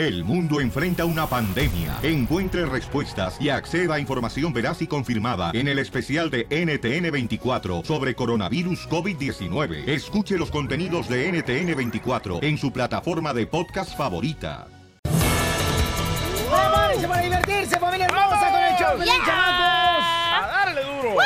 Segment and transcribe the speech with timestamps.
[0.00, 1.98] El mundo enfrenta una pandemia.
[2.02, 8.14] Encuentre respuestas y acceda a información veraz y confirmada en el especial de NTN24 sobre
[8.14, 9.86] coronavirus COVID-19.
[9.86, 14.68] Escuche los contenidos de NTN24 en su plataforma de podcast favorita.
[16.50, 17.06] ¡Vamos!
[17.06, 20.04] para divertirse, familia hermosa, con el show, feliz, chamacos!
[20.32, 21.16] ¡A darle duro!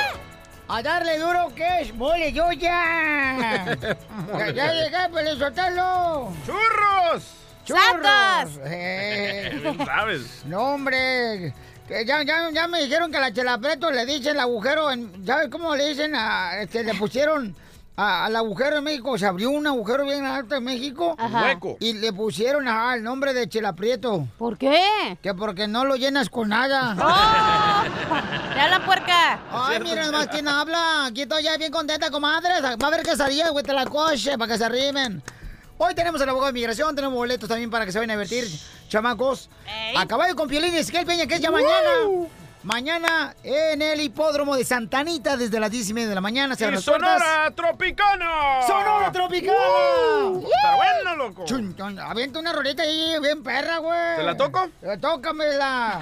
[0.66, 3.76] ¡A darle duro que es mole yo ya!
[4.36, 6.32] ya, ya llegué, pues soltarlo.
[6.44, 7.43] ¡Churros!
[7.64, 8.60] ¡Churros!
[8.64, 9.58] Eh.
[9.62, 10.42] Bien sabes.
[10.46, 11.54] No, hombre.
[11.88, 14.90] Que ya, ya, ya me dijeron que a la chela Preto le dicen el agujero,
[14.90, 16.14] en, ¿sabes cómo le dicen?
[16.16, 17.54] A, este, le pusieron
[17.96, 21.14] a- al agujero en México, se abrió un agujero bien alto en México.
[21.18, 21.42] Ajá.
[21.44, 21.76] Hueco.
[21.80, 24.26] Y le pusieron ajá, el nombre de Chela Prieto.
[24.38, 24.82] ¿Por qué?
[25.22, 26.96] Que porque no lo llenas con nada.
[26.98, 28.54] ¡Oh!
[28.54, 29.40] ¡Te habla puerca!
[29.52, 31.06] Ay, mira nomás quién habla.
[31.06, 32.62] Aquí estoy ya bien contenta, comadre.
[32.62, 35.22] Va a haber quesadillas, güey, te la coche, para que se arrimen.
[35.76, 38.46] Hoy tenemos al abogado de migración, tenemos boletos también para que se vayan a divertir,
[38.88, 39.50] chamacos.
[39.96, 41.90] A caballo con Piolín y Esquel Peña, que es ya mañana.
[42.62, 46.54] Mañana en el hipódromo de Santanita, desde las 10 y media de la mañana.
[46.56, 47.20] Se ¡Y abren las puertas.
[47.22, 48.62] Sonora Tropicana!
[48.66, 49.58] ¡Sonora Tropicana!
[50.30, 50.46] ¡Uh!
[50.46, 51.44] ¡Está bueno, loco!
[51.44, 54.16] Chun, chun, Avienta una roleta ahí, bien perra, güey.
[54.16, 54.66] ¿Te la toco?
[54.80, 56.00] Eh, Tócamela.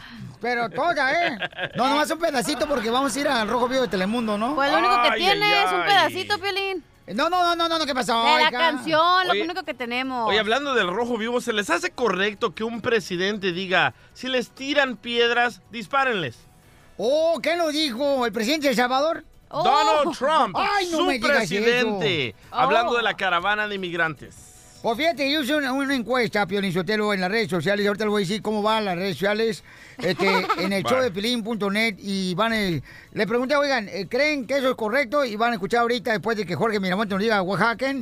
[0.40, 1.38] Pero toda, ¿eh?
[1.74, 4.54] No, nomás un pedacito porque vamos a ir al Rojo Vivo de Telemundo, ¿no?
[4.54, 5.88] Pues lo único que Ay, tiene ay, es un ay.
[5.88, 6.84] pedacito, Piolín.
[7.14, 8.18] No, no, no, no, no, ¿qué pasó?
[8.18, 8.50] De la Oiga.
[8.50, 9.42] canción, lo Oye.
[9.42, 10.28] único que tenemos.
[10.28, 14.50] Oye, hablando del rojo vivo, ¿se les hace correcto que un presidente diga, si les
[14.50, 16.36] tiran piedras, dispárenles?
[16.96, 18.26] Oh, ¿qué lo dijo?
[18.26, 19.24] ¿El presidente de El Salvador?
[19.50, 19.62] Oh.
[19.64, 22.38] Donald Trump, Ay, no su me presidente, eso.
[22.50, 22.96] hablando Oh.
[22.96, 24.34] de la caravana de inmigrantes.
[24.82, 27.84] Pues fíjate, yo hice una, una encuesta, Sotelo, en las redes sociales.
[27.86, 29.64] Ahorita les voy a decir cómo van las redes sociales.
[29.98, 31.96] Este, en el show de Pilín.net.
[31.98, 32.56] Y van a...
[32.56, 35.24] Le pregunté, oigan, eh, ¿creen que eso es correcto?
[35.24, 37.94] Y van a escuchar ahorita, después de que Jorge Miramonte nos diga Oaxaca.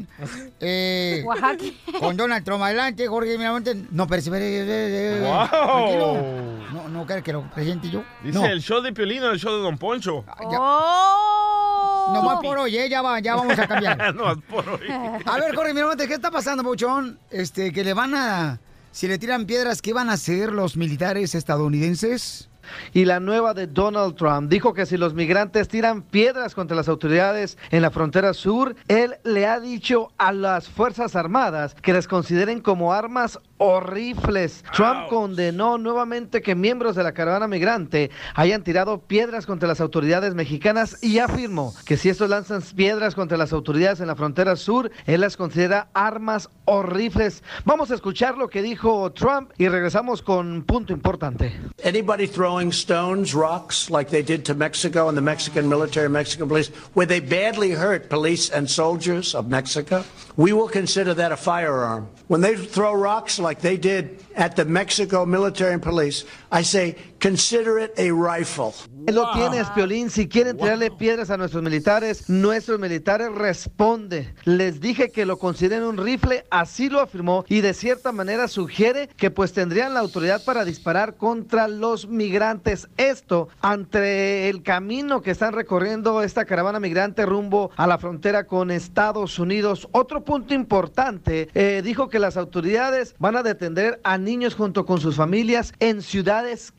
[0.61, 1.65] Eh, Oaxaca.
[1.99, 3.75] Con Donald Trump adelante, Jorge Miramonte.
[3.91, 6.73] No, pero eh, eh, eh, Wow.
[6.73, 8.05] No, no, ¿crees que lo presente yo?
[8.23, 8.47] Dice no.
[8.47, 10.25] el show de Piolino, el show de Don Poncho.
[10.27, 10.59] ya.
[10.61, 12.13] ¡Oh!
[12.15, 12.89] Nomás por hoy, ¿eh?
[12.89, 14.15] ya, va, ya vamos a cambiar.
[14.15, 14.87] no, es por hoy.
[15.25, 17.19] A ver, Jorge Miramonte, ¿qué está pasando, Pauchón?
[17.31, 18.61] Este, que le van a...
[18.97, 22.49] Si le tiran piedras, ¿qué van a hacer los militares estadounidenses?
[22.95, 26.89] Y la nueva de Donald Trump dijo que si los migrantes tiran piedras contra las
[26.89, 32.09] autoridades en la frontera sur, él le ha dicho a las Fuerzas Armadas que las
[32.09, 34.65] consideren como armas o rifles.
[34.73, 40.35] Trump condenó nuevamente que miembros de la caravana migrante hayan tirado piedras contra las autoridades
[40.35, 44.91] mexicanas y afirmó que si estos lanzan piedras contra las autoridades en la frontera sur,
[45.07, 47.43] él las considera armas o rifles.
[47.65, 51.53] Vamos a escuchar lo que dijo Trump y regresamos con punto importante.
[51.85, 56.71] Anybody throwing stones, rocks, like they did to Mexico and the Mexican military, Mexican police,
[56.95, 60.05] where they badly hurt police and soldiers of Mexico,
[60.37, 62.09] we will consider that a firearm.
[62.29, 66.97] When they throw rocks like they did at the Mexico military and police, I say
[67.27, 68.73] consider it a rifle.
[69.13, 70.11] Lo tienes, Piolín.
[70.11, 74.35] Si quieren tirarle piedras a nuestros militares, nuestros militares responde.
[74.45, 79.09] Les dije que lo consideren un rifle, así lo afirmó y de cierta manera sugiere
[79.17, 82.89] que pues tendrían la autoridad para disparar contra los migrantes.
[82.97, 88.71] Esto ante el camino que están recorriendo esta caravana migrante rumbo a la frontera con
[88.71, 89.89] Estados Unidos.
[89.93, 95.01] Otro punto importante, eh, dijo que las autoridades van a detener a niños junto con
[95.01, 96.73] sus familias en ciudades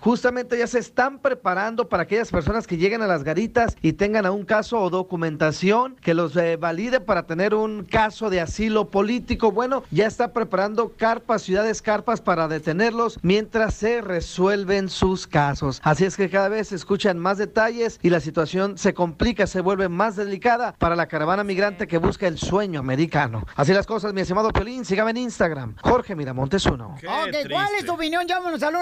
[0.00, 4.26] Justamente ya se están preparando para aquellas personas que lleguen a las garitas y tengan
[4.26, 8.90] a un caso o documentación que los eh, valide para tener un caso de asilo
[8.90, 9.52] político.
[9.52, 15.80] Bueno, ya está preparando carpas, ciudades carpas para detenerlos mientras se resuelven sus casos.
[15.84, 19.60] Así es que cada vez se escuchan más detalles y la situación se complica, se
[19.60, 23.44] vuelve más delicada para la caravana migrante que busca el sueño americano.
[23.56, 26.96] Así las cosas, mi estimado Piolín, sígame en Instagram, Jorge Miramontes uno.
[27.04, 28.26] ¿cuál es tu opinión?
[28.26, 28.76] Llámanos al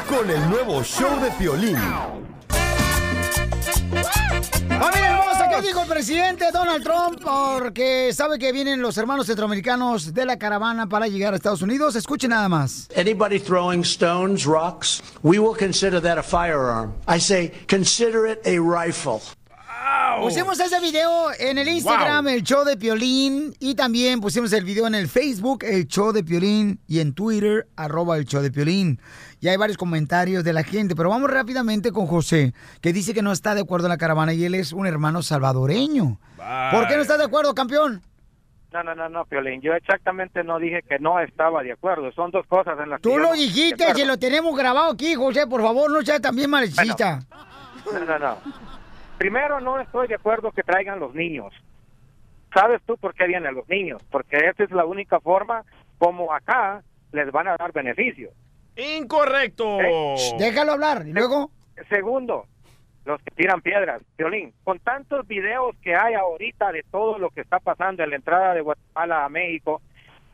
[0.09, 1.77] con el nuevo show de Piolín.
[4.69, 7.21] Familia hermosa, ¿qué dijo el presidente Donald Trump?
[7.23, 11.95] Porque sabe que vienen los hermanos centroamericanos de la caravana para llegar a Estados Unidos.
[11.97, 12.89] Escuchen nada más.
[12.97, 16.93] Anybody throwing stones, rocks, we will consider that a firearm.
[17.07, 19.21] I say consider it a rifle.
[20.21, 24.87] Pusimos ese video en el Instagram, el show de Piolín, y también pusimos el video
[24.87, 29.01] en el Facebook, el show de Piolín, y en Twitter, arroba el show de Piolín.
[29.41, 33.23] Y hay varios comentarios de la gente, pero vamos rápidamente con José, que dice que
[33.23, 36.21] no está de acuerdo en la caravana y él es un hermano salvadoreño.
[36.71, 38.03] ¿Por qué no estás de acuerdo, campeón?
[38.73, 39.61] No, no, no, no, Piolín.
[39.61, 42.11] Yo exactamente no dije que no estaba de acuerdo.
[42.13, 45.47] Son dos cosas en las que Tú lo dijiste, si lo tenemos grabado aquí, José,
[45.47, 47.21] por favor, no seas también maldita.
[47.85, 48.72] No, no, no.
[49.23, 51.55] Primero, no estoy de acuerdo que traigan los niños.
[52.53, 54.03] ¿Sabes tú por qué vienen los niños?
[54.11, 55.63] Porque esa es la única forma
[55.97, 56.83] como acá
[57.13, 58.35] les van a dar beneficios.
[58.75, 59.79] Incorrecto.
[60.41, 61.53] Déjalo hablar, y luego.
[61.89, 62.47] Segundo,
[63.05, 64.03] los que tiran piedras.
[64.19, 68.17] Violín, con tantos videos que hay ahorita de todo lo que está pasando en la
[68.17, 69.81] entrada de Guatemala a México,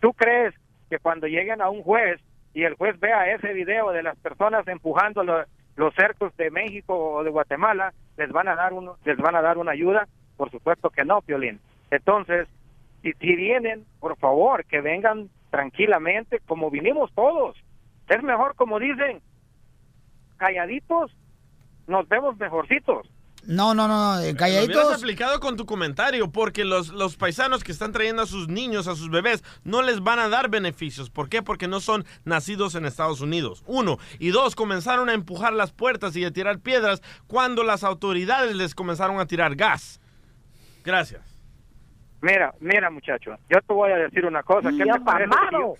[0.00, 0.54] ¿tú crees
[0.88, 2.22] que cuando lleguen a un juez
[2.54, 5.22] y el juez vea ese video de las personas empujando
[5.78, 9.42] los cercos de México o de Guatemala, les van a dar uno, les van a
[9.42, 10.08] dar una ayuda?
[10.36, 11.60] Por supuesto que no, Piolín.
[11.90, 12.48] Entonces,
[13.00, 17.56] si, si vienen, por favor, que vengan tranquilamente como vinimos todos.
[18.08, 19.20] Es mejor, como dicen,
[20.36, 21.14] calladitos,
[21.86, 23.08] nos vemos mejorcitos.
[23.48, 24.94] No, no, no, no, eh, Lo hubieras calladitos.
[24.98, 28.94] aplicado con tu comentario, porque los, los paisanos que están trayendo a sus niños, a
[28.94, 31.08] sus bebés, no les van a dar beneficios.
[31.08, 31.40] ¿Por qué?
[31.40, 33.64] Porque no son nacidos en Estados Unidos.
[33.66, 33.96] Uno.
[34.18, 38.74] Y dos, comenzaron a empujar las puertas y a tirar piedras cuando las autoridades les
[38.74, 39.98] comenzaron a tirar gas.
[40.84, 41.22] Gracias.
[42.20, 44.68] Mira, mira, muchacho, yo te voy a decir una cosa.
[44.70, 45.74] ¿Qué, te parece, si yo,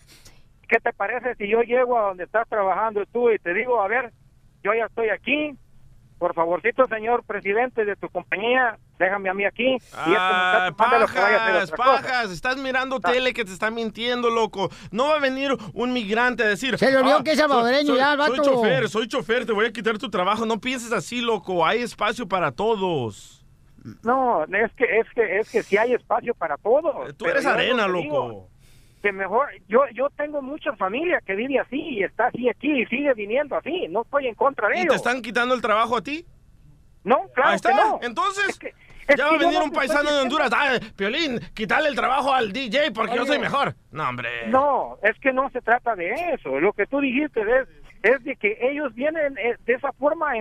[0.66, 3.88] ¿Qué te parece si yo llego a donde estás trabajando tú y te digo, a
[3.88, 4.10] ver,
[4.62, 5.54] yo ya estoy aquí,
[6.18, 9.76] por favorcito, señor presidente de tu compañía, déjame a mí aquí.
[9.76, 12.02] y Ah, mándalo que vaya a hacer pajas, cosa.
[12.02, 14.68] pajas, estás mirando tele que te está mintiendo, loco.
[14.90, 16.74] No va a venir un migrante a decir.
[16.74, 18.42] "Ah, Se le olvidó que es soy- salvadoreño soy- ya, el Soy vato".
[18.50, 20.44] chofer, soy chofer, te voy a quitar tu trabajo.
[20.44, 21.64] No pienses así, loco.
[21.64, 23.44] Hay espacio para todos.
[24.02, 27.08] No, es que, es que, es que si hay espacio para todos.
[27.16, 28.02] Tú pero eres arena, loco.
[28.02, 28.48] digo,
[28.98, 32.86] que mejor, yo, yo tengo mucha familia que vive así y está así aquí y
[32.86, 33.86] sigue viniendo así.
[33.88, 34.90] No estoy en contra de ¿Y ellos.
[34.90, 36.24] te están quitando el trabajo a ti?
[37.04, 37.70] No, claro Ahí está.
[37.70, 38.00] que no.
[38.02, 38.58] Entonces,
[39.08, 40.50] es ya va a venir no un paisano de Honduras.
[40.54, 43.74] Ah, Piolín, quitarle el trabajo al DJ porque yo soy mejor.
[43.90, 44.28] No, hombre.
[44.48, 46.60] No, es que no se trata de eso.
[46.60, 47.68] Lo que tú dijiste es,
[48.02, 50.32] es de que ellos vienen eh, de esa forma.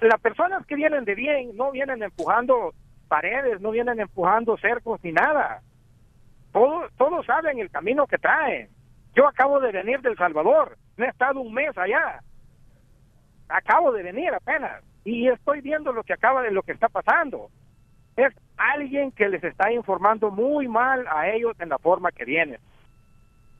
[0.00, 2.74] las personas que vienen de bien no vienen empujando
[3.08, 5.62] paredes, no vienen empujando cercos ni nada.
[6.56, 8.70] Todos, todos saben el camino que traen.
[9.14, 10.78] Yo acabo de venir del Salvador.
[10.96, 12.20] No he estado un mes allá.
[13.46, 14.82] Acabo de venir apenas.
[15.04, 17.50] Y estoy viendo lo que acaba de lo que está pasando.
[18.16, 22.58] Es alguien que les está informando muy mal a ellos en la forma que vienen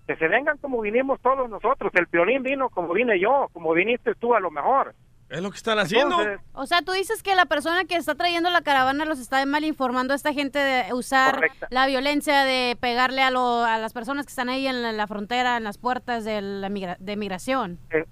[0.06, 1.92] que se vengan como vinimos todos nosotros.
[1.94, 4.94] El violín vino como vine yo, como viniste tú a lo mejor.
[5.28, 6.20] Es lo que están haciendo.
[6.20, 9.44] Entonces, O sea, tú dices que la persona que está trayendo la caravana los está
[9.44, 11.66] mal informando a esta gente de usar Correcta.
[11.70, 15.06] la violencia, de pegarle a, lo- a las personas que están ahí en la, la
[15.08, 17.78] frontera, en las puertas de la migra- de migración.
[17.90, 18.04] eh,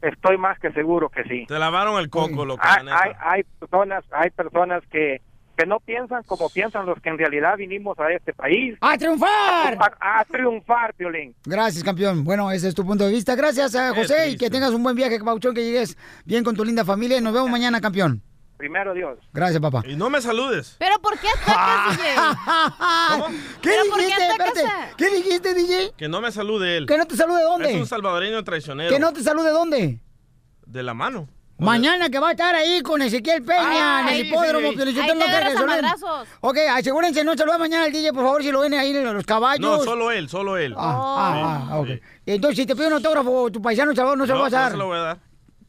[0.00, 1.44] estoy más que seguro que sí.
[1.46, 2.62] Te lavaron el coco, loco.
[2.64, 3.02] Hay, la neta.
[3.04, 5.20] hay, hay personas, hay personas que,
[5.56, 8.76] que no piensan como piensan los que en realidad vinimos a este país.
[8.80, 9.78] ¡A triunfar!
[10.00, 11.34] A, a triunfar, Piolín.
[11.44, 12.24] Gracias, campeón.
[12.24, 13.34] Bueno, ese es tu punto de vista.
[13.34, 16.56] Gracias, a Qué José, y que tengas un buen viaje, Pauchón, que llegues bien con
[16.56, 17.20] tu linda familia.
[17.20, 18.22] Nos vemos mañana, campeón.
[18.56, 19.18] Primero Dios.
[19.32, 19.82] Gracias, papá.
[19.86, 20.76] Y no me saludes.
[20.78, 22.06] ¿Pero por qué atacas, DJ?
[23.60, 24.28] ¿Qué ¿Pero por qué dijiste?
[24.28, 24.60] Espérate.
[24.96, 25.92] ¿Qué dijiste, DJ?
[25.96, 26.86] Que no me salude él.
[26.86, 27.70] ¿Que no te salude dónde?
[27.72, 28.90] Es un salvadoreño traicionero.
[28.90, 30.00] ¿Que no te salude dónde?
[30.66, 31.28] De la mano.
[31.58, 34.72] Mañana que va a estar ahí con Ezequiel Peña Ay, en el hipódromo.
[34.72, 35.00] sí.
[35.00, 36.28] Ahí no te madrazos.
[36.40, 39.24] Ok, asegúrense, no saluda mañana al DJ, por favor, si lo ven ahí en los
[39.24, 39.60] caballos.
[39.60, 40.74] No, solo él, solo él.
[40.76, 41.86] Ah, ah, ah, ok.
[41.86, 42.00] Sí.
[42.26, 44.56] Entonces, si te pide un autógrafo, tu paisano, Salvador, no se lo No, vas a
[44.56, 44.70] no dar.
[44.72, 45.18] se lo voy a dar.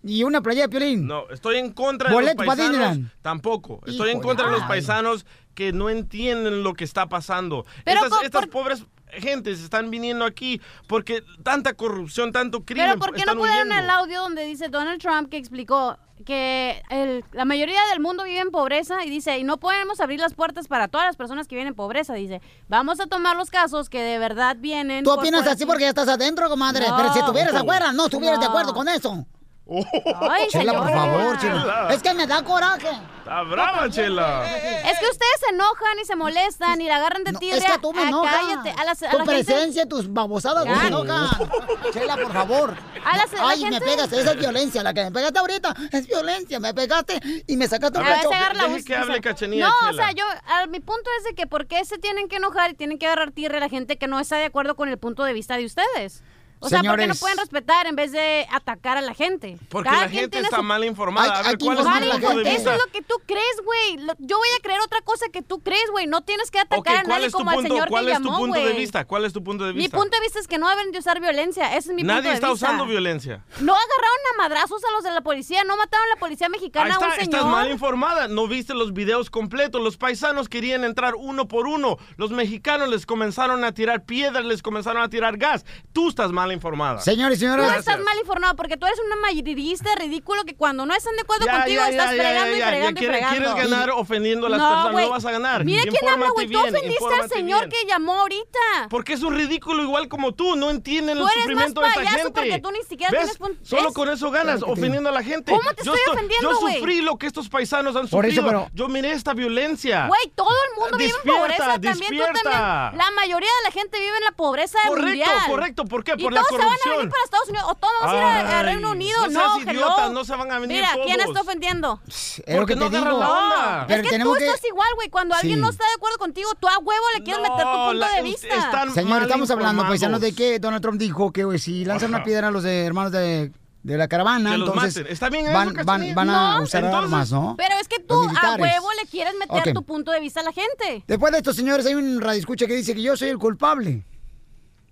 [0.03, 1.07] Y una playa de Piolín.
[1.07, 2.97] No, estoy en contra de los paisanos.
[3.21, 3.81] Tampoco.
[3.85, 7.65] Estoy en contra de los paisanos que no entienden lo que está pasando.
[7.83, 8.85] Pero estas por- estas por- pobres
[9.19, 12.85] gentes están viniendo aquí porque tanta corrupción, tanto crimen.
[12.87, 13.83] Pero ¿por qué no están pusieron huyendo.
[13.83, 18.39] el audio donde dice Donald Trump que explicó que el- la mayoría del mundo vive
[18.39, 21.55] en pobreza y dice, y no podemos abrir las puertas para todas las personas que
[21.55, 22.13] viven en pobreza?
[22.13, 25.03] Dice, vamos a tomar los casos que de verdad vienen.
[25.03, 26.87] Tú opinas así porque ya estás adentro, comadre.
[26.87, 26.95] No.
[26.95, 27.59] Pero si estuvieras No.
[27.59, 28.51] afuera, no estuvieras de No.
[28.51, 29.25] acuerdo con eso.
[29.67, 31.87] Ay, Chela, por favor, Chela.
[31.91, 32.87] Es que me da coraje.
[33.19, 34.45] Está brava, Chela.
[34.55, 37.57] Es que ustedes se enojan y se molestan y la agarran de tirria.
[37.57, 38.35] Es que tú me Ah, enojas.
[38.35, 38.79] Cállate.
[38.79, 41.29] A, las, a tu la gente- presencia, tus babosadas me enojan.
[41.93, 42.75] Chela, por favor.
[43.03, 44.83] A las- a la Ay, me gente- pegas, esa es violencia.
[44.83, 46.59] La que me pegaste ahorita es violencia.
[46.59, 48.35] Me pegaste y me sacaste un A veces cacho.
[48.35, 51.33] agarra la Deje que hable Cachanilla, No, o sea, yo, a- mi punto es de
[51.33, 53.97] que por qué se tienen que enojar y tienen que agarrar tierra a la gente
[53.97, 56.21] que no está de acuerdo con el punto de vista de ustedes.
[56.65, 57.19] O sea, ¿por qué no Señores.
[57.19, 59.57] pueden respetar en vez de atacar a la gente?
[59.69, 61.33] Porque Cada la quien gente tiene está su- mal informada.
[61.39, 62.41] Hay- A ver, ¿cuál es tu punto de.
[62.41, 62.75] Eso vista?
[62.75, 63.97] es lo que tú crees, güey.
[64.05, 66.07] Lo- Yo voy a creer otra cosa que tú crees, güey.
[66.07, 68.05] No tienes que atacar Ok, a ¿cuál nadie es tu como al punto, señor cuál
[68.05, 68.77] que es tu llamó, punto de güey.
[68.77, 69.05] vista?
[69.05, 69.97] ¿Cuál es tu punto de Mi vista?
[69.97, 71.67] punto de vista es que no deben de usar violencia.
[71.69, 72.67] Ese es mi punto Nadie de está vista.
[72.67, 73.43] usando violencia.
[73.61, 75.63] No agarraron a madrazos a los de la policía.
[75.63, 77.35] No mataron a la policía Ahí mexicana está, a un señor.
[77.35, 78.27] estás mal informada.
[78.27, 79.81] No viste los videos completos.
[79.81, 81.97] Los paisanos querían entrar uno por uno.
[82.17, 85.65] Los mexicanos les comenzaron a tirar piedras, les comenzaron a tirar gas.
[85.93, 86.99] Tú estás mal informada.
[87.01, 90.85] Señores y Tú señoras, estás mal informado porque tú eres una mayorista ridículo que cuando
[90.85, 92.67] no están de acuerdo Ya, contigo ya, estás ya, ya, fregando ya, y ya.
[92.67, 93.53] fregando y ¿Quieres, fregando.
[93.53, 95.01] quieres ganar ofendiendo a las No, personas?
[95.03, 95.63] No vas a ganar.
[95.65, 96.47] Mira quién habla, güey.
[96.49, 97.69] Tú ofendiste al señor bien.
[97.69, 98.87] que llamó ahorita.
[98.89, 100.55] Porque es un ridículo igual como tú.
[100.55, 102.31] No entienden Tú el sufrimiento de esta payaso gente.
[102.31, 103.19] porque tú ni siquiera ¿Ves?
[103.21, 105.51] tienes punto- Solo con eso ganas, Claro ofendiendo a la gente.
[105.51, 106.75] ¿Cómo te Yo estoy ofendiendo, Yo güey?
[106.77, 108.45] sufrí lo que estos paisanos han Por eso, sufrido.
[108.45, 110.07] pero- Yo miré esta violencia.
[110.07, 111.95] Güey, todo el mundo vive en pobreza también.
[111.97, 112.15] Tú.
[112.45, 115.39] La mayoría de la gente vive en la pobreza Correcto, mundial.
[115.47, 115.85] correcto.
[115.85, 116.15] ¿Por qué?
[116.17, 117.67] Por la todos se van a venir para Estados Unidos.
[117.71, 119.21] O todos vamos a ir a, Reino Unido.
[119.21, 119.71] no No, seas hello.
[119.73, 121.99] idiota, no se van a venir Mira, ¿quién está ofendiendo?
[122.07, 123.09] es lo porque que no te digo.
[123.19, 123.85] la onda.
[123.87, 124.45] Pero es que tenemos tú que...
[124.47, 125.09] estás igual, güey.
[125.09, 127.93] Cuando alguien no está de acuerdo contigo, tú a huevo le quieres meter tu punto
[127.93, 128.47] la- de vista.
[128.55, 132.23] están Señor, estamos hablando, paisanos, de que Donald Trump dijo que güey, si lanzan una
[132.23, 133.51] piedra a los de hermanos de,
[133.83, 135.13] de la caravana, Que entonces maten.
[135.13, 136.63] ¿Está bien eso, van, van, van a No.
[136.63, 137.55] usar Entonces- armas, ¿no?
[137.57, 140.51] Pero es que tú a huevo le quieres meter tu punto de vista a la
[140.53, 141.03] gente.
[141.07, 144.03] Después de esto, señores, hay un radioescucha que dice que yo soy el culpable.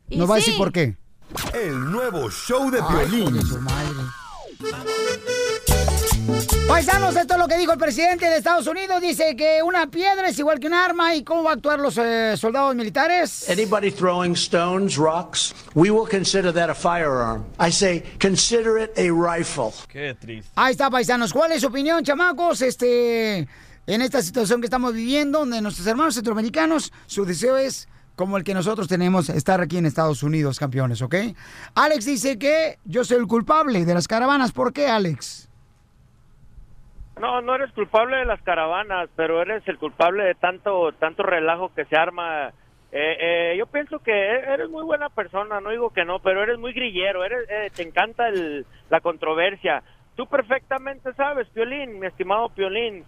[0.10, 0.98] Y Nos va a decir por qué.
[1.54, 3.40] El nuevo show de violín.
[6.68, 9.02] Paisanos, esto es lo que dijo el presidente de Estados Unidos.
[9.02, 11.16] Dice que una piedra es igual que un arma.
[11.16, 13.50] ¿Y cómo va a actuar los eh, soldados militares?
[13.50, 17.46] Anybody throwing stones, rocks, we will consider that a firearm.
[17.60, 19.74] I say, consider it a rifle.
[19.88, 20.52] Qué triste.
[20.56, 21.34] Ahí está, paisanos.
[21.34, 22.62] ¿Cuál es su opinión, chamacos?
[22.62, 23.48] Este,
[23.86, 28.44] en esta situación que estamos viviendo, donde nuestros hermanos centroamericanos, su deseo es como el
[28.44, 31.16] que nosotros tenemos, estar aquí en Estados Unidos, campeones, ¿ok?
[31.76, 34.52] Alex dice que yo soy el culpable de las caravanas.
[34.52, 35.50] ¿Por qué, Alex?
[37.20, 41.72] No, no eres culpable de las caravanas, pero eres el culpable de tanto tanto relajo
[41.74, 42.50] que se arma.
[42.92, 46.60] Eh, eh, yo pienso que eres muy buena persona, no digo que no, pero eres
[46.60, 49.84] muy grillero, eres, eh, te encanta el, la controversia.
[50.16, 53.04] Tú perfectamente sabes, Piolín, mi estimado Piolín,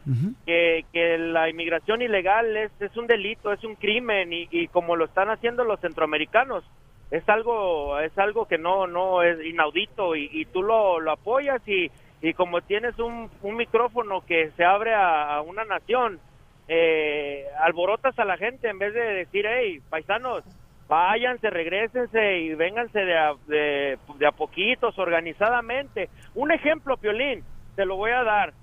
[0.46, 4.96] que, que la inmigración ilegal es, es un delito, es un crimen y, y como
[4.96, 6.64] lo están haciendo los centroamericanos,
[7.12, 11.62] es algo es algo que no no es inaudito y, y tú lo, lo apoyas
[11.68, 16.20] y, y como tienes un, un micrófono que se abre a, a una nación
[16.68, 20.44] eh, alborotas a la gente en vez de decir hey paisanos
[20.88, 27.44] váyanse regresense y vénganse de a, de, de a poquitos organizadamente un ejemplo Piolín
[27.76, 28.54] te lo voy a dar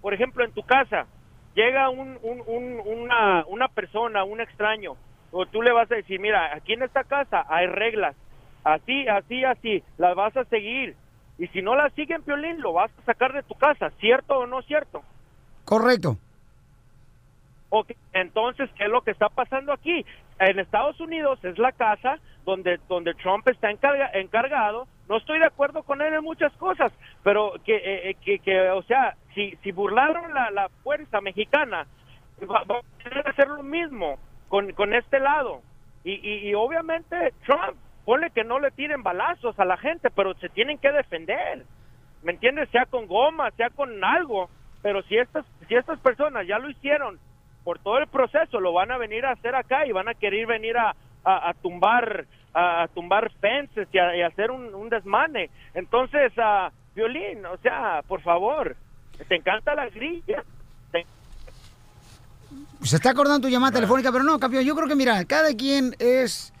[0.00, 1.06] por ejemplo en tu casa
[1.54, 4.96] llega un, un- un- una, una persona, un extraño,
[5.32, 8.16] o tú le vas a decir, mira, aquí en esta casa hay reglas,
[8.64, 10.94] así, así, así, las vas a seguir.
[11.38, 14.46] Y si no las siguen, Piolín, lo vas a sacar de tu casa, ¿cierto o
[14.46, 15.02] no cierto?
[15.66, 16.16] Correcto.
[17.74, 20.04] Ok, entonces, ¿qué es lo que está pasando aquí?
[20.38, 24.86] En Estados Unidos es la casa donde, donde Trump está encarga- encargado.
[25.08, 28.68] No estoy de acuerdo con él en muchas cosas, pero que, eh, eh, que, que,
[28.68, 31.86] o sea, si, si burlaron la, la fuerza mexicana,
[32.42, 34.18] va, va a tener que hacer lo mismo
[34.50, 35.62] con, con este lado.
[36.04, 40.34] Y, y, y obviamente Trump, ponle que no le tiren balazos a la gente, pero
[40.34, 41.64] se tienen que defender.
[42.22, 42.68] ¿Me entiendes?
[42.68, 44.50] Sea con goma, sea con algo.
[44.82, 47.18] Pero si estas, si estas personas ya lo hicieron
[47.64, 50.46] por todo el proceso, lo van a venir a hacer acá y van a querer
[50.46, 54.88] venir a, a, a tumbar a, a tumbar fences y, a, y hacer un, un
[54.90, 55.48] desmane.
[55.74, 58.76] Entonces, a Violín, o sea, por favor,
[59.28, 60.42] te encanta la grilla.
[60.90, 61.06] Te-
[62.82, 64.64] Se está acordando tu llamada telefónica, pero no, campeón.
[64.64, 66.51] Yo creo que, mira, cada quien es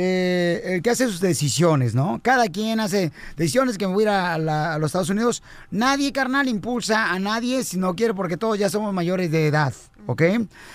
[0.00, 2.20] eh, el que hace sus decisiones, ¿no?
[2.22, 5.42] Cada quien hace decisiones que me voy a ir a, la- a los Estados Unidos.
[5.72, 9.74] Nadie, carnal, impulsa a nadie si no quiere, porque todos ya somos mayores de edad,
[10.06, 10.22] ¿ok?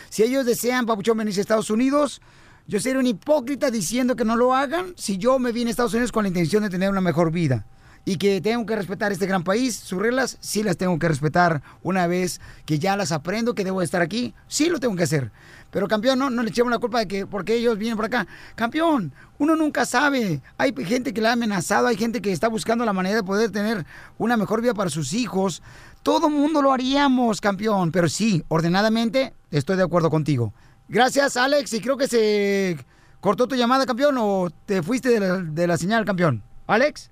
[0.10, 2.22] Si ellos desean, papuchón, venirse a Estados Unidos,
[2.68, 5.94] yo sería un hipócrita diciendo que no lo hagan si yo me vine a Estados
[5.94, 7.66] Unidos con la intención de tener una mejor vida.
[8.06, 11.62] Y que tengo que respetar este gran país, sus reglas, sí las tengo que respetar
[11.84, 15.32] una vez que ya las aprendo, que debo estar aquí, sí lo tengo que hacer.
[15.74, 18.28] Pero campeón, no, le echemos la culpa de que porque ellos vienen por acá.
[18.54, 20.40] Campeón, uno nunca sabe.
[20.56, 23.50] Hay gente que le ha amenazado, hay gente que está buscando la manera de poder
[23.50, 23.84] tener
[24.20, 25.64] una mejor vida para sus hijos.
[26.04, 27.92] Todo mundo lo haríamos, campeón.
[27.92, 30.54] Pero sí, ordenadamente, estoy de acuerdo contigo.
[30.88, 31.74] Gracias, Alex.
[31.74, 32.78] Y creo que se
[33.20, 36.44] cortó tu llamada, campeón, o te fuiste de la, de la señal, campeón.
[36.68, 37.10] ¿Alex?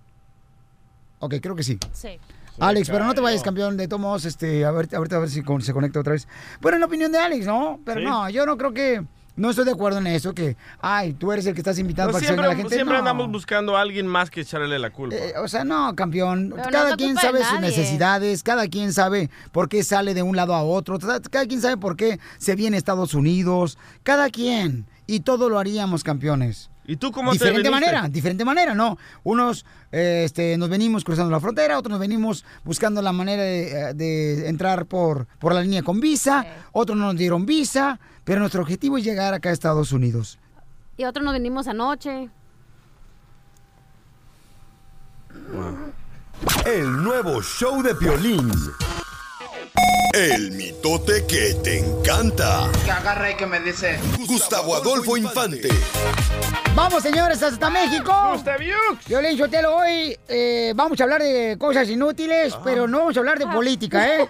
[1.22, 1.78] Ok, creo que sí.
[1.94, 2.20] Sí.
[2.60, 3.78] Alex, pero no te vayas, campeón.
[3.78, 6.28] De todos modos, este, a ver, ahorita a ver si con- se conecta otra vez.
[6.60, 7.80] Bueno, en la opinión de Alex, ¿no?
[7.86, 8.06] Pero Sí.
[8.06, 9.04] no, yo no creo que
[9.38, 12.12] No estoy de acuerdo en eso, que, ay, tú eres el que estás invitado No,
[12.12, 12.76] para que se venga siempre la gente.
[12.76, 13.00] siempre No.
[13.00, 15.16] andamos buscando a alguien más que echarle la culpa.
[15.16, 16.52] Eh, o sea, no, campeón.
[16.54, 20.54] Pero cada quien sabe sus necesidades, cada quien sabe por qué sale de un lado
[20.54, 24.86] a otro, cada quien sabe por qué se viene a Estados Unidos, cada quien.
[25.08, 26.70] Y todo lo haríamos, campeones.
[26.86, 28.98] ¿Y tú cómo te Diferente manera, diferente manera, ¿no?
[29.24, 33.72] Unos eh, este, nos venimos cruzando la frontera, otros nos venimos buscando la manera de,
[33.72, 38.40] eh, de entrar por, por la línea con visa, otros no nos dieron visa, pero
[38.40, 40.40] nuestro objetivo es llegar acá a Estados Unidos.
[40.98, 42.30] Y otros nos venimos anoche.
[46.66, 48.52] El nuevo show de Piolín.
[50.14, 52.70] El mitote que te encanta.
[52.84, 53.98] Que agarra y que me dice.
[54.28, 55.70] Gustavo Adolfo Infante.
[56.76, 58.14] Vamos, señores, hasta México.
[59.08, 63.40] Violín Sotelo, hoy eh, vamos a hablar de cosas inútiles, pero no vamos a hablar
[63.40, 64.28] de política, ¿eh?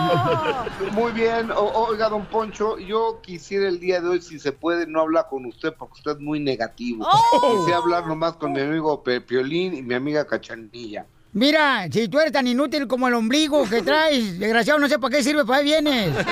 [0.92, 4.86] Muy bien, O- oiga, don Poncho, yo quisiera el día de hoy, si se puede,
[4.86, 7.06] no hablar con usted porque usted es muy negativo.
[7.10, 7.58] Oh.
[7.58, 11.06] Quisiera hablar nomás con mi amigo Piolín y mi amiga Cachanilla.
[11.34, 15.16] Mira, si tú eres tan inútil como el ombligo que traes, desgraciado, no sé para
[15.16, 16.14] qué sirve, para ahí vienes.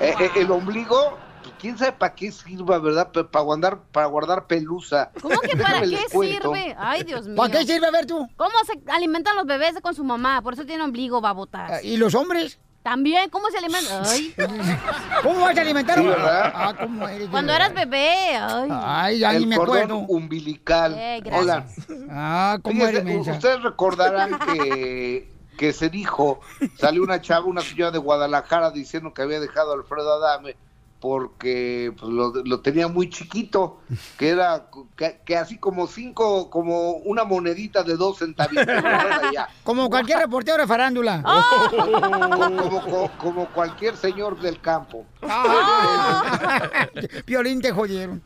[0.00, 3.10] Eh, eh, el ombligo, pues, quién sabe para qué sirva, ¿verdad?
[3.12, 5.10] Para guardar, para guardar pelusa.
[5.20, 6.54] ¿Cómo que para Déjame qué cuento.
[6.54, 6.76] sirve?
[6.78, 7.36] Ay, Dios mío.
[7.36, 8.26] ¿Para qué sirve, a ver tú?
[8.36, 10.40] ¿Cómo se alimentan los bebés con su mamá?
[10.40, 11.84] Por eso tiene ombligo, babotas.
[11.84, 12.58] ¿Y los hombres?
[12.82, 14.02] También, ¿cómo se alimentan?
[14.06, 14.34] Ay.
[15.22, 15.98] ¿Cómo vas a alimentar?
[15.98, 16.52] Sí, ¿verdad?
[16.54, 17.28] Ah, ¿cómo eres?
[17.28, 18.38] Cuando eras bebé.
[18.70, 19.22] Ay.
[19.22, 19.98] El me cordón acuerdo.
[20.08, 20.94] umbilical.
[20.96, 21.42] Eh, gracias.
[21.42, 21.66] Hola.
[22.10, 23.32] Ah, ¿cómo Fíjese, eres, mensa?
[23.32, 26.40] Ustedes recordarán que, que se dijo,
[26.78, 30.56] salió una chava, una señora de Guadalajara diciendo que había dejado a Alfredo Adame
[31.00, 33.80] porque pues, lo, lo tenía muy chiquito,
[34.18, 34.66] que era
[34.96, 38.66] que, que así como cinco, como una monedita de dos centavitos.
[39.64, 41.22] Como cualquier reportero de farándula.
[41.70, 45.06] Como, como- como cualquier señor del campo.
[47.24, 48.22] Piolín te jodieron.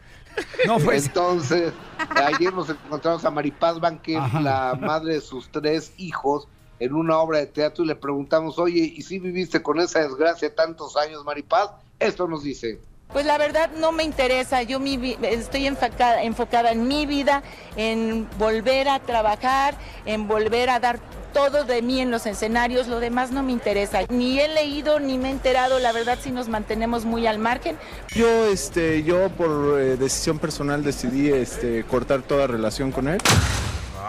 [0.66, 1.06] No, pues.
[1.06, 1.72] Entonces,
[2.16, 7.38] ayer nos encontramos a Maripaz Banquer, la madre de sus tres hijos, en una obra
[7.38, 11.70] de teatro y le preguntamos, oye, ¿y si viviste con esa desgracia tantos años, Maripaz?
[11.98, 12.80] Esto nos dice.
[13.12, 17.44] Pues la verdad no me interesa, yo mi estoy enfocada, enfocada en mi vida,
[17.76, 20.98] en volver a trabajar, en volver a dar
[21.32, 24.00] todo de mí en los escenarios, lo demás no me interesa.
[24.08, 27.76] Ni he leído ni me he enterado, la verdad sí nos mantenemos muy al margen.
[28.14, 33.18] Yo, este, yo por eh, decisión personal decidí, este, cortar toda relación con él.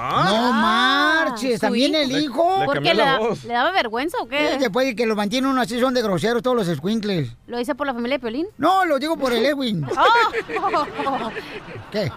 [0.10, 2.02] No marches, ¿su también hijo?
[2.02, 2.66] el hijo.
[2.66, 4.58] ¿Por qué le, da- le daba vergüenza o qué?
[4.60, 7.32] Después de que los mantiene uno así son de groseros todos los squinkles.
[7.48, 8.48] ¿Lo hice por la familia de Piolín?
[8.58, 9.86] No, lo digo por el Edwin.
[9.86, 11.30] Oh.
[11.92, 12.12] ¿Qué?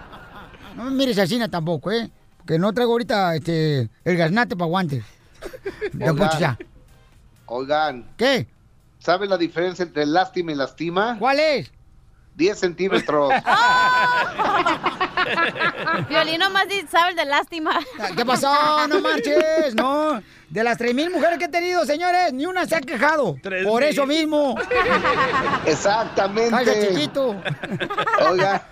[0.77, 2.11] No me mires así tampoco, ¿eh?
[2.47, 5.05] Que no traigo ahorita este, el gaznate para guantes.
[5.93, 6.59] Don Poncho, ya.
[7.47, 8.07] Oigan.
[8.17, 8.47] ¿Qué?
[8.99, 11.17] ¿Sabe la diferencia entre lástima y lastima?
[11.19, 11.71] ¿Cuál es?
[12.39, 13.33] 10 centímetros.
[16.09, 17.79] Piolín nomás di- sabe el de lástima.
[18.17, 18.87] ¿Qué pasó?
[18.89, 20.23] No marches, no.
[20.49, 23.37] De las 3.000 mujeres que he tenido, señores, ni una se ha quejado.
[23.65, 24.55] Por eso mismo.
[25.67, 26.55] Exactamente.
[26.95, 27.37] Chiquito.
[28.31, 28.67] Oiga.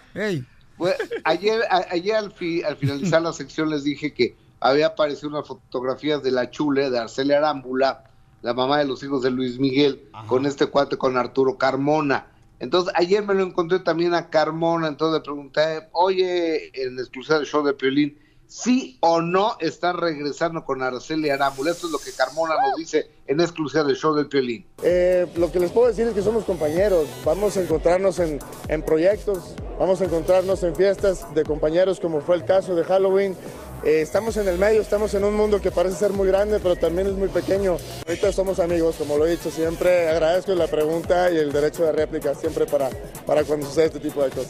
[0.79, 5.29] Pues, ayer a- ayer al, fi- al finalizar la sección les dije que había aparecido
[5.31, 8.05] unas fotografías de la chule, de Arcelia Arámbula,
[8.43, 12.27] la mamá de los hijos de Luis Miguel, con este cuate, con Arturo Carmona.
[12.59, 17.47] Entonces, ayer me lo encontré también a Carmona, entonces le pregunté, oye, en exclusiva del
[17.47, 21.73] show de Piolín, ¿sí o no están regresando con Arcelia Arámbula?
[21.73, 24.67] Esto es lo que Carmona nos dice en exclusiva del show del Piolín.
[24.83, 28.83] Eh, lo que les puedo decir es que somos compañeros, vamos a encontrarnos en, en
[28.83, 33.37] proyectos, vamos a encontrarnos en fiestas de compañeros como fue el caso de Halloween.
[33.85, 36.77] Eh, estamos en el medio, estamos en un mundo que parece ser muy grande, pero
[36.77, 37.77] también es muy pequeño.
[38.07, 41.93] Ahorita somos amigos, como lo he dicho siempre, agradezco la pregunta y el derecho de
[41.93, 42.89] réplica siempre para,
[43.27, 44.49] para cuando sucede este tipo de cosas.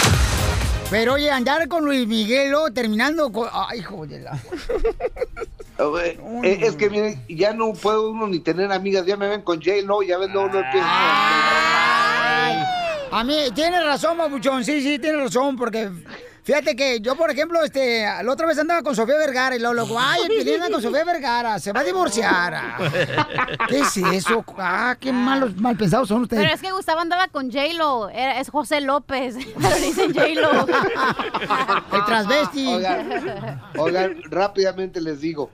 [0.91, 3.49] Pero oye, andar con Luis Miguel, luego terminando con...
[3.53, 4.23] Ay, joder.
[4.23, 4.39] la-
[5.79, 9.43] Eh, eh, es que miren, ya no puedo uno ni tener amigas, ya me ven
[9.43, 10.87] con J-Lo, ya ven, luego no empiezo
[13.13, 15.91] A mí, tiene razón, Mabuchón, sí, sí, tiene razón, porque
[16.47, 19.75] fíjate que yo, por ejemplo, este, la otra vez andaba con Sofía Vergara y luego,
[19.75, 22.55] luego, ay, el anda con Sofía Vergara, se va a divorciar.
[22.55, 22.79] Ah,
[23.69, 24.45] ¿Qué es eso?
[24.57, 26.43] Ah, qué malos, mal pensados son ustedes.
[26.45, 28.09] Pero es que Gustavo andaba con J-Lo.
[28.11, 29.35] era- Es José López.
[29.61, 30.67] Pero dicen J-Lo.
[31.93, 32.67] El transvesti.
[32.69, 35.51] Oigan, oigan, rápidamente les digo,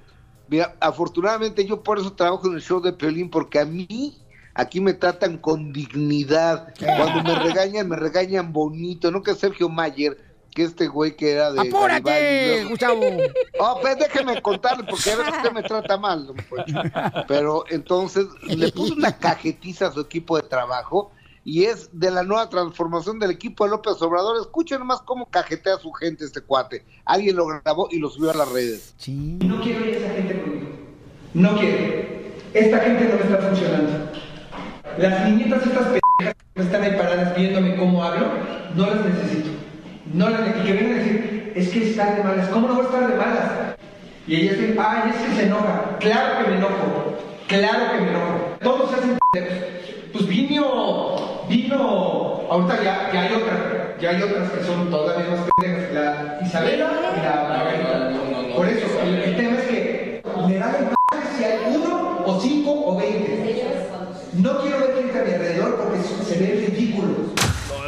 [0.48, 4.18] mira, afortunadamente yo por eso trabajo en el show de Piolín, porque a mí
[4.54, 6.74] aquí me tratan con dignidad.
[6.78, 11.52] Cuando me regañan, me regañan bonito, no que Sergio Mayer, que este güey que era
[11.52, 11.60] de...
[11.60, 12.68] ¡Apúrate, Garibaldi, ¿no?
[12.70, 13.00] Gustavo!
[13.58, 16.80] Oh, pues déjeme contarle, porque a veces usted me trata mal, don Poncho.
[17.28, 21.12] Pero entonces le puse una cajetiza a su equipo de trabajo
[21.44, 24.40] y es de la nueva transformación del equipo de López Obrador.
[24.40, 26.84] Escuchen nomás cómo cajetea a su gente este cuate.
[27.04, 28.94] Alguien lo grabó y lo subió a las redes.
[29.06, 30.68] No quiero ir a esa gente conmigo.
[31.34, 32.22] No quiero.
[32.54, 34.12] Esta gente no me está funcionando.
[34.98, 38.26] Las niñitas estas pendejas que están ahí paradas viéndome cómo hablo,
[38.74, 39.51] no las necesito.
[40.12, 40.58] No necesito.
[40.60, 42.48] Y que vengan a decir, es que están de malas.
[42.48, 43.50] ¿Cómo no voy a estar de malas?
[44.26, 45.96] Y ella dice, ay, es que se enoja.
[45.98, 47.18] Claro que me enojo.
[47.48, 48.56] Claro que me enojo.
[48.62, 49.58] Todos se hacen pendejos.
[50.12, 53.58] Pues vino, vino, ahorita ya, ya hay otras,
[53.98, 58.54] ya hay otras que son todavía más pendejas, la Isabela y la Margarita.
[58.54, 62.72] Por eso, el, el tema es que me da igual si hay uno o cinco
[62.88, 63.64] o veinte.
[64.34, 67.08] No quiero ver gente a mi alrededor porque se se ve ridículo.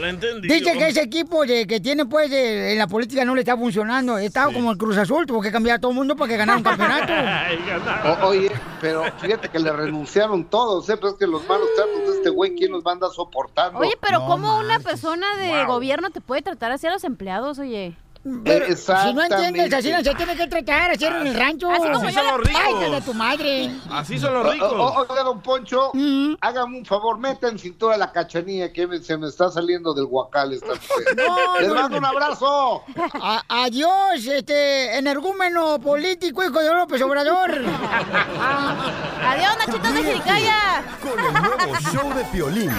[0.07, 0.49] Entendí.
[0.49, 3.57] Dice que ese equipo de- que tiene, pues, de- en la política no le está
[3.57, 4.19] funcionando.
[4.19, 6.59] Está como el Cruz Azul, tuvo que cambiar a todo el mundo para que ganara
[6.59, 7.13] un campeonato.
[8.23, 10.97] O- oye, pero fíjate que le renunciaron todos, ¿eh?
[10.97, 13.79] Pero es que los malos tratos de este güey, ¿quién los va a andar soportando?
[13.81, 17.97] Oye, pero ¿cómo una persona de gobierno te puede tratar así a los empleados, oye?
[18.43, 21.71] Pero, si no entiendes, así no se tiene que tratar, así en el rancho.
[21.71, 22.63] Así como Así yo son los ricos.
[22.65, 23.71] Ay, de tu madre.
[23.91, 24.73] Así son los ricos.
[24.73, 25.93] Oiga, don Poncho,
[26.41, 30.07] hágame un favor, meta en cintura la cachanilla que me- se me está saliendo del
[30.07, 31.17] guacal esta mujer.
[31.17, 31.99] No, Les no, mando no.
[31.99, 32.83] un abrazo.
[33.21, 37.51] A- adiós, este, energúmeno político, hijo de López Obrador.
[39.23, 40.83] Adiós, Nachitos de Jiricaya.
[41.03, 42.71] Con el nuevo show de Piolín.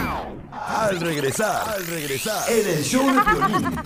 [0.67, 3.79] Al regresar, al regresar, en el show de Piolín.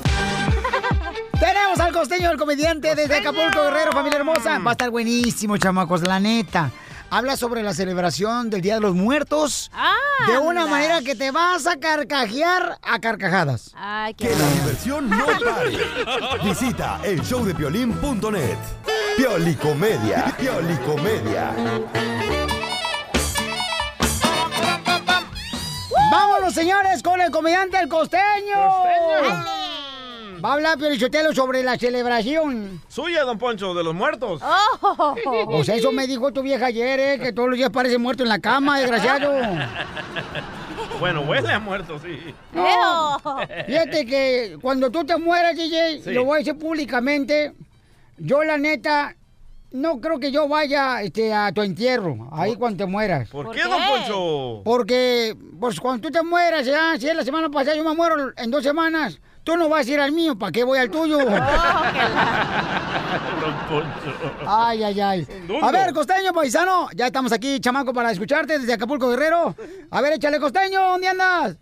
[1.39, 4.60] Tenemos al costeño, el comediante desde Acapulco, Guerrero, familia hermosa.
[4.60, 6.71] Va a estar buenísimo, chamacos, la neta.
[7.12, 9.71] Habla sobre la celebración del Día de los Muertos
[10.28, 10.71] de una anda.
[10.71, 13.71] manera que te vas a carcajear a carcajadas.
[13.75, 15.78] Ay, qué Que la diversión no pare.
[16.43, 18.58] Visita el showdepiolín.net.
[19.17, 21.54] Piolicomedia, Piolicomedia.
[26.12, 29.58] ¡Vámonos, señores, con el comediante El Costeño!
[30.43, 32.82] Va a hablar Piolichotelo sobre la celebración.
[32.88, 34.41] Suya, don Poncho, de los muertos.
[34.43, 35.15] Oh.
[35.45, 37.19] Pues eso me dijo tu vieja ayer, ¿eh?
[37.19, 39.32] Que todos los días parece muerto en la cama, desgraciado.
[40.99, 42.19] Bueno, huele a muerto, sí.
[42.54, 43.17] No.
[43.65, 46.12] Fíjate que cuando tú te mueras, DJ, Sí.
[46.12, 47.54] lo voy a decir públicamente,
[48.17, 49.15] yo la neta,
[49.71, 53.30] no creo que yo vaya este, a tu entierro, ahí cuando te mueras.
[53.30, 54.62] ¿Por qué, don Poncho?
[54.65, 58.34] Porque, pues cuando tú te mueras, ya, si es la semana pasada, yo me muero
[58.36, 61.17] en dos semanas, tú no vas a ir al mío, ¿para qué voy al tuyo?
[63.67, 64.13] Poncho.
[64.45, 65.27] Ay, ay, ay.
[65.62, 69.55] A ver, costeño, paisano, ya estamos aquí, chamaco, para escucharte desde Acapulco, Guerrero.
[69.89, 71.57] A ver, échale, costeño, ¿dónde andas?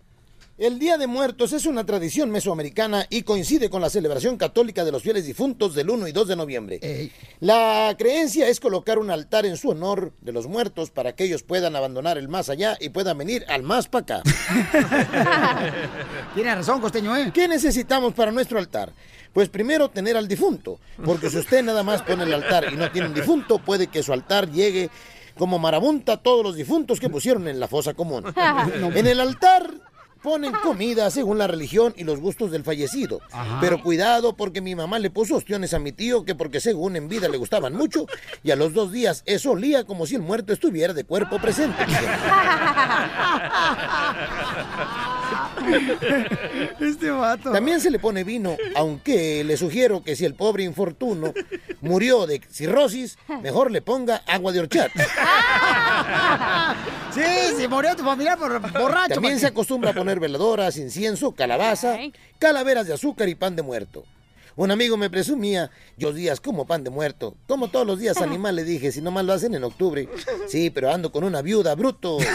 [0.58, 4.90] El Día de Muertos es una tradición mesoamericana y coincide con la celebración católica de
[4.90, 7.12] los fieles difuntos del 1 y 2 de noviembre.
[7.38, 11.44] La creencia es colocar un altar en su honor de los muertos para que ellos
[11.44, 14.22] puedan abandonar el más allá y puedan venir al más para acá.
[16.34, 17.30] Tiene razón, costeño, ¿eh?
[17.32, 18.92] ¿Qué necesitamos para nuestro altar?
[19.32, 22.90] Pues primero tener al difunto, porque si usted nada más pone el altar y no
[22.90, 24.90] tiene un difunto, puede que su altar llegue
[25.36, 28.24] como marabunta a todos los difuntos que pusieron en la fosa común.
[28.96, 29.87] En el altar
[30.28, 33.22] ponen comida según la religión y los gustos del fallecido.
[33.62, 37.08] Pero cuidado porque mi mamá le puso ostiones a mi tío que porque según en
[37.08, 38.04] vida le gustaban mucho
[38.42, 41.82] y a los dos días eso olía como si el muerto estuviera de cuerpo presente.
[46.80, 47.52] Este vato.
[47.52, 51.32] También se le pone vino, aunque le sugiero que si el pobre infortuno
[51.80, 55.06] murió de cirrosis, mejor le ponga agua de horchata.
[57.12, 57.22] Sí,
[57.56, 59.14] se murió tu familia por borracho.
[59.14, 61.98] También se acostumbra a poner veladoras, incienso, calabaza,
[62.38, 64.04] calaveras de azúcar y pan de muerto.
[64.58, 67.36] Un amigo me presumía, yo días como pan de muerto.
[67.46, 70.08] Como todos los días animal, le dije, si nomás lo hacen en octubre.
[70.48, 72.18] Sí, pero ando con una viuda, bruto.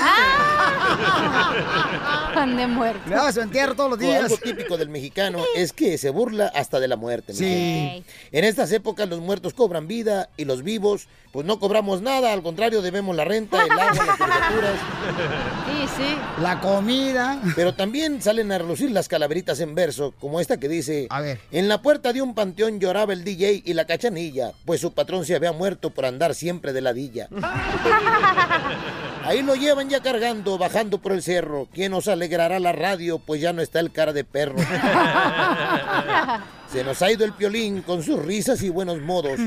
[2.33, 3.09] Pan de muerto.
[3.09, 4.23] Le daba su entierro todos los O días.
[4.23, 7.33] Algo típico del mexicano es que se burla hasta de la muerte.
[7.33, 7.43] Sí.
[7.45, 8.03] gente.
[8.31, 12.43] En estas épocas los muertos cobran vida y los vivos pues no cobramos nada, al
[12.43, 14.79] contrario debemos la renta, el agua, las caricaturas.
[15.73, 16.15] Sí, sí.
[16.41, 17.41] La comida.
[17.55, 21.41] Pero también salen a relucir las calaveritas en verso, como esta que dice, A ver.
[21.51, 25.25] en la puerta de un panteón lloraba el DJ y la cachanilla, pues su patrón
[25.25, 27.27] se había muerto por andar siempre de ladilla.
[29.25, 31.67] Ahí lo llevan ya cargando, bajando por el cerro.
[31.73, 33.19] ¿Quién nos alegrará la radio?
[33.19, 34.57] Pues ya no está el cara de perro.
[36.71, 39.39] Se nos ha ido el piolín con sus risas y buenos modos.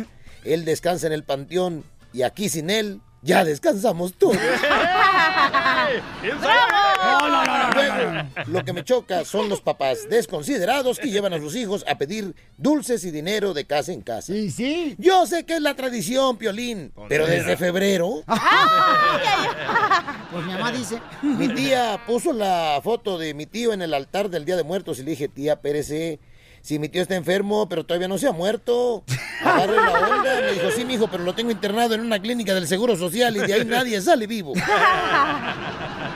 [0.44, 4.36] Él descansa en el panteón y aquí sin él ya descansamos todos.
[6.22, 6.46] Luego,
[8.46, 12.34] lo que me choca son los papás desconsiderados que llevan a sus hijos a pedir
[12.56, 14.32] dulces y dinero de casa en casa.
[14.32, 14.94] Sí, sí.
[14.98, 18.22] Yo sé que es la tradición, Piolín, pero desde febrero.
[20.32, 21.00] Pues mi mamá dice.
[21.22, 24.98] Mi tía puso la foto de mi tío en el altar del Día de Muertos
[24.98, 26.18] y le dije, tía, pérese.
[26.66, 29.04] Si mi tío está enfermo, pero todavía no se ha muerto.
[29.40, 30.40] Agarre la onda.
[30.40, 33.38] Me dijo, sí, mijo, pero lo tengo internado en una clínica del Seguro Social y
[33.38, 34.52] de ahí nadie sale vivo.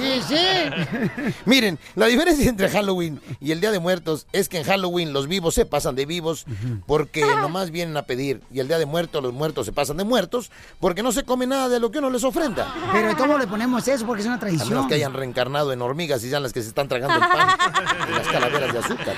[0.00, 1.34] Sí, sí.
[1.44, 5.26] Miren, la diferencia entre Halloween y el Día de Muertos es que en Halloween los
[5.28, 6.46] vivos se pasan de vivos
[6.86, 8.40] porque nomás vienen a pedir.
[8.52, 11.46] Y el Día de Muertos los muertos se pasan de muertos porque no se come
[11.46, 12.72] nada de lo que uno les ofrenda.
[12.92, 14.06] Pero ¿cómo le ponemos eso?
[14.06, 14.88] Porque es una A menos tradición.
[14.88, 17.56] que hayan reencarnado en hormigas y sean las que se están tragando el pan
[18.08, 19.16] y las calaveras de azúcar.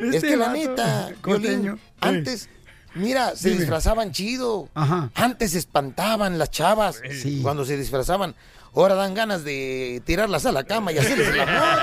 [0.00, 1.76] Es Este que la neta, costeño.
[1.76, 2.48] Piolín, antes,
[2.94, 3.60] mira, se Dime.
[3.60, 4.68] disfrazaban chido.
[4.74, 5.10] Ajá.
[5.14, 7.00] Antes se espantaban las chavas
[7.42, 8.34] cuando se disfrazaban.
[8.74, 11.78] Ahora dan ganas de tirarlas a la cama y hacerles el amor.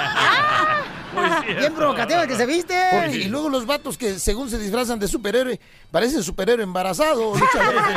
[1.60, 2.76] Bien provocativo el que se viste.
[2.92, 5.60] Porque- y luego los vatos que según se disfrazan de superhéroe,
[5.92, 7.94] parecen superhéroe embarazado, luchadores de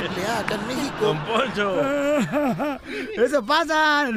[0.00, 1.16] triple A acá en México.
[3.24, 4.08] Eso pasa.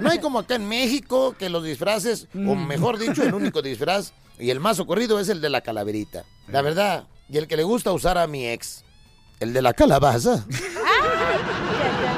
[0.00, 4.12] No hay como acá en México que los disfraces, o mejor dicho, el único disfraz
[4.38, 6.24] y el más ocurrido es el de la calaverita.
[6.48, 8.84] La verdad, y el que le gusta usar a mi ex,
[9.40, 10.44] el de la calabaza.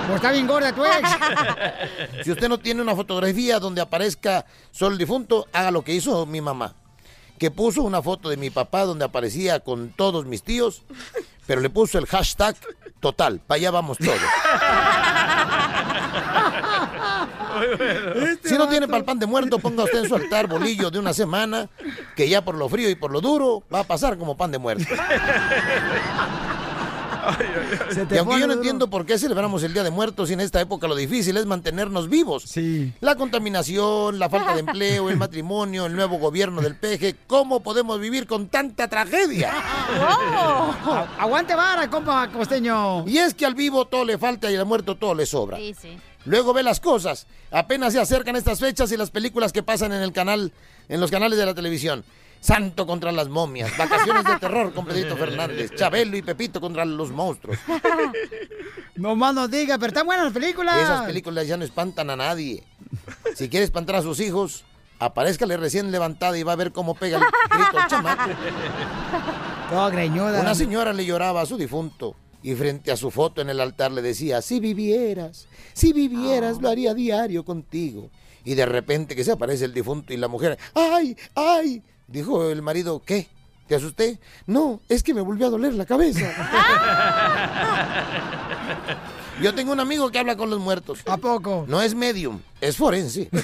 [0.06, 1.08] Pues está bien gorda tu ex.
[2.24, 6.26] Si usted no tiene una fotografía donde aparezca solo el difunto, haga lo que hizo
[6.26, 6.74] mi mamá.
[7.40, 10.82] Que puso una foto de mi papá donde aparecía con todos mis tíos,
[11.46, 12.54] pero le puso el hashtag
[13.00, 14.20] total, para allá vamos todos.
[18.44, 20.98] Si no tiene para el pan de muerto, ponga usted en su altar bolillo de
[20.98, 21.70] una semana,
[22.14, 24.58] que ya por lo frío y por lo duro va a pasar como pan de
[24.58, 24.84] muerto.
[28.08, 28.52] Te Y aunque yo no duro.
[28.54, 31.46] entiendo por qué celebramos el Día de Muertos y en esta época lo difícil es
[31.46, 32.44] mantenernos vivos.
[33.00, 37.16] La contaminación, la falta de empleo, el matrimonio, el nuevo gobierno del peje.
[37.26, 39.52] ¿Cómo podemos vivir con tanta tragedia?
[39.54, 43.06] A- Aguante vara, compa costeño.
[43.06, 45.56] Y es que al vivo todo le falta y al muerto todo le sobra.
[45.56, 45.98] Sí, sí.
[46.26, 47.26] Luego ve las cosas.
[47.50, 50.52] Apenas se acercan estas fechas y las películas que pasan en el canal,
[50.88, 52.04] en los canales de la televisión.
[52.40, 57.10] Santo contra las momias, Vacaciones de terror con Pedrito Fernández, Chabelo y Pepito contra los
[57.10, 57.58] monstruos.
[58.96, 60.76] No más nos diga, pero están buenas las películas.
[60.76, 62.62] Esas películas ya no espantan a nadie.
[63.34, 64.64] Si quiere espantar a sus hijos,
[64.98, 68.30] aparézcale recién levantada y va a ver cómo pega el grito el chamaco.
[69.70, 70.42] Toda greñuda.
[70.42, 73.90] Una señora le lloraba a su difunto y frente a su foto en el altar
[73.90, 78.10] le decía, si vivieras, si vivieras, lo haría diario contigo.
[78.44, 81.82] Y de repente que se aparece el difunto y la mujer, ¡ay, ay!
[82.10, 83.28] Dijo el marido, ¿qué?
[83.68, 84.18] ¿Te asusté?
[84.46, 86.20] No, es que me volvió a doler la cabeza.
[89.40, 90.98] Yo tengo un amigo que habla con los muertos.
[91.06, 91.66] ¿A poco?
[91.68, 93.30] No es medium, es forense.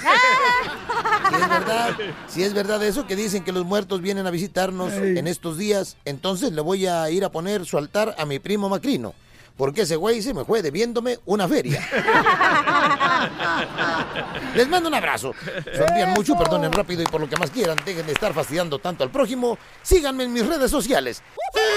[1.27, 1.95] Si es verdad,
[2.27, 5.97] si es verdad eso que dicen que los muertos vienen a visitarnos en estos días,
[6.05, 9.13] entonces le voy a ir a poner su altar a mi primo Macrino.
[9.57, 11.81] Porque ese güey se me fue debiéndome una feria.
[14.55, 15.33] Les mando un abrazo.
[15.75, 19.03] Sonrían mucho, perdonen rápido y por lo que más quieran, dejen de estar fastidiando tanto
[19.03, 19.57] al prójimo.
[19.81, 21.23] Síganme en mis redes sociales.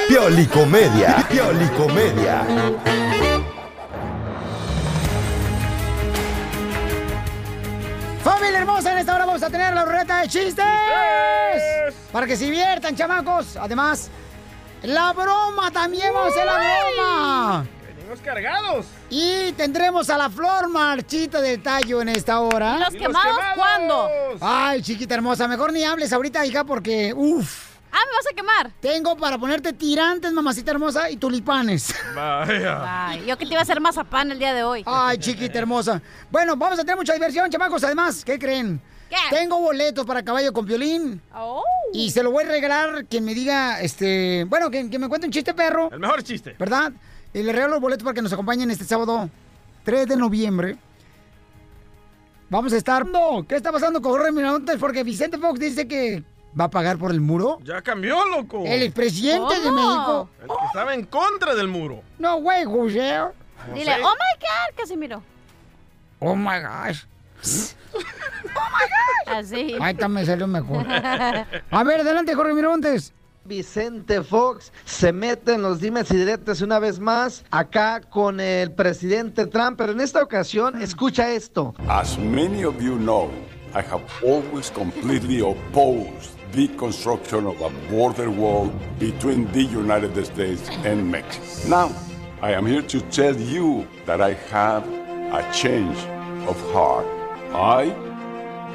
[0.08, 1.26] Piolicomedia.
[1.30, 2.44] Piolicomedia.
[8.22, 10.64] Familia hermosa, en esta hora vamos a tener la ruleta de chistes.
[12.12, 13.56] Para que se diviertan, chamacos.
[13.56, 14.10] Además,
[14.82, 17.66] la broma también vamos a hacer la broma.
[17.96, 18.86] Venimos cargados.
[19.08, 22.76] Y tendremos a la flor marchita del tallo en esta hora.
[22.76, 23.56] ¿Y los ¿Y los quemados quemados?
[23.56, 24.08] cuándo?
[24.40, 27.70] Ay, chiquita hermosa, mejor ni hables ahorita, hija, porque, uff.
[27.92, 28.70] Ah, ¿me vas a quemar?
[28.80, 31.92] Tengo para ponerte tirantes, mamacita hermosa, y tulipanes.
[32.14, 33.08] Vaya.
[33.08, 34.84] Ay, yo que te iba a hacer mazapán el día de hoy.
[34.86, 36.00] Ay, chiquita hermosa.
[36.30, 37.82] Bueno, vamos a tener mucha diversión, chamacos.
[37.82, 38.80] Además, ¿qué creen?
[39.10, 39.16] ¿Qué?
[39.28, 41.20] Tengo boletos para caballo con violín.
[41.34, 41.62] Oh.
[41.92, 45.26] Y se lo voy a regalar quien me diga, este, bueno, que, que me cuente
[45.26, 45.90] un chiste perro.
[45.92, 46.54] El mejor chiste.
[46.58, 46.92] ¿Verdad?
[47.34, 49.28] Y le regalo los boletos para que nos acompañen este sábado
[49.84, 50.78] 3 de noviembre.
[52.48, 53.06] Vamos a estar.
[53.06, 54.76] No, ¿qué está pasando con Jorge Miramontes?
[54.78, 56.24] Porque Vicente Fox dice que
[56.58, 57.58] va a pagar por el muro.
[57.62, 58.64] Ya cambió, loco.
[58.66, 59.70] El expresidente de.
[59.70, 60.28] México.
[60.42, 62.02] El que estaba en contra del muro.
[62.18, 63.20] No, güey, José.
[63.74, 65.22] Dile, oh my God, Casimiro.
[66.18, 67.04] Oh my gosh.
[69.26, 69.76] Así.
[69.80, 70.84] Ahí está, me salió mejor.
[70.88, 73.12] A ver, adelante, Jorge Miramontes.
[73.44, 78.70] Vicente Fox se mete en los dimes y diretes una vez más acá con el
[78.72, 81.74] presidente Trump, pero en esta ocasión escucha esto.
[81.88, 83.30] As many of you know,
[83.74, 90.68] I have always completely opposed the construction of a border wall between the United States
[90.84, 91.68] and Mexico.
[91.68, 91.90] Now,
[92.42, 94.86] I am here to tell you that I have
[95.32, 95.96] a change
[96.46, 97.19] of heart.
[97.52, 97.90] I,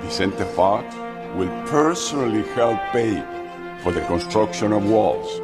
[0.01, 0.93] Vicente Fox,
[1.35, 3.23] will personally help pay
[3.81, 5.41] for the construction of walls.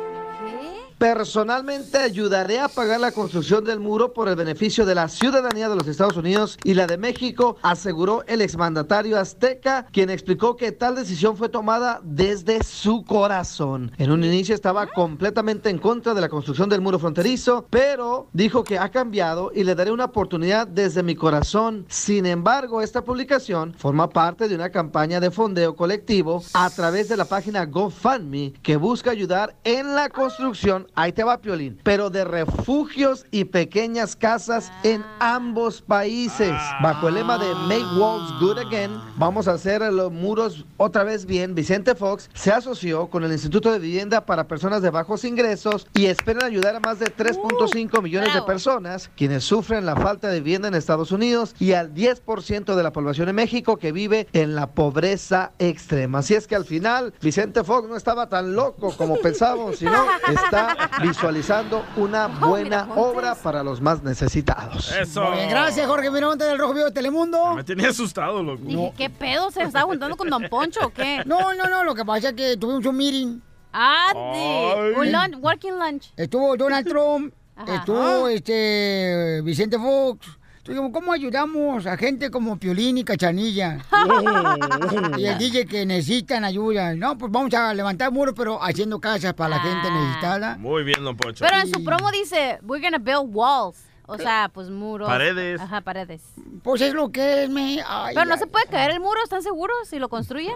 [1.02, 5.76] Personalmente ayudaré a pagar la construcción del muro por el beneficio de la ciudadanía de
[5.76, 10.94] los Estados Unidos y la de México, aseguró el exmandatario azteca, quien explicó que tal
[10.94, 13.92] decisión fue tomada desde su corazón.
[13.98, 18.64] En un inicio estaba completamente en contra de la construcción del muro fronterizo, pero dijo
[18.64, 21.84] que ha cambiado y le daré una oportunidad desde mi corazón.
[21.90, 27.18] Sin embargo, esta publicación forma parte de una campaña de fondeo colectivo a través de
[27.18, 32.26] la página GoFundMe que busca ayudar en la construcción, ahí te va Piolín, pero de
[32.26, 36.54] refugios y pequeñas casas en ambos países.
[36.82, 41.26] Bajo el lema de Make Walls Good Again, vamos a hacer los muros otra vez
[41.26, 41.56] bien.
[41.56, 46.06] Vicente Fox se asoció con el Instituto de Vivienda para Personas de Bajos Ingresos y
[46.06, 50.68] esperan ayudar a más de 3.5 millones de personas quienes sufren la falta de vivienda
[50.68, 54.72] en Estados Unidos y al 10% de la población en México que vive en la
[54.72, 56.20] pobreza extrema.
[56.20, 60.81] Así es que al final Vicente Fox no estaba tan loco como pensábamos, sino está
[61.02, 64.92] visualizando una buena obra para los más necesitados.
[64.92, 65.24] Eso.
[65.24, 67.56] Muy bien, gracias, Jorge Miramonte del Rojo Vivo de Telemundo.
[67.56, 68.62] Me tenía asustado, loco.
[68.64, 69.52] Dije, ¿qué pedo?
[69.52, 71.24] ¿Se está juntando con Don Poncho o qué?
[71.32, 73.40] No, no, no, lo que pasa es que tuvimos un meeting.
[73.74, 76.12] Ah, de- un lunch, working lunch.
[76.18, 77.76] Estuvo Donald Trump, Ajá.
[77.76, 80.28] estuvo este Vicente Fox.
[80.64, 83.80] Entonces, ¿cómo ayudamos a gente como Piolín y Cachanilla?
[85.18, 86.94] y el DJ que necesitan ayuda.
[86.94, 90.58] No, pues vamos a levantar muros, pero haciendo casas para la gente necesitada.
[90.58, 91.44] Muy bien, don Poncho.
[91.44, 93.91] Pero en su promo dice, we're gonna build walls.
[94.08, 95.08] O sea, pues muros.
[95.08, 95.62] Paredes.
[95.62, 96.22] Ajá, paredes.
[96.64, 97.82] Pues es lo que es, me.
[97.88, 98.40] ay, Pero no ay.
[98.40, 99.76] se puede caer el muro, ¿están seguros?
[99.90, 100.56] Si lo construyen.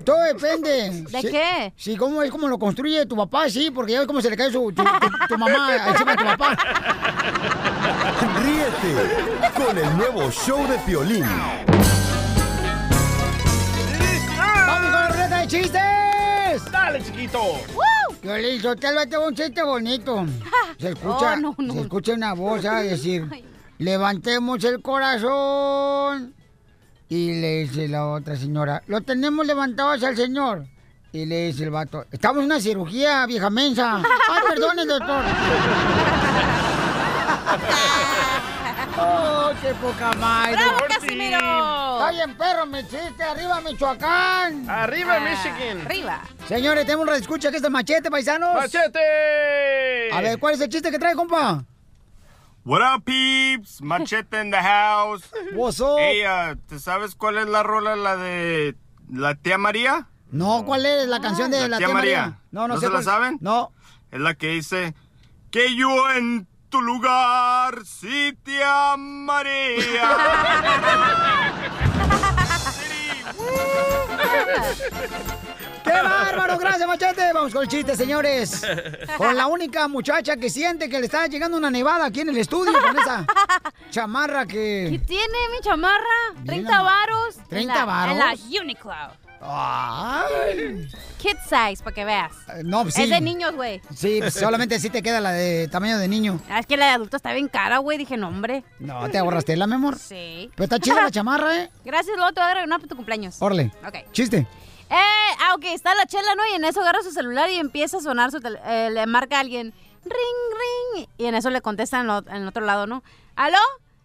[0.04, 1.04] Todo depende.
[1.08, 1.72] ¿De qué?
[1.76, 4.36] Sí, cómo es como lo construye tu papá, sí, porque ya ves cómo se le
[4.36, 6.56] cae su, tu, tu- tu mamá encima de tu papá.
[8.42, 8.94] Ríete
[9.64, 11.24] con el nuevo show de Piolín.
[14.36, 16.72] ¡Vamos con la ruleta de chistes!
[16.72, 17.40] ¡Dale, chiquito!
[17.40, 20.26] Yo le hizo, te lo tengo un chiste bonito.
[20.78, 21.72] Se escucha, Oh, no, no.
[21.74, 23.26] se escucha una voz a decir,
[23.78, 26.34] levantemos el corazón.
[27.08, 30.66] Y le dice la otra señora, lo tenemos levantado hacia el señor.
[31.10, 33.96] Y le dice el vato, estamos en una cirugía, vieja mensa.
[34.28, 35.24] Ay, perdone, doctor.
[39.00, 40.56] ¡Oh, qué poca madre!
[40.56, 41.38] ¡Bravo, Casimiro!
[41.38, 43.22] ¡Está bien, perro, me chiste!
[43.22, 44.68] ¡Arriba, Michoacán!
[44.68, 45.86] ¡Arriba, Ah, Michigan!
[45.86, 46.22] Arriba.
[46.48, 48.54] Señores, tenemos una escucha que es de machete, paisanos.
[48.54, 50.10] ¡Machete!
[50.12, 51.64] A ver, ¿cuál es el chiste que trae, compa?
[52.64, 53.80] What up, peeps?
[53.80, 55.22] Machete in the house.
[55.54, 55.96] What's up?
[55.98, 58.74] Hey, uh, ¿te sabes cuál es la rola, la de
[59.10, 60.08] la tía María?
[60.30, 62.40] No, ¿cuál es la canción de la, tía María?
[62.50, 63.38] No, No, no, sé se la cuál- saben?
[63.40, 63.72] No.
[64.10, 64.94] Es la que dice
[65.50, 70.16] que yo en tu lugar sí te amaría.
[75.84, 76.58] ¡Qué bárbaro!
[76.58, 77.32] Gracias, machete.
[77.32, 78.62] Vamos con el chiste, señores.
[79.16, 82.36] Con la única muchacha que siente que le está llegando una nevada aquí en el
[82.38, 83.24] estudio con esa
[83.90, 84.98] chamarra ¿Qué que...
[85.06, 86.04] tiene mi chamarra?
[86.34, 87.36] Bien, 30 ama- varos.
[87.48, 88.12] 30 en la- varos.
[88.12, 89.27] En la Uniqlo.
[89.40, 90.88] Ay.
[91.18, 92.32] Kid size, para que veas.
[92.64, 93.02] No, pues sí.
[93.04, 93.80] Es de niños, güey.
[93.94, 96.40] Sí, pues solamente sí te queda la de tamaño de niño.
[96.48, 97.98] Ah, Es que la de adulto está bien cara, güey.
[97.98, 98.64] Dije, no, hombre.
[98.78, 99.98] No, te ahorraste la, mi amor.
[99.98, 100.50] Sí.
[100.54, 101.70] Pero está chida la chamarra, ¿eh?
[101.84, 103.36] Gracias, luego te voy a dar una para tu cumpleaños.
[103.40, 103.72] Orle.
[103.86, 104.10] Ok.
[104.12, 104.46] Chiste.
[104.90, 104.96] Eh,
[105.40, 106.42] ah, ok, está la chela, ¿no?
[106.52, 109.36] Y en eso agarra su celular y empieza a sonar su tel- eh, le marca
[109.36, 109.74] a alguien,
[110.04, 111.06] ring, ring.
[111.18, 113.02] Y en eso le contestan en, lo- en el otro lado, ¿no?
[113.36, 113.58] ¿Aló?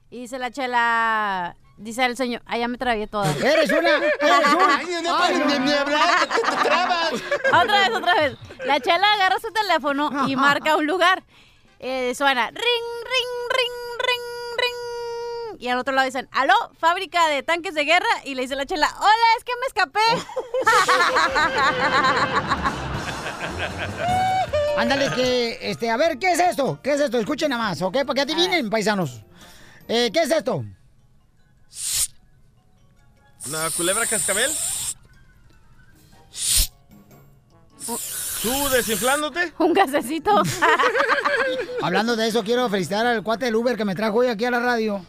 [0.10, 3.30] Y dice la chela, dice el señor, ah, ya me trabié toda.
[3.43, 4.78] Eres una, eres una.
[4.78, 4.86] Ay,
[7.62, 8.38] otra vez, otra vez.
[8.65, 11.24] La chela agarra su teléfono y marca un lugar.
[11.80, 15.62] Eh, suena ring, ring, ring, ring, ring.
[15.62, 18.08] Y al otro lado dicen, aló, fábrica de tanques de guerra.
[18.24, 20.00] Y le dice la chela, hola, es que me escapé.
[24.78, 26.80] Ándale, que, este, a ver, ¿qué es esto?
[26.82, 27.19] ¿Qué es esto?
[27.19, 27.98] Escuchen nada más, ¿ok?
[28.06, 29.24] Para que adivinen, paisanos.
[29.88, 30.63] Eh, ¿Qué es esto?
[33.47, 34.51] ¿Una culebra cascabel?
[38.41, 39.53] ¿Tú desinflándote?
[39.57, 40.31] Un gasecito.
[41.81, 44.51] Hablando de eso, quiero felicitar al cuate del Uber que me trajo hoy aquí a
[44.51, 45.05] la radio.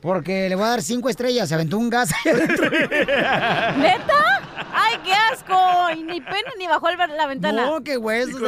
[0.00, 1.48] Porque le voy a dar cinco estrellas.
[1.48, 2.10] Se aventó un gas.
[2.24, 4.21] ¿Neta?
[5.96, 7.66] Y ni pena ni bajó el- la ventana.
[7.66, 8.40] No, qué huesos.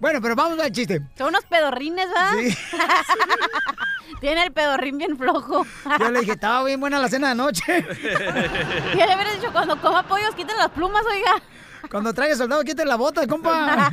[0.00, 1.00] Bueno, pero vamos al chiste.
[1.16, 2.32] Son unos pedorrines, ¿verdad?
[4.20, 5.66] Tiene el pedorrín bien flojo.
[5.98, 7.62] Yo le dije, estaba bien buena la cena de anoche.
[7.66, 7.82] ¿Qué
[8.96, 9.50] le hubieras dicho?
[9.52, 11.42] Cuando coma pollos, quiten las plumas, oiga.
[11.90, 13.90] Cuando traiga soldado, quiten la bota, compa.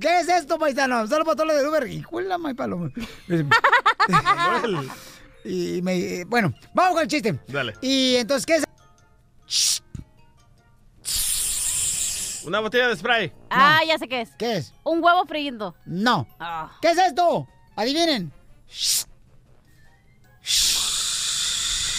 [0.00, 1.04] ¿Qué es esto, paisano?
[1.08, 1.88] Solo para todos los de Uber.
[1.88, 2.90] Hijo de la may paloma.
[5.44, 7.38] y me, bueno, vamos con el chiste.
[7.48, 7.74] Dale.
[7.80, 9.82] Y entonces, ¿qué es?
[12.48, 13.30] Una botella de spray.
[13.50, 14.30] Ah, ya sé qué es.
[14.38, 14.72] ¿Qué es?
[14.82, 15.76] Un huevo friendo.
[15.84, 16.26] No.
[16.40, 16.70] Ah.
[16.80, 17.46] ¿Qué es esto?
[17.76, 18.32] Adivinen.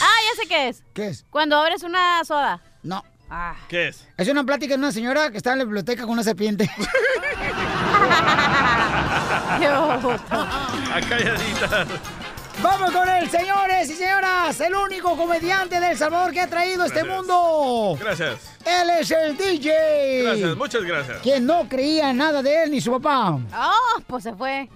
[0.01, 0.83] Ah, ya sé qué es.
[0.91, 1.23] ¿Qué es?
[1.29, 2.59] Cuando abres una soda.
[2.81, 3.05] No.
[3.29, 3.57] Ah.
[3.67, 4.07] ¿Qué es?
[4.17, 6.67] Es una plática de una señora que está en la biblioteca con una serpiente.
[10.29, 11.85] A calladita.
[12.61, 14.59] Vamos con él, señores y señoras.
[14.59, 17.17] El único comediante del Salvador que ha traído a este Gracias.
[17.17, 17.97] mundo.
[17.99, 18.39] Gracias.
[18.65, 20.23] Él es el DJ.
[20.23, 21.17] Gracias, muchas gracias.
[21.21, 23.29] Quien no creía en nada de él ni su papá.
[23.55, 24.67] Oh, pues se fue.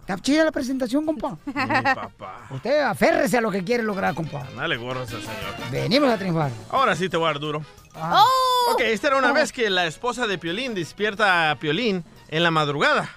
[0.00, 1.36] Está chida la presentación, compa.
[1.46, 2.46] Mi papá.
[2.50, 4.42] Usted aférrese a lo que quiere lograr, compa.
[4.56, 5.70] Dale gorros al señor.
[5.70, 6.50] Venimos a triunfar.
[6.70, 7.62] Ahora sí te voy a dar duro.
[7.94, 8.72] ¡Oh!
[8.72, 12.50] Ok, esta era una vez que la esposa de Piolín despierta a Piolín en la
[12.50, 13.08] madrugada.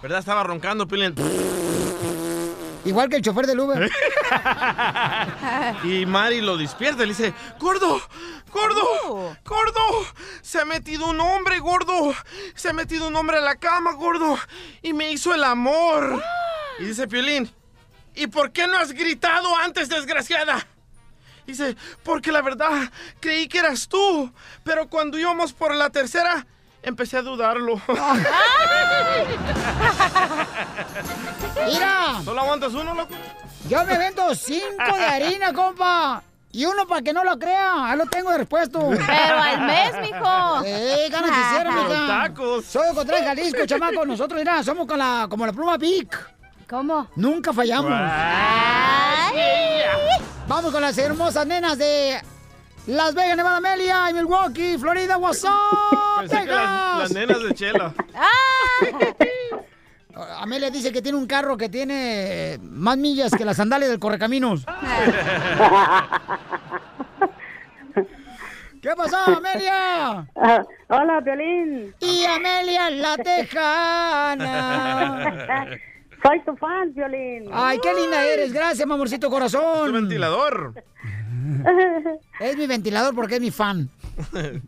[0.00, 0.20] ¿Verdad?
[0.20, 1.14] Estaba roncando Piolín.
[2.84, 3.90] Igual que el chofer del Uber.
[5.84, 8.00] Y Mari lo despierta y le dice, gordo,
[8.52, 10.06] gordo, gordo,
[10.40, 12.14] se ha metido un hombre, gordo,
[12.54, 14.38] se ha metido un hombre a la cama, gordo,
[14.82, 16.22] y me hizo el amor.
[16.78, 17.50] Y dice Piolín,
[18.14, 20.66] ¿y por qué no has gritado antes, desgraciada?
[21.46, 24.32] Dice, porque la verdad, creí que eras tú,
[24.64, 26.46] pero cuando íbamos por la tercera,
[26.82, 27.80] empecé a dudarlo.
[31.66, 32.20] Mira.
[32.24, 33.14] ¿Solo aguantas uno, loco?
[33.68, 36.22] Yo me vendo cinco de harina, compa.
[36.54, 37.90] Y uno para que no lo crea.
[37.90, 38.90] Ahí lo tengo de repuesto.
[38.90, 40.62] Pero al mes, mijo.
[40.66, 42.06] Eh, ganas quisiera, mija.
[42.06, 42.66] tacos.
[42.66, 44.04] Soy de Cotlán, Jalisco, chamaco.
[44.04, 46.14] Nosotros, mira, somos con la, como la pluma Vic.
[46.68, 47.08] ¿Cómo?
[47.16, 47.90] Nunca fallamos.
[50.46, 52.20] Vamos con las hermosas nenas de
[52.86, 55.50] Las Vegas, Nevada, Amelia y Milwaukee, Florida, What's up,
[56.20, 57.94] Pensé que las, nenas de Chela.
[60.40, 64.66] Amelia dice que tiene un carro que tiene más millas que las sandalias del correcaminos.
[68.82, 70.26] ¿Qué pasó, Amelia?
[70.88, 71.94] hola, Violín.
[72.00, 74.48] Y Amelia la tejana.
[76.22, 77.48] Soy tu fan, Violín.
[77.52, 78.52] Ay, qué linda eres.
[78.52, 79.86] Gracias, mi amorcito corazón.
[79.86, 80.74] Tu ventilador.
[82.40, 83.88] Es mi ventilador porque es mi fan.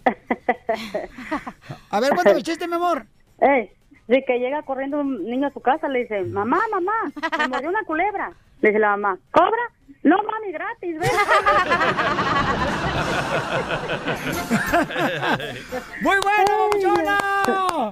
[1.90, 3.06] A ver, cuéntame chiste, mi amor.
[3.40, 3.72] Eh,
[4.08, 6.92] de que llega corriendo un niño a su casa, le dice, mamá, mamá,
[7.38, 8.32] me mordió una culebra.
[8.60, 9.62] Le dice la mamá, ¿cobra?
[10.04, 11.10] No, mami, gratis, ven.
[16.02, 17.90] ¡Muy bueno, mamuchona!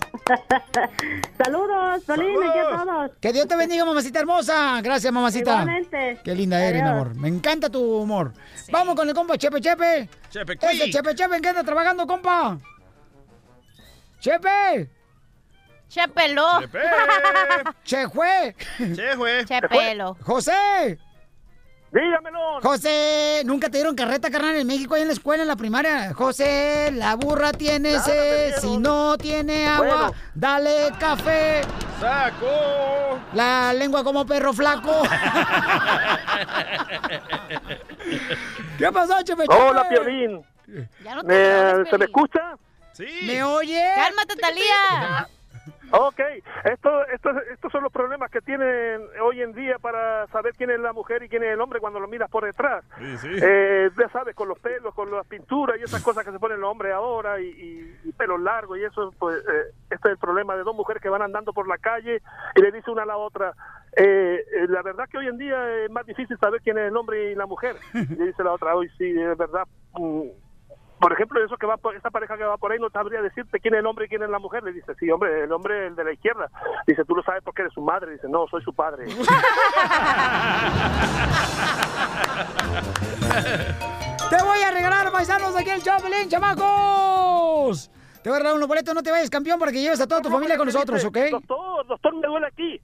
[1.42, 3.10] Saludos, aquí a todos.
[3.18, 4.82] Que Dios te bendiga, mamacita hermosa.
[4.82, 5.52] Gracias, mamacita.
[5.52, 6.20] Igualmente.
[6.22, 7.00] Qué linda eres, mi Adiós.
[7.02, 7.14] amor.
[7.16, 8.34] Me encanta tu humor.
[8.70, 10.10] Vamos con el compa Chepe Chepe.
[10.30, 12.58] Chepe Ese Chepe Chepe, ¿en qué anda trabajando, compa?
[14.20, 14.90] Chepe.
[15.88, 16.46] Chepelo.
[17.84, 18.54] Chejue.
[18.94, 19.46] Chejue.
[19.46, 20.14] Chepelo.
[20.22, 20.98] José.
[21.92, 22.60] Dígamelo.
[22.62, 26.14] José, ¿nunca te dieron carreta, carnal, en México, ahí en la escuela, en la primaria?
[26.14, 30.14] José, la burra tiene sed, si no tiene agua, Bueno.
[30.34, 31.60] dale café.
[32.00, 33.20] ¡Saco!
[33.34, 35.02] La lengua como perro flaco.
[38.78, 39.44] ¿Qué pasó, Chepe?
[39.48, 40.42] Hola, Piolín.
[41.04, 42.56] Ya no te ¿Me- enojes, ¿Se me escucha?
[42.92, 43.06] Sí.
[43.26, 43.82] ¿Me oye?
[43.96, 45.28] Cálmate, Talía.
[45.92, 46.20] Ok,
[46.64, 50.80] esto, esto, estos son los problemas que tienen hoy en día para saber quién es
[50.80, 52.84] la mujer y quién es el hombre cuando lo miras por detrás.
[52.98, 53.28] Sí, sí.
[53.42, 56.60] Eh, ya sabes, con los pelos, con las pinturas y esas cosas que se ponen
[56.60, 60.18] los hombres ahora y, y, y pelos largos y eso, pues eh, este es el
[60.18, 62.22] problema de dos mujeres que van andando por la calle
[62.56, 63.52] y le dice una a la otra,
[63.96, 66.96] eh, eh, la verdad que hoy en día es más difícil saber quién es el
[66.96, 67.76] hombre y la mujer.
[67.94, 69.66] Y le dice la otra, hoy sí, es verdad.
[69.94, 70.28] mm,
[71.02, 73.58] por ejemplo, eso que va por, esa pareja que va por ahí no sabría decirte
[73.58, 74.62] quién es el hombre y quién es la mujer.
[74.62, 76.48] Le dice, sí, hombre, el hombre el de la izquierda.
[76.86, 78.12] Dice, tú lo sabes porque eres su madre.
[78.12, 79.06] Dice, no, soy su padre.
[84.30, 87.90] Te voy a regalar, paisanos, aquí el Chapelín, chamacos.
[88.22, 90.22] Te voy a regalar unos boletos, no te vayas, campeón, para que lleves a toda
[90.22, 91.18] tu familia con nosotros, ¿ok?
[91.32, 92.80] Doctor, doctor, me duele aquí.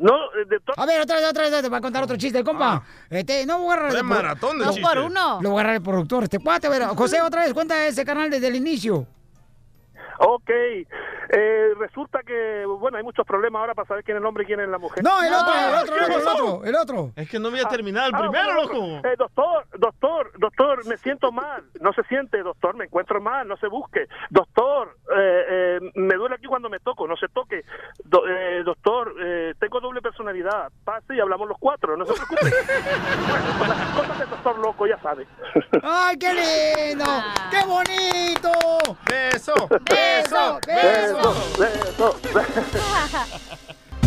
[0.00, 0.74] No, eh, doctor.
[0.78, 2.82] A ver, otra vez, otra vez, te voy a contar otro chiste, compa.
[3.10, 3.92] Este, no voy a agarrar...
[3.92, 4.88] Fue maratón de Lo- chistes.
[4.88, 5.40] por uno.
[5.42, 6.82] Lo voy a agarrar el productor, este cuate, a ver.
[6.84, 9.06] José, otra vez, cuenta ese canal desde el inicio.
[10.22, 10.50] Ok.
[10.50, 14.46] Eh, resulta que, bueno, hay muchos problemas ahora para saber quién es el hombre y
[14.46, 15.02] quién es la mujer.
[15.02, 17.12] No, el otro, el Ah, otro, ¿qué el otro, el otro, el otro.
[17.16, 19.08] Es que no voy a terminar el Ah, primero, loco.
[19.08, 21.64] eh, doctor, doctor, doctor, me siento mal.
[21.80, 24.06] No se siente, doctor, me encuentro mal, no se busque.
[24.28, 27.64] Doctor, eh, eh, me duele aquí cuando me toco, no se toque.
[28.04, 30.70] Do- eh, doctor, eh, tengo doble personalidad.
[30.84, 32.40] Pase y hablamos los cuatro, no se preocupe.
[33.30, 35.26] bueno, pues las cosas del doctor loco, ya sabe.
[35.82, 37.04] ¡Ay, qué lindo!
[37.50, 38.50] ¡Qué bonito!
[39.08, 39.68] Beso, beso,
[40.10, 40.60] beso.
[40.66, 43.00] Beso, beso.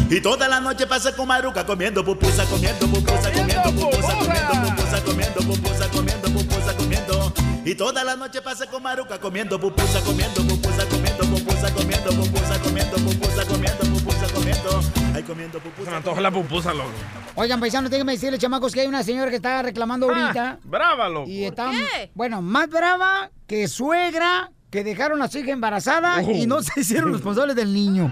[0.09, 5.03] Y toda la noche pasa con Maruca comiendo pupusa, comiendo pupusa, comiendo pupusa, comiendo pupusa,
[5.03, 7.33] comiendo pupusa, comiendo pupusa, comiendo.
[7.65, 12.59] Y toda la noche pasa con Maruca comiendo pupusa, comiendo pupusa, comiendo pupusa, comiendo pupusa,
[12.59, 14.81] comiendo pupusa, comiendo pupusa, comiendo.
[15.15, 15.85] Ay, comiendo pupusa.
[15.85, 16.91] Se me antoja la pupusa, loco.
[17.35, 20.59] Oigan, paisanos, déjenme decirles, chamacos, que hay una señora que está reclamando ahorita.
[20.63, 21.29] Brava, loco.
[21.29, 21.71] Y está,
[22.13, 26.31] bueno, más brava que suegra que dejaron a su hija embarazada Oh.
[26.31, 28.11] y no se hicieron responsables del niño.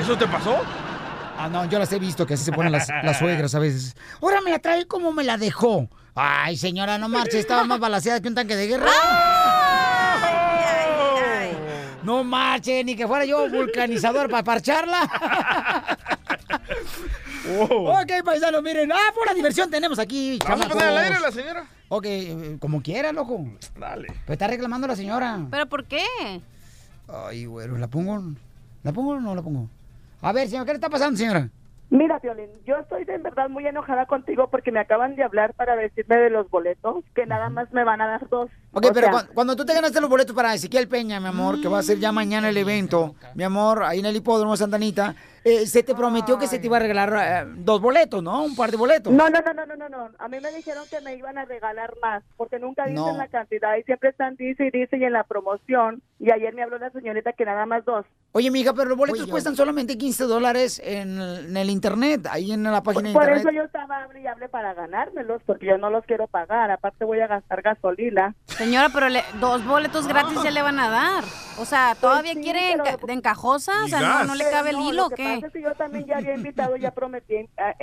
[0.00, 0.56] ¿Eso te pasó?
[1.36, 3.94] Ah, no, yo las he visto que así se ponen las, las suegras a veces.
[4.22, 5.90] Ahora me la trae como me la dejó.
[6.14, 8.90] Ay, señora, no marche, estaba más balaseada que un tanque de guerra.
[12.02, 15.98] No marche, ni que fuera yo vulcanizador para parcharla.
[17.58, 18.90] Ok, paisanos, miren.
[18.92, 20.38] Ah, pura diversión tenemos aquí.
[20.48, 21.66] ¿Vamos a poner al aire a la señora?
[21.94, 23.44] Ok, eh, como quiera, loco.
[23.78, 24.06] Dale.
[24.24, 25.40] Pero está reclamando la señora.
[25.50, 26.02] ¿Pero por qué?
[27.06, 28.18] Ay, güero, ¿la pongo?
[28.82, 29.68] ¿La pongo o no la pongo?
[30.22, 31.50] A ver, señor, ¿qué le está pasando, señora?
[31.90, 35.76] Mira, Violín, yo estoy de verdad muy enojada contigo porque me acaban de hablar para
[35.76, 38.48] decirme de los boletos, que nada más me van a dar dos.
[38.72, 41.26] Ok, O pero sea, cu- cuando tú te ganaste los boletos para Ezequiel Peña, mi
[41.26, 44.56] amor, que va a ser ya mañana el evento, mi amor, ahí en el hipódromo
[44.56, 45.14] Santa Anita,
[45.44, 48.44] eh, se te prometió que se te iba a regalar eh, dos boletos, ¿no?
[48.44, 49.12] Un par de boletos.
[49.12, 50.10] No, no, no, no, no, no.
[50.18, 53.16] A mí me dijeron que me iban a regalar más, porque nunca dicen No.
[53.16, 56.02] la cantidad y siempre están dice y dice y en la promoción.
[56.18, 58.06] Y ayer me habló la señorita que nada más dos.
[58.32, 62.52] Oye, mija, pero los boletos cuestan solamente 15 dólares en, el- en el internet, ahí
[62.52, 63.40] en la página de Por internet.
[63.46, 66.70] eso yo estaba hable y hable para ganármelos, porque yo no los quiero pagar.
[66.70, 68.34] Aparte voy a gastar gasolina.
[68.64, 71.24] Señora, pero le- dos boletos gratis ya le van a dar.
[71.58, 73.72] O sea, ¿todavía sí, quiere enca- de encajosa?
[73.84, 75.34] O sea, no, no le cabe el no, hilo, lo ¿o que qué?
[75.34, 77.74] pasa es que yo también ya había invitado, ya prometí a,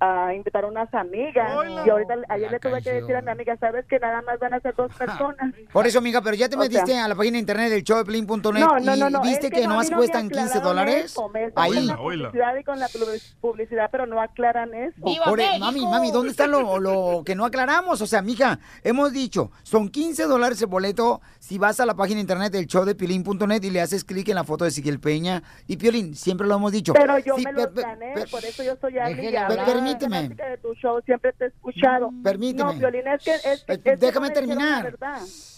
[0.00, 1.50] a a invitar a unas amigas.
[1.84, 4.54] Y ahorita, ayer le tuve que decir a mi amiga, ¿sabes que nada más van
[4.54, 5.52] a ser dos personas?
[5.72, 7.82] Por eso, amiga, pero ya te O metiste sea- a la página de internet del
[7.82, 10.62] showdeplin.net No, no, y no, no, viste es que, no, a nomás cuestan 15 aclararon
[10.68, 11.04] dólares.
[11.06, 11.70] eso, Ahí.
[11.72, 14.94] haciendo la publicidad y con la pu- publicidad, pero no aclaran eso.
[15.24, 18.00] Por- e, mami, mami, ¿dónde está lo, lo que no aclaramos?
[18.00, 22.16] O sea, mija, hemos dicho, son 15 dólares el boleto si vas a la página
[22.16, 25.00] de internet del show de Piolín.net y le haces clic en la foto de Ezequiel
[25.00, 26.92] Peña y Piolín, siempre lo hemos dicho.
[26.92, 29.64] Pero yo Sí, me per- por eso yo soy hablar.
[29.64, 30.28] Permíteme.
[30.28, 32.10] de tu show, siempre te he escuchado.
[32.22, 32.72] Permíteme.
[32.74, 33.34] No, Violín, es que...
[33.34, 34.94] Es, que- Eh, es que déjame no la terminar.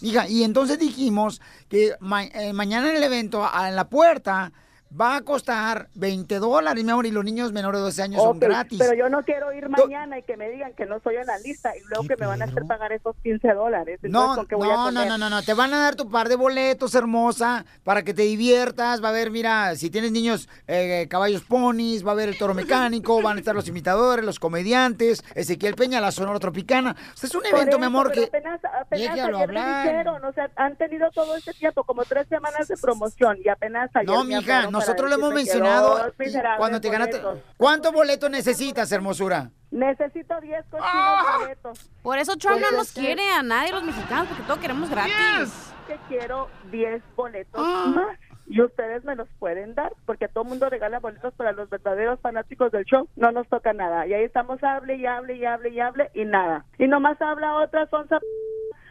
[0.01, 4.53] Mija, y entonces dijimos que ma- eh, mañana en el evento, a- en la puerta,
[4.99, 8.39] va a costar 20 dólares, mi amor, y los niños menores de 12 años son
[8.39, 8.78] gratis.
[8.78, 11.39] Pero yo no quiero ir mañana y que me digan que no soy en la
[11.39, 14.01] lista y luego que me van a hacer pagar esos 15 dólares.
[14.03, 16.09] No, ¿con qué voy a no, no, no, no, no, te van a dar tu
[16.09, 20.49] par de boletos, hermosa, para que te diviertas, va a haber, mira, si tienes niños,
[20.66, 24.39] eh, caballos ponis, va a haber el toro mecánico, van a estar los imitadores, los
[24.39, 26.97] comediantes, Ezequiel Peña, la Sonora Tropicana.
[27.14, 28.24] O sea, es un evento, eso, mi amor, que...
[28.24, 29.86] apenas, apenas ayer me hablar.
[29.86, 33.91] dijeron, o sea, han tenido todo este tiempo, como tres semanas de promoción y apenas
[33.95, 36.12] ayer No, mija, para nosotros lo hemos mencionado
[36.57, 37.20] cuando te ganaste...
[37.57, 39.51] ¿Cuántos boletos necesitas, hermosura?
[39.70, 41.39] Necesito 10 cochinos Ah.
[41.41, 41.91] boletos.
[42.03, 45.72] Por eso Trump no Porque nos quiere a nadie, los mexicanos, porque todo queremos gratis.
[45.87, 47.85] Que quiero 10 boletos Ah.
[47.95, 48.18] más.
[48.51, 52.18] Y ustedes me los pueden dar, porque todo el mundo regala boletos para los verdaderos
[52.20, 53.07] fanáticos del show.
[53.14, 54.07] No nos toca nada.
[54.07, 56.64] Y ahí estamos, hable y hable y hable y hable y nada.
[56.79, 58.18] Y nomás habla otra sonza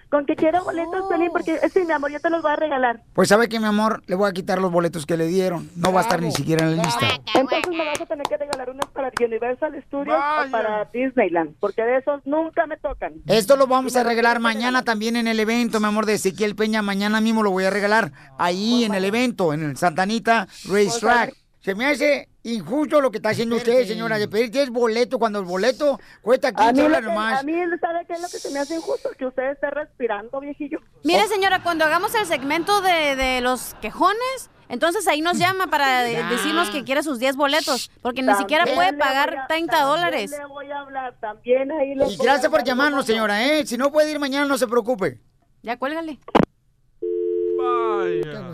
[0.09, 2.55] con que quiero boletos, Pelín, porque eh, sí, mi amor, yo te los voy a
[2.55, 3.01] regalar.
[3.13, 5.69] Pues sabe que, mi amor, le voy a quitar los boletos que le dieron.
[5.75, 7.07] No va a estar ni siquiera en la lista.
[7.33, 11.81] Entonces me vas a tener que regalar unos para Universal Studios o para Disneyland, porque
[11.81, 13.13] de esos nunca me tocan.
[13.27, 16.81] Esto lo vamos a regalar mañana también en el evento, mi amor, de Ezequiel Peña.
[16.81, 21.46] Mañana mismo lo voy a regalar ahí en el evento, en el Santanita Racetrack.
[21.67, 25.39] Se me hace injusto lo que está haciendo usted, señora, de pedir 10 boletos cuando
[25.39, 27.39] el boleto cuesta A 15 mí, lo dólares nomás.
[27.41, 27.51] a mí,
[27.81, 29.09] ¿sabe qué es lo que se me hace injusto?
[29.17, 30.79] Que usted esté respirando, viejillo.
[31.03, 36.03] Mire, señora, cuando hagamos el segmento de, de los quejones, entonces ahí nos llama para
[36.03, 39.89] de- decirnos que quiere sus 10 boletos, porque ni siquiera puede pagar a- 30 también
[39.89, 40.31] dólares.
[40.31, 43.65] le voy a hablar, también ahí Y gracias por llamarnos, señora, ¿eh?
[43.67, 45.19] Si no puede ir mañana, no se preocupe.
[45.63, 46.17] Ya cuélgale.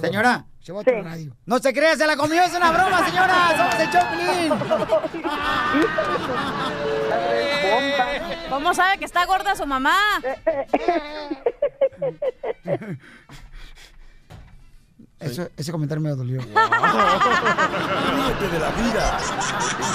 [0.01, 1.35] Señora, se va a radio.
[1.45, 3.35] No se crea, se la comió, es una broma, señora.
[3.57, 4.53] Somos el Choplin.
[8.49, 9.97] ¿Cómo sabe que está gorda su mamá?
[15.19, 16.41] Eso, ese comentario me dolió.
[16.41, 16.57] Ríete
[18.51, 19.17] de la vida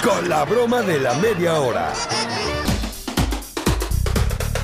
[0.03, 1.93] con la broma de la media hora.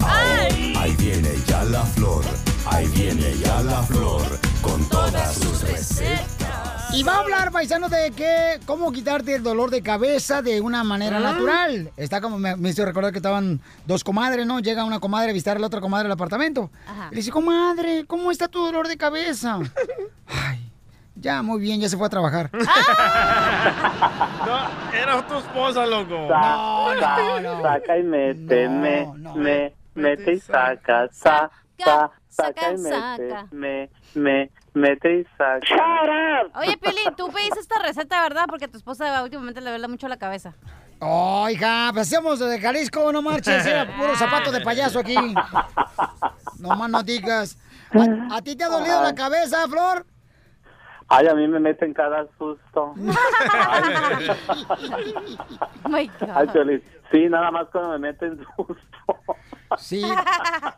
[0.01, 2.23] Ahí viene ya la flor,
[2.67, 4.21] ahí viene ya la flor
[4.61, 6.93] con todas sus recetas.
[6.93, 10.83] Y va a hablar, paisano, de que cómo quitarte el dolor de cabeza de una
[10.83, 11.19] manera Ah.
[11.19, 11.91] natural.
[11.97, 14.59] Está como, me, me hizo recordar que estaban dos comadres, ¿no?
[14.59, 16.69] Llega una comadre a visitar a la otra comadre al apartamento.
[16.87, 17.07] Ajá.
[17.11, 19.59] Y le dice, comadre, ¿cómo está tu dolor de cabeza?
[20.27, 20.71] Ay,
[21.15, 22.49] Ya, muy bien, ya se fue a trabajar.
[24.45, 24.57] No,
[24.95, 26.27] era tu esposa, loco.
[26.27, 31.49] Sa- sa- Saca y mete, me, me, mete y saca, sa,
[31.83, 33.47] sa, saca y saca.
[33.51, 36.43] me, me, mete y saca.
[36.55, 38.45] Oye, Pili, tú pediste esta receta, ¿verdad?
[38.47, 40.53] Porque a tu esposa últimamente le duele mucho la cabeza.
[40.99, 45.15] Oh, hija, hacemos de Jalisco, no marches, era puro zapato de payaso aquí.
[46.59, 47.57] No más no digas.
[47.93, 50.05] ¿A, a ti te ha dolido la cabeza, Flor?
[51.07, 52.95] Ay, a mí me meten cada susto.
[55.93, 56.09] Ay,
[56.51, 56.81] Piolín,
[57.11, 58.75] sí, nada más cuando me meten susto.
[59.79, 60.01] Sí.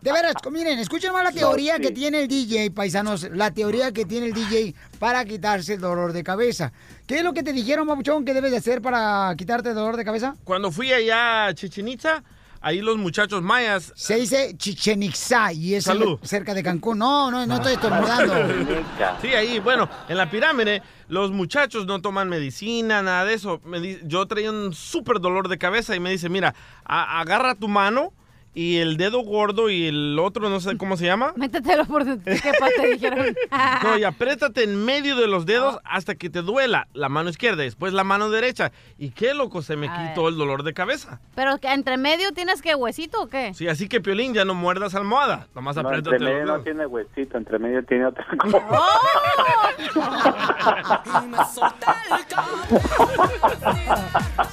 [0.02, 3.28] De veras, miren, escuchen más la teoría que tiene el DJ, paisanos.
[3.34, 6.72] La teoría que tiene el DJ para quitarse el dolor de cabeza.
[7.06, 9.98] ¿Qué es lo que te dijeron, Mabuchón, que debes de hacer para quitarte el dolor
[9.98, 10.36] de cabeza?
[10.44, 12.24] Cuando fui allá a Chichen Itza,
[12.62, 13.94] ahí los muchachos mayas...
[13.96, 16.20] Se dice Chichen Itza y es Salud.
[16.24, 16.98] cerca de Cancún.
[16.98, 18.34] No, no, no estoy estornudando.
[19.22, 23.62] Sí, ahí, bueno, en la pirámide, los muchachos no toman medicina, nada de eso.
[23.66, 26.54] Me di- yo traía un súper dolor de cabeza y me dice, mira,
[26.86, 28.12] a- agarra tu mano
[28.58, 31.32] y el dedo gordo y el otro, no sé cómo se llama.
[31.36, 33.28] Métetelo por qué parte dijeron.
[33.84, 37.62] No, y apriétate en medio de los dedos hasta que te duela la mano izquierda
[37.62, 38.72] y después la mano derecha.
[38.98, 41.20] Y qué loco, se me A quitó el dolor de cabeza.
[41.36, 43.54] Pero que entre medio tienes que huesito o qué?
[43.54, 45.48] Sí, así que Piolín, ya no muerdas almohada.
[45.54, 46.64] Nomás No, apriétate entre los medio no dedos.
[46.64, 48.60] tiene huesito, entre medio tiene otra cosa.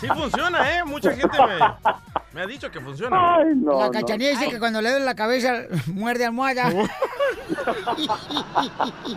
[0.01, 0.85] Sí funciona, ¿eh?
[0.85, 1.59] Mucha gente me,
[2.35, 3.39] me ha dicho que funciona.
[3.45, 6.71] la cachanilla dice que cuando le duele la cabeza, muerde almohada.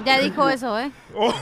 [0.05, 0.91] Ya dijo eso, ¿eh?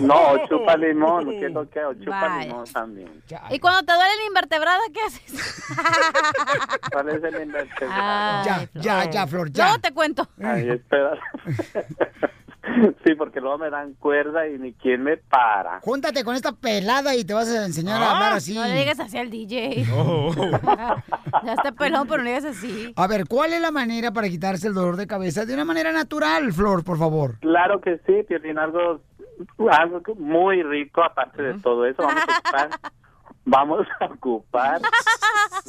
[0.02, 1.80] No, chupa limón, ¿qué es lo que?
[2.04, 3.24] Chupa limón también.
[3.50, 5.66] ¿Y cuando te duele la invertebrada, qué haces?
[6.92, 8.02] ¿Cuál es el invertebrado?
[8.02, 8.70] Ay, Ya,
[9.04, 9.66] ya, ya, Flor, ya.
[9.66, 10.28] Luego te cuento.
[10.42, 11.20] Ay, espera.
[13.06, 15.80] Sí, porque luego me dan cuerda y ni quien me para.
[15.82, 18.56] Júntate con esta pelada y te vas a enseñar a hablar así.
[18.56, 19.86] No le digas así al DJ.
[21.44, 22.94] ya está pelón, pero no le digas así.
[22.96, 25.92] A ver, ¿cuál es la manera para quitarse el dolor de cabeza de una manera
[25.92, 27.40] natural, Flor, por favor?
[27.40, 29.02] Claro que sí, Piolín, algo,
[29.72, 32.02] algo muy rico aparte de todo eso.
[32.02, 32.70] Vamos a ocupar,
[33.46, 34.82] vamos a ocupar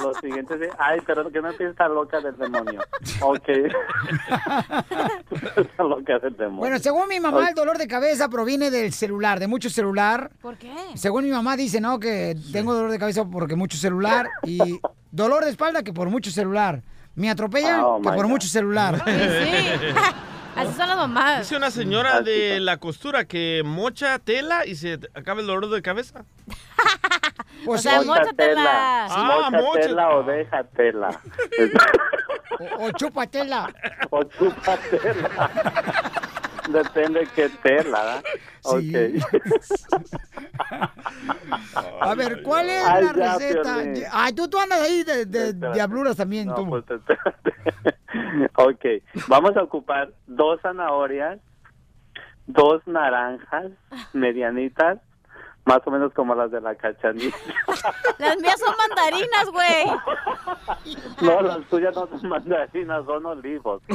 [0.02, 0.70] los siguientes...
[0.78, 2.80] Ay, pero que no piensa loca del demonio.
[3.20, 3.48] Ok.
[5.78, 6.58] Loca del demonio.
[6.58, 10.30] Bueno, según mi mamá, el dolor de cabeza proviene del celular, de mucho celular.
[10.40, 10.72] ¿Por qué?
[10.94, 11.98] Según mi mamá dice, ¿no?
[12.00, 16.30] Que tengo dolor de cabeza porque mucho celular y dolor de espalda que por mucho
[16.30, 16.82] celular.
[17.14, 18.30] Me atropellan Oh, que por God.
[18.30, 19.02] mucho celular.
[20.56, 21.38] Así son las mamás.
[21.40, 25.82] Dice una señora de la costura que mocha tela y se acaba el dolor de
[25.82, 26.24] cabeza.
[27.64, 28.60] Pues O sea, Móchatela.
[28.60, 29.06] móchatela.
[29.10, 31.20] Ah, Móchatela o déjatela.
[32.60, 33.72] O, o chúpatela.
[34.10, 35.50] o chúpatela.
[36.68, 38.24] Depende qué tela, ¿verdad?
[42.00, 43.74] A ver, ¿cuál es Ay, la ya, receta?
[43.82, 44.04] Piolín.
[44.12, 46.68] Ay, tú, tú andas ahí de, de diabluras también, tú.
[46.68, 47.54] pues, espérate.
[48.56, 48.84] ok,
[49.28, 51.38] vamos a ocupar dos zanahorias,
[52.46, 53.70] dos naranjas
[54.12, 54.98] medianitas,
[55.66, 57.36] más o menos como las de la cachanilla.
[58.18, 59.84] Las mías son mandarinas, güey.
[61.20, 63.82] No, las tuyas no son mandarinas, son olivos.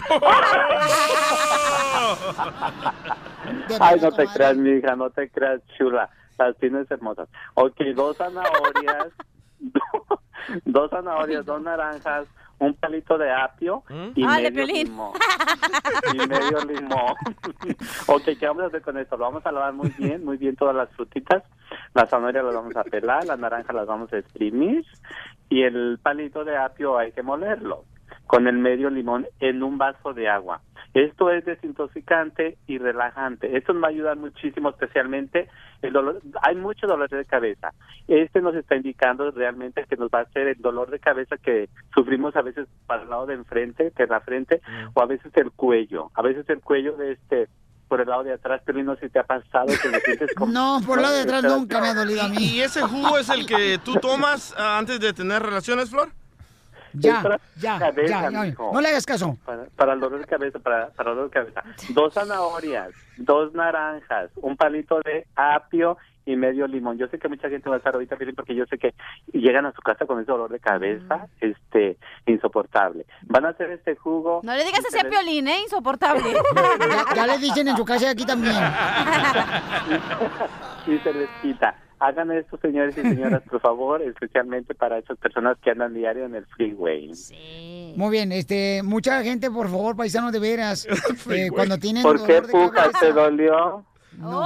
[3.80, 6.08] Ay, no te creas, mija, no te creas, chula.
[6.38, 7.30] Las tienes hermosas.
[7.56, 9.08] Ok, dos zanahorias,
[10.66, 12.28] dos zanahorias, dos naranjas,
[12.62, 13.84] un palito de apio
[14.16, 15.14] y Ah, de medio limón.
[16.14, 17.16] Y medio limón.
[18.08, 19.18] ok, ¿qué vamos a hacer con esto?
[19.18, 21.44] Lo vamos a lavar muy bien, muy bien todas las frutitas.
[21.94, 24.86] Las zanahorias las vamos a pelar, las naranjas las vamos a exprimir
[25.50, 27.86] y el palito de apio hay que molerlo
[28.28, 30.62] con el medio limón en un vaso de agua.
[30.94, 33.56] Esto es desintoxicante y relajante.
[33.56, 35.50] Esto nos va a ayudar muchísimo, especialmente
[35.82, 36.22] el dolor.
[36.42, 37.74] Hay mucho dolor de cabeza.
[38.08, 41.70] Este nos está indicando realmente que nos va a hacer el dolor de cabeza que
[41.94, 44.62] sufrimos a veces para el lado de enfrente, de la frente,
[44.94, 46.12] o a veces el cuello.
[46.14, 47.48] A veces el cuello de este
[47.88, 50.34] por el lado de atrás, pero no sé si te ha pasado que me sientes
[50.34, 50.54] como...
[50.54, 52.38] No, por el lado de atrás nunca me ha dolido a mí.
[52.38, 56.10] ¿Y ese jugo es el que tú tomas ah, antes de tener relaciones, Flor?
[56.94, 58.54] Ya, ya, cabeza, ya.
[58.58, 59.38] No le hagas caso.
[59.46, 61.64] para, para el dolor de cabeza, para, para el dolor de cabeza.
[61.94, 66.98] Dos zanahorias, dos naranjas, un palito de apio y medio limón.
[66.98, 68.94] Yo sé que mucha gente va a estar ahorita Piolín, porque yo sé que
[69.34, 73.06] llegan a su casa con ese dolor de cabeza, este, insoportable.
[73.24, 74.42] Van a hacer este jugo.
[74.44, 75.62] No le digas así a Piolín, ¿eh?
[75.64, 76.34] Insoportable.
[76.92, 78.56] Ya, ya le dicen en su casa y aquí también.
[80.88, 81.76] y se les quita.
[82.04, 86.34] Hagan esto, señores y señoras, por favor, especialmente para esas personas que andan diario en
[86.34, 87.12] el freeway.
[87.96, 90.88] Muy bien, este, mucha gente, por favor, paisanos de veras,
[91.30, 93.86] eh, cuando tienen ¿Por qué dolor puja te dolió?
[94.18, 94.42] No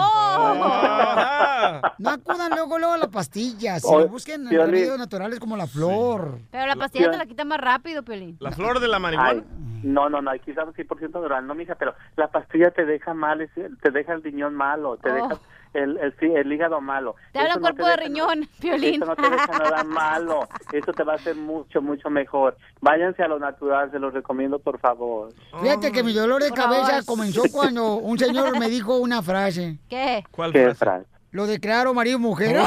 [2.10, 3.80] acudan luego, luego a la pastilla.
[3.80, 6.40] Si lo busquen en remedios naturales como la flor.
[6.52, 8.36] Pero la pastilla te la quita más rápido, Piolín.
[8.42, 9.30] ¿La flor de la marihuana?
[9.32, 9.44] Ay,
[9.84, 13.50] no, no, no, aquí estamos 100% natural, no, mija, pero la pastilla te deja mal,
[13.82, 15.14] te deja el riñón malo, te Oh.
[15.14, 15.40] deja
[15.76, 17.16] el, el, hígado malo.
[17.32, 18.96] Te habla no cuerpo de deja- riñón, Piolín.
[19.02, 22.58] Eso no te deja nada malo, eso te va a hacer mucho, mucho mejor.
[22.82, 25.34] Váyanse a lo natural, se los recomiendo, por favor.
[25.62, 27.06] Fíjate que mi dolor de Por cabeza favor.
[27.06, 29.78] comenzó cuando un señor me dijo una frase.
[29.90, 30.24] ¿Qué?
[30.32, 31.06] ¿Cuál ¿Qué frase?
[31.32, 32.56] Lo declaro marido y mujer.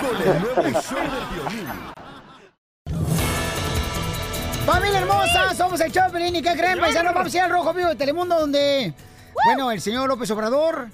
[0.00, 1.68] Con el nuevo show de violín.
[4.66, 7.12] Familia hermosa, somos el Choplin y ¿qué creen, paisanos?
[7.14, 8.94] Vamos a ir al Rojo Vivo de Telemundo donde,
[9.46, 10.88] bueno, el señor López Obrador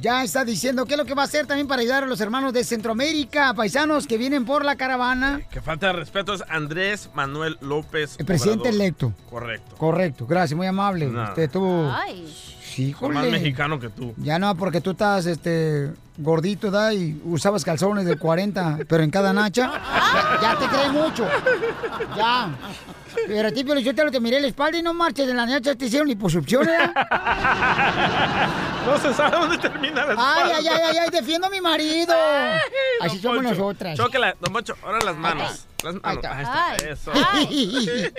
[0.00, 2.20] ya está diciendo qué es lo que va a hacer también para ayudar a los
[2.20, 5.40] hermanos de Centroamérica, paisanos que vienen por la caravana.
[5.50, 8.16] Que falta de respeto es Andrés Manuel López.
[8.18, 8.80] El presidente Obrador.
[8.80, 9.12] electo.
[9.28, 9.76] Correcto.
[9.76, 11.06] Correcto, gracias, muy amable.
[11.06, 11.24] No.
[11.24, 11.92] Usted tuvo...
[12.62, 14.14] Sí, Soy más mexicano que tú.
[14.18, 16.94] Ya no, porque tú estás este gordito, ¿da?
[16.94, 19.72] Y usabas calzones del 40, pero en cada nacha.
[19.72, 21.26] Ya, ya te crees mucho.
[22.16, 22.50] Ya.
[23.26, 25.34] Pero a ti, Pio, yo te lo te miré la espalda y no marches de
[25.34, 26.92] la nacha, te hicieron liposucción, ¿eh?
[28.86, 30.56] No se sabe dónde termina la espalda.
[30.56, 32.14] ay, ay, ay, ay, defiendo a mi marido.
[33.00, 33.96] Así somos Poncho, nosotras.
[33.98, 35.66] Chóquela, don Poncho, ahora las manos.
[35.82, 36.02] Las manos.
[36.04, 36.76] Ahí está, Ay.
[36.88, 37.12] eso.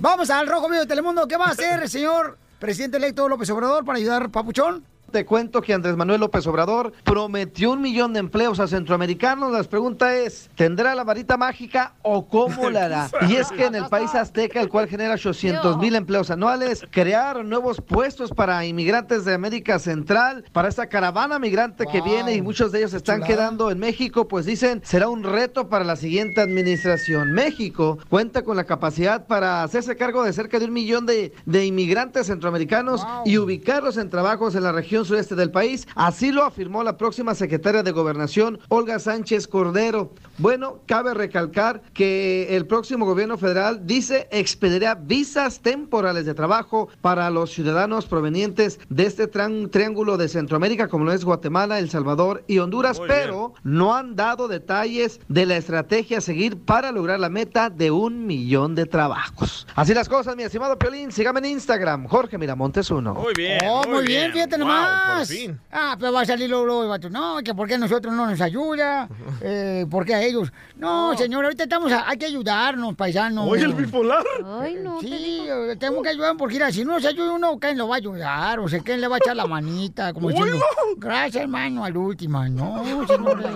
[0.00, 1.26] Vamos al Rojo Vivo de Telemundo.
[1.28, 4.84] ¿Qué va a hacer señor presidente electo López Obrador para ayudar, Papuchón?
[5.10, 9.50] Te cuento que Andrés Manuel López Obrador prometió un millón de empleos a centroamericanos.
[9.50, 13.10] La pregunta es, ¿tendrá la varita mágica o cómo la hará?
[13.28, 17.42] Y es que en el país azteca, el cual genera 800 mil empleos anuales, crear
[17.42, 22.70] nuevos puestos para inmigrantes de América Central, para esta caravana migrante que viene y muchos
[22.70, 23.34] de ellos están Chulada.
[23.34, 27.32] quedando en México, pues dicen, será un reto para la siguiente administración.
[27.32, 31.64] México cuenta con la capacidad para hacerse cargo de cerca de un millón de, de
[31.64, 35.86] inmigrantes centroamericanos y ubicarlos en trabajos en la región sureste del país.
[35.94, 40.12] Así lo afirmó la próxima secretaria de Gobernación, Olga Sánchez Cordero.
[40.38, 47.28] Bueno, cabe recalcar que el próximo gobierno federal dice expedirá visas temporales de trabajo para
[47.30, 52.44] los ciudadanos provenientes de este tran- triángulo de Centroamérica, como lo es Guatemala, El Salvador
[52.46, 53.20] y Honduras, Muy bien.
[53.20, 57.90] pero no han dado detalles de la estrategia a seguir para lograr la meta de
[57.90, 59.66] un millón de trabajos.
[59.74, 61.10] Así las cosas, mi estimado Piolín.
[61.10, 63.14] Sígame en Instagram, Jorge Miramontes uno.
[63.14, 63.58] Muy bien.
[63.68, 65.18] Oh, muy, bien, fíjate Wow, nomás.
[65.28, 65.58] por fin.
[65.72, 66.96] Ah, pero va a salir luego, luego.
[67.10, 69.08] No, que por qué nosotros no nos ayuda,
[69.40, 70.52] eh, por qué a ellos.
[70.76, 73.48] No, señor, ahorita estamos, a- hay que ayudarnos, paisanos.
[73.48, 74.24] Oye, el bipolar.
[74.60, 75.00] Ay, no.
[75.00, 77.96] Sí, eh, tenemos que ayudar porque mira, si no se ayuda uno, ¿quién lo va
[77.96, 78.60] a ayudar?
[78.60, 80.12] O sea, ¿quién le va a echar la manita?
[80.12, 80.58] Como diciendo,
[80.96, 82.44] gracias, hermano, al último.
[82.48, 83.46] No, señores.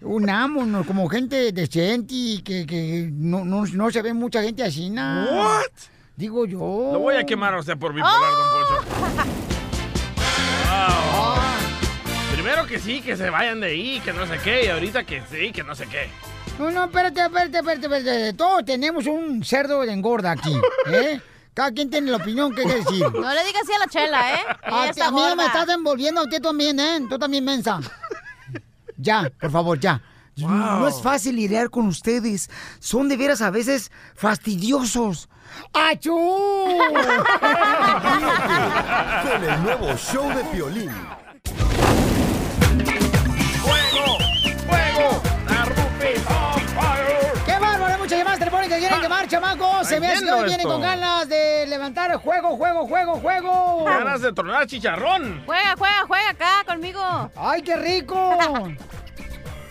[0.00, 4.90] Unámonos como gente decente y que, que no, no, no se ve mucha gente así,
[4.90, 5.26] nada.
[5.58, 5.64] What?
[6.16, 6.90] Digo yo.
[6.92, 9.54] Lo voy a quemar a usted por bipolar, don Poncho.
[12.38, 15.20] Primero que sí, que se vayan de ahí, que no sé qué, y ahorita que
[15.28, 16.08] sí, que no sé qué.
[16.56, 18.32] No, no, espérate, espérate, espérate, espérate.
[18.34, 20.54] Todos tenemos un cerdo de engorda aquí,
[20.86, 21.20] ¿eh?
[21.52, 23.02] Cada quien tiene la opinión que quiere decir.
[23.12, 24.44] No le digas así a la chela, ¿eh?
[24.62, 27.00] A, a mí me estás envolviendo, a usted también, ¿eh?
[27.10, 27.80] Tú también, mensa.
[28.96, 30.00] Ya, por favor, ya.
[30.36, 32.50] No es fácil lidiar con ustedes.
[32.78, 35.28] Son de veras a veces fastidiosos.
[35.72, 36.16] ¡Achú!
[39.24, 40.90] Con el nuevo show de violín.
[48.68, 49.88] Que quieren quemar, chamacos.
[49.88, 50.68] Se me hace que hoy vienen esto.
[50.68, 53.84] con ganas de levantar juego, juego, juego, juego.
[53.84, 55.42] Ganas de tronar chicharrón.
[55.46, 57.30] Juega, juega, juega acá conmigo.
[57.36, 58.38] ¡Ay, qué rico!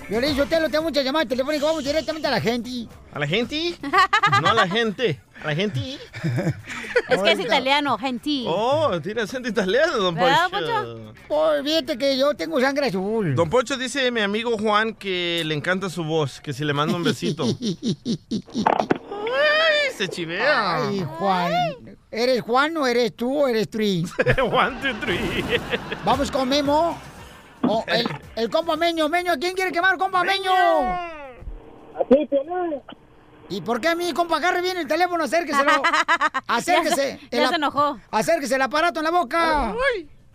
[0.09, 1.67] Violín, yo te lo tengo muchas llamadas telefónicas.
[1.67, 2.87] Vamos directamente a la gente.
[3.13, 3.75] ¿A la gente?
[4.41, 5.19] No a la gente.
[5.43, 5.79] ¿A la gente?
[7.09, 8.45] Es que es italiano, gentil.
[8.47, 11.13] Oh, tiene acento italiano, don ¿Verdad, Poncho.
[11.27, 13.33] Pues fíjate que yo tengo sangre azul.
[13.35, 16.95] Don Poncho dice mi amigo Juan que le encanta su voz, que si le manda
[16.95, 17.45] un besito.
[17.59, 17.77] ¡Ay,
[19.97, 20.87] se chivea!
[20.87, 21.51] Ay, Juan.
[22.11, 24.03] ¿Eres Juan o eres tú o eres Tri?
[24.41, 25.45] One, two, three.
[26.03, 26.99] Vamos con Memo.
[27.69, 29.09] O el, el compa Meño.
[29.09, 30.51] Meño, ¿quién quiere quemar, compa Meño?
[31.99, 32.29] Aquí,
[33.49, 35.23] ¿Y por qué a mí, compa, agarre bien el teléfono?
[35.23, 35.71] Acérqueselo.
[36.47, 37.19] Acérquese.
[37.31, 37.97] Ya se- ya se enojó.
[38.11, 39.73] Acérquese el aparato en la boca.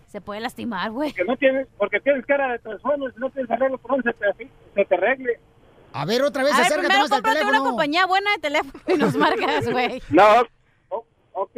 [0.07, 1.11] Se puede lastimar, güey.
[1.13, 4.49] Que no tienes, porque tienes cara de transformers, no tienes arreglo por donde se te,
[4.75, 5.39] se te arregle.
[5.91, 7.69] A ver, otra vez, A ver, acércate primero más al cómprate una teléfono.
[7.69, 10.01] compañía buena de teléfono y nos marcas, güey.
[10.09, 10.23] No,
[11.33, 11.51] ok,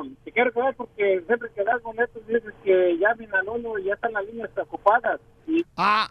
[0.00, 3.78] um, te quiero saber porque siempre que das boletos dices que ya llamen al uno
[3.78, 5.20] y ya están las líneas ocupadas.
[5.46, 6.10] Y Ah.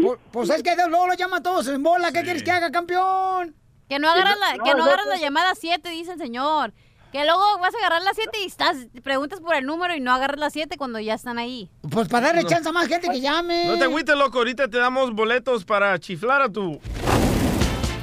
[0.00, 2.10] Pues, pues es que luego lo llaman todos en bola.
[2.12, 3.54] ¿Qué quieres que haga, campeón?
[3.88, 5.12] Que no agarras la, que no no, agarras no.
[5.12, 6.72] la llamada 7, dice el señor.
[7.12, 10.10] Que luego vas a agarrar las 7 y estás, preguntas por el número y no
[10.14, 11.70] agarras las 7 cuando ya están ahí.
[11.90, 12.48] Pues para darle No.
[12.48, 13.66] chance a más gente que llame.
[13.66, 14.38] No te agüites, loco.
[14.38, 16.80] Ahorita te damos boletos para chiflar a tu.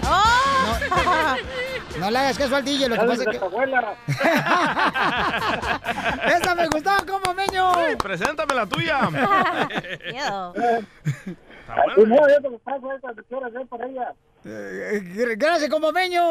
[1.99, 3.37] No le hagas caso al DJ, lo que pasa es que...
[6.37, 7.71] ¡Esa me gustó, como meño!
[8.01, 8.99] Preséntame la tuya.
[13.69, 14.13] Para ella.
[14.45, 16.23] Eh, Gracias, como meño.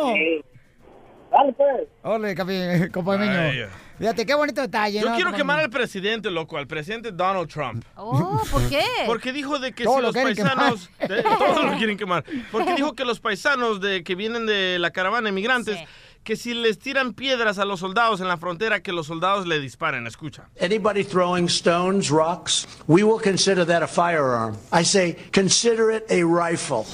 [1.30, 1.86] Dale, pues.
[2.02, 3.18] Ole, capi- compa Ay.
[3.20, 3.68] meño.
[3.98, 7.84] Fíjate, qué bonito detalle, Yo ¿no, quiero quemar al presidente, loco, al presidente Donald Trump.
[7.96, 8.84] Oh, ¿por qué?
[9.06, 10.90] Porque dijo de que Todo si lo los paisanos...
[11.08, 12.24] de- todos lo quieren quemar.
[12.52, 15.78] Porque dijo que los paisanos de que vienen de la caravana inmigrantes,
[16.22, 19.58] que si les tiran piedras a los soldados en la frontera, que los soldados le
[19.60, 20.06] disparen.
[20.06, 20.48] Escucha.
[20.60, 24.56] Anybody throwing stones, rocks, we will consider that a firearm.
[24.72, 26.86] I say, consider it a rifle.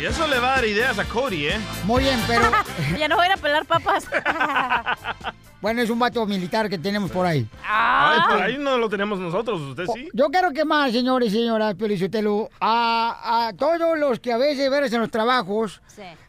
[0.00, 1.60] Y eso le va a dar ideas a Cody, ¿eh?
[1.84, 2.50] Muy bien, pero...
[2.98, 4.06] ya no voy a ir a pelar papas.
[5.60, 7.46] Bueno, es un vato militar que tenemos por ahí.
[7.62, 10.08] Ay, por ahí no lo tenemos nosotros, usted sí.
[10.14, 14.90] Yo quiero quemar, señores y señoras, Pelicotelo, a, a todos los que a veces veres
[14.94, 15.82] en los trabajos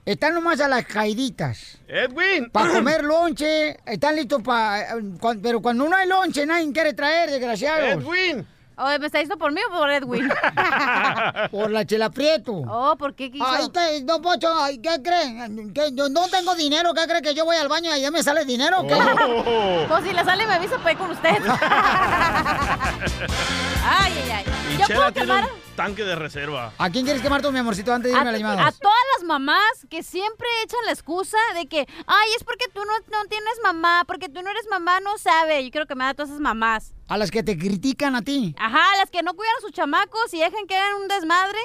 [0.06, 1.80] están nomás a las caiditas.
[1.88, 2.50] Edwin.
[2.52, 4.98] Para comer lonche, están listos para...
[5.42, 8.04] pero cuando no hay lonche, nadie quiere traer, desgraciados.
[8.04, 8.46] Edwin.
[8.84, 10.28] Oye, ¿me está diciendo por mí o por Edwin?
[11.52, 12.54] Por la chela prieto.
[12.68, 13.46] Oh, ¿por qué quiso?
[13.46, 15.72] Ay, te, don Pocho, ay, ¿qué creen?
[15.74, 18.24] Que yo no tengo dinero, ¿qué creen que yo voy al baño y allá me
[18.24, 18.80] sale dinero?
[18.80, 18.96] o ¿Qué?
[18.96, 19.86] Oh.
[19.88, 21.30] Pues si le sale me avisa para ir con usted.
[23.86, 24.46] ay, ay, ay.
[24.74, 26.74] Y Yo Chela puedo quemar tanque de reserva.
[26.78, 28.80] ¿A quién quieres quemar tú, mi amorcito, antes de irme a a llamadas?
[28.80, 32.94] todas las mamás que siempre echan la excusa de que, ay, es porque tú no,
[33.12, 35.64] no tienes mamá, porque tú no eres mamá, no sabe.
[35.64, 36.94] Yo creo que me da a todas esas mamás.
[37.12, 38.56] A las que te critican a ti.
[38.58, 41.60] Ajá, las que no cuidan a sus chamacos y dejan que hagan un desmadre.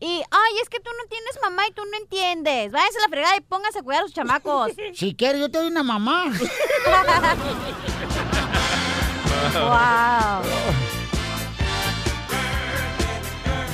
[0.00, 2.72] Y, ay, es que tú no tienes mamá y tú no entiendes.
[2.72, 4.72] Váyanse a la fregada y pónganse a cuidar a sus chamacos.
[4.94, 6.24] Si quieres, yo te doy una mamá.
[9.54, 10.42] wow.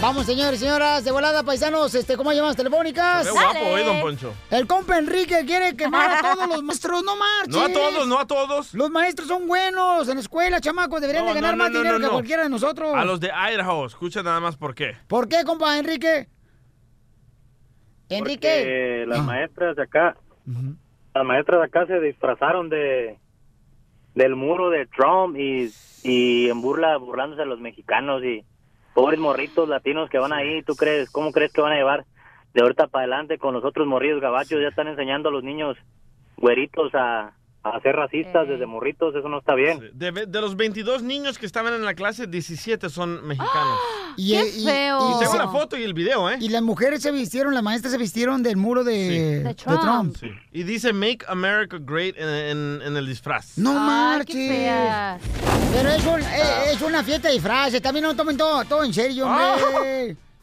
[0.05, 3.25] Vamos, señores y señoras, de volada, paisanos, este, ¿cómo hay llamadas telefónicas?
[3.25, 4.35] Ve guapo hoy, don Poncho.
[4.51, 7.57] El compa Enrique quiere quemar a todos los maestros, no marches.
[7.57, 8.75] No a todos, no a todos.
[8.75, 11.73] Los maestros son buenos en la escuela, chamacos, deberían No, de ganar no, no, más
[11.73, 12.13] no, dinero no, que no.
[12.13, 12.95] cualquiera de nosotros.
[12.95, 14.95] A los de Idaho, escucha nada más por qué.
[15.09, 16.29] ¿Por qué, compa Enrique?
[18.11, 18.59] Enrique.
[18.59, 20.19] Porque las maestras de acá,
[21.15, 23.19] las maestras de acá se disfrazaron de
[24.15, 28.45] del muro de Trump y, y en burla, burlándose de los mexicanos y
[28.95, 31.11] pobres morritos latinos que van ahí, ¿tú crees?
[31.11, 32.05] ¿Cómo crees que van a llevar
[32.55, 34.61] de ahorita para adelante con los otros morridos gabachos?
[34.63, 35.77] Ya están enseñando a los niños
[36.37, 37.33] güeritos a,
[37.65, 39.91] a ser racistas desde morritos, eso no está bien.
[39.95, 43.79] De, de los 22 niños que estaban en la clase, 17 son mexicanos.
[44.17, 45.17] Y, ¡Qué y- feo!
[45.17, 46.37] Y tengo la foto y el video, ¿eh?
[46.41, 50.15] Y las mujeres se vistieron, las maestras se vistieron del muro de, de Trump.
[50.17, 50.29] Sí.
[50.53, 53.59] Y dice Make America Great en, en- en el disfraz.
[53.59, 54.53] No marches.
[55.73, 57.83] Pero es, un- eh, es una fiesta de disfraces.
[57.83, 59.43] También no tomen todo, todo en serio, hombre.
[59.73, 60.17] Madre.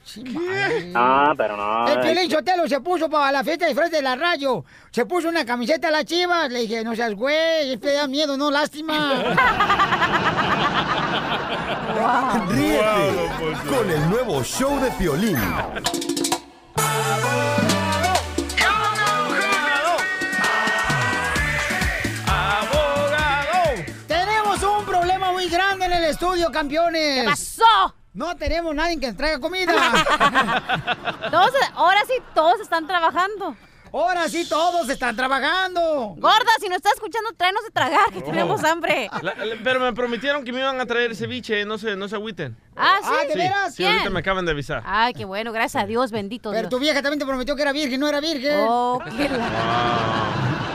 [0.96, 1.88] Ah, pero no.
[1.88, 4.66] El Piolín Sotelo se puso para la fiesta de disfraz de la radio.
[4.92, 6.52] Se puso una camiseta a la chivas.
[6.52, 9.24] Le dije, no seas güey, este da miedo, no lástima.
[12.50, 13.30] Ríete
[13.70, 15.38] con el nuevo show de Piolín.
[24.08, 27.22] Tenemos un problema muy grande en el estudio, campeones.
[27.22, 27.96] ¿Qué pasó?
[28.14, 29.72] No tenemos nadie que nos traiga comida.
[31.32, 33.56] Todos, ahora sí, todos están trabajando.
[33.94, 36.16] Ahora sí, todos están trabajando.
[36.18, 39.10] Gorda, si nos estás escuchando, tráenos de tragar, que tenemos hambre.
[39.22, 42.16] La- la- pero me prometieron que me iban a traer ceviche, no se, no se
[42.16, 42.56] agüiten.
[42.78, 43.10] Ah, ¿sí?
[43.12, 43.76] Ah, ¿de veras?
[43.76, 44.82] Sí, ahorita me acaban de avisar.
[44.86, 46.70] Ay, qué bueno, gracias a Dios, bendito Pero Dios.
[46.70, 48.60] tu vieja también te prometió que era virgen, no era virgen.
[48.66, 50.71] Oh, qué la-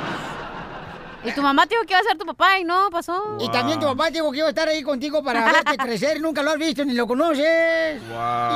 [1.26, 3.36] Y tu mamá te dijo que iba a ser tu papá y no pasó.
[3.40, 6.20] Y también tu papá dijo que iba a estar ahí contigo para verte crecer.
[6.20, 8.00] Nunca lo has visto ni lo conoces.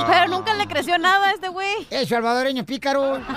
[0.06, 1.86] Pero nunca le creció nada a este güey.
[1.90, 3.20] Es salvadoreño pícaro.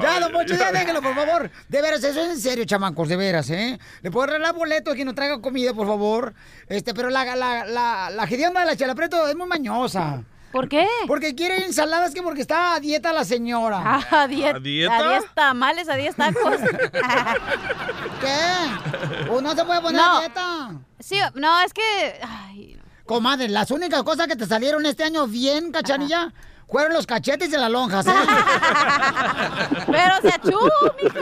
[0.00, 1.50] Ya, don Poncho, ya déjenlo, por favor.
[1.68, 3.78] De veras, eso es en serio, chamacos, de veras, ¿eh?
[4.00, 6.34] Le puedo regalar boletos que nos traiga comida, por favor.
[6.66, 10.22] Este, pero la, la, la, la de la Chela Prieto es muy mañosa.
[10.52, 10.86] ¿Por qué?
[11.06, 13.80] Porque quiere ensaladas que porque está a dieta la señora.
[13.84, 14.56] Ah, a dieta.
[14.56, 14.96] ¿A dieta?
[14.98, 16.56] A 10 tamales, a 10 tacos.
[18.20, 19.28] ¿Qué?
[19.30, 20.16] ¿O no se puede poner No.
[20.16, 20.70] a dieta?
[21.00, 22.20] Sí, no, es que.
[22.22, 26.32] Ay, Comadre, las únicas cosas que te salieron este año bien, cachanilla,
[26.68, 28.10] fueron los cachetes de las lonjas, ¿eh?
[29.86, 30.58] Pero se achú,
[31.02, 31.18] mija.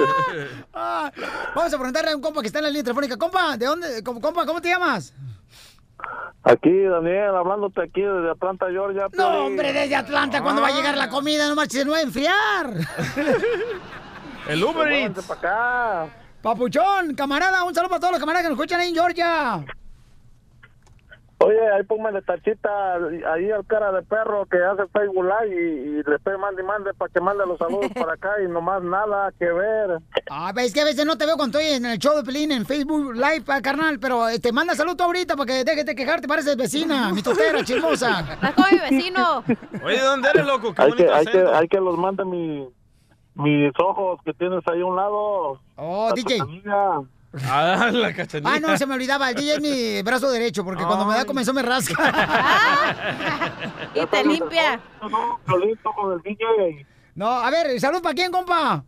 [0.75, 1.11] Ah,
[1.55, 3.17] vamos a preguntarle a un compa que está en la línea telefónica.
[3.17, 4.03] Compa, ¿de dónde?
[4.05, 5.13] Com- Compa, ¿cómo te llamas?
[6.43, 9.07] Aquí, Daniel, hablándote aquí desde Atlanta, Georgia.
[9.13, 11.49] No, hombre, desde Atlanta, ¿cuándo va a llegar la comida?
[11.49, 12.75] No marches, se no va a enfriar.
[14.49, 16.09] El Uber pa' acá.
[16.43, 19.65] Papuchón, camarada, un saludo para todos los camaradas que nos escuchan ahí en Georgia.
[21.43, 22.97] Oye, ahí póngale tachita
[23.33, 26.67] ahí al cara de perro que hace Facebook Live y, y le estoy mande y
[26.67, 30.01] mande para que mande los saludos para acá y nomás nada que ver.
[30.33, 32.53] Ah, ves que a veces no te veo cuando estoy en el show de Pelín
[32.53, 36.57] en Facebook Live, carnal, pero te manda saludo ahorita para que dejes de quejarte, pareces
[36.57, 38.21] vecina, mi totera, chismosa.
[38.21, 39.43] Estás con mi vecino.
[39.83, 40.73] Oye, ¿dónde eres, loco?
[40.73, 42.69] Qué Hay que, hay, que, hay que los mande mi,
[43.35, 45.59] mis ojos que tienes ahí a un lado.
[45.77, 46.39] Oh, A DJ.
[47.45, 48.55] Ah, la cachanilla.
[48.55, 51.25] Ah, no, se me olvidaba, el DJ es mi brazo derecho, porque cuando me da
[51.25, 51.95] comenzó me rasca.
[53.95, 54.81] y te limpia.
[55.47, 56.87] Con el DJ.
[57.15, 58.85] No, a ver, salud para quién, compa.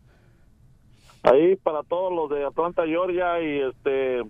[1.23, 4.23] Ahí para todos los de Atlanta, Georgia y este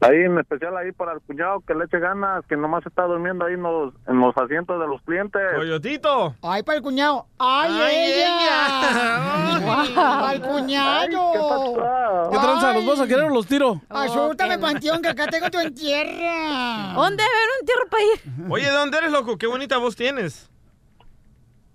[0.00, 3.44] ahí en especial ahí para el cuñado que le eche ganas, que nomás está durmiendo
[3.44, 5.40] ahí en los, en los asientos de los clientes.
[5.54, 6.34] Coyotito.
[6.42, 7.26] Ay, para el cuñado.
[7.38, 9.58] ¡Ay, Ay, ella!
[9.58, 10.28] ella.
[10.28, 12.28] ¡Al cuñado!
[12.30, 12.72] ¿Qué tranza?
[12.72, 12.88] ¿Los Ay.
[12.88, 13.80] vas a querer o los tiro?
[13.88, 16.92] Asúltame, panteón, que acá tengo tu entierra.
[16.94, 18.50] ¿Dónde ven un entierro para ir?
[18.50, 19.36] Oye, ¿de dónde eres, loco?
[19.38, 20.50] Qué bonita voz tienes.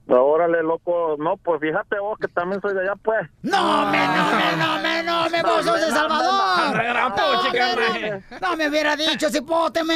[0.08, 1.16] Órale, loco.
[1.18, 3.30] No, pues fíjate vos que también soy de allá, pues.
[3.42, 6.74] No, me, no, me, no, me, no, me, vos sos de Salvador.
[6.74, 8.10] gran No, me,
[8.42, 9.94] no, no hubiera dicho, cipóteme.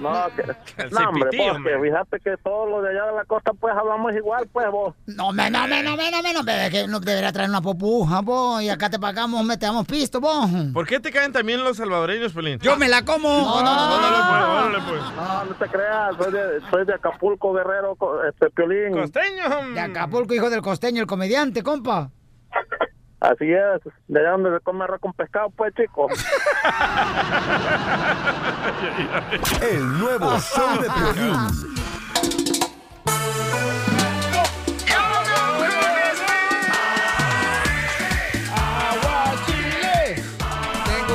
[0.00, 0.42] No, que,
[0.90, 3.74] no hombre, cipitío, vos, que fíjate que todos los de allá de la costa, pues
[3.76, 4.94] hablamos igual, pues vos.
[5.06, 7.60] No, me, no, me, no, me, no, me, no, me, que no debería traer una
[7.60, 10.48] popuja, vos, y acá te pagamos, me te damos pisto, vos.
[10.72, 12.58] ¿Por qué te caen también los salvadoreños, Pelín?
[12.60, 13.28] Yo me la como.
[13.28, 14.52] No, no, no, no, no.
[14.58, 15.02] Órale, pues.
[15.16, 16.94] No, no te creas, soy de, soy de
[17.40, 17.96] Acapulco, Guerrero,
[18.28, 18.92] este Piolín.
[18.92, 19.72] Costeño.
[19.74, 22.10] De Acapulco, hijo del costeño, el comediante, compa.
[23.20, 26.08] Así es, de allá donde se come arroz con pescado, pues, chico.
[29.60, 31.36] El nuevo show de Piolín.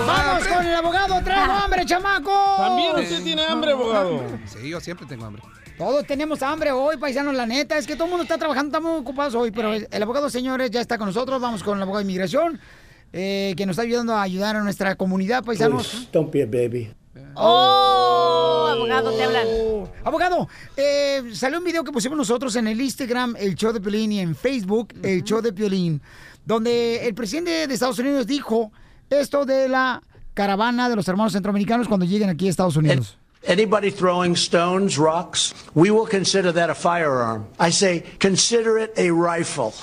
[0.06, 2.56] Vamos con el abogado, traigo hambre, chamaco.
[2.58, 4.22] También usted tiene hambre, abogado.
[4.46, 5.42] Sí, yo siempre tengo hambre.
[5.78, 7.78] Todos tenemos hambre hoy, paisanos, la neta.
[7.78, 10.72] Es que todo el mundo está trabajando, estamos ocupados hoy, pero el, el abogado, señores,
[10.72, 11.42] ya está con nosotros.
[11.42, 12.60] Vamos con el abogado de inmigración,
[13.12, 16.10] eh, que nos está ayudando a ayudar a nuestra comunidad, paisanos.
[16.14, 16.94] Don't be a baby.
[17.36, 19.48] Oh, abogado, te hablan.
[20.06, 20.48] Abogado,
[20.78, 24.20] eh, salió un video que pusimos nosotros en el Instagram, el show de Piolín, y
[24.20, 26.02] en Facebook, el show de Piolín,
[26.46, 28.72] donde el presidente de Estados Unidos dijo
[29.10, 30.02] esto de la
[30.34, 33.18] caravana de los hermanos centroamericanos cuando lleguen aquí a Estados Unidos.
[33.48, 37.46] Anybody throwing stones, rocks, we will consider that a firearm.
[37.60, 39.74] I say, consider it a rifle.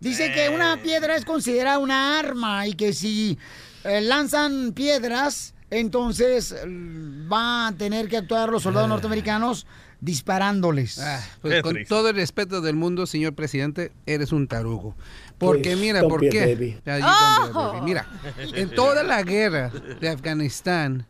[0.00, 3.38] Dice que una piedra es considerada una arma y que si
[3.84, 9.66] eh, lanzan piedras, entonces eh, van a tener que actuar los soldados norteamericanos
[10.00, 11.00] disparándoles.
[11.40, 14.94] Pues con todo el respeto del mundo, señor presidente, eres un tarugo.
[15.38, 16.78] Porque Please, mira, ¿por qué?
[17.54, 17.80] Oh.
[17.82, 18.06] Mira,
[18.54, 21.06] en toda la guerra de Afganistán,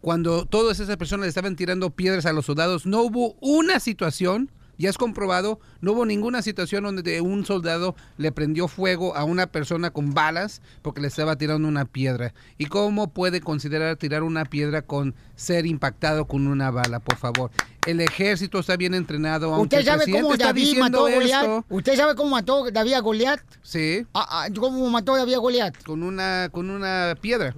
[0.00, 4.50] cuando todas esas personas le estaban tirando piedras a los soldados, no hubo una situación,
[4.80, 9.48] ya es comprobado, no hubo ninguna situación donde un soldado le prendió fuego a una
[9.48, 12.32] persona con balas porque le estaba tirando una piedra.
[12.58, 17.50] ¿Y cómo puede considerar tirar una piedra con ser impactado con una bala, por favor?
[17.86, 19.52] El ejército está bien entrenado.
[19.52, 21.42] aunque ¿Usted sabe cómo David mató a Goliat?
[21.42, 23.40] esto- ¿Usted sabe cómo mató David a Goliat?
[23.62, 24.06] Sí.
[24.14, 25.82] Ah, ah, ¿Cómo mató David a Goliat?
[25.82, 27.52] Con una, con una piedra.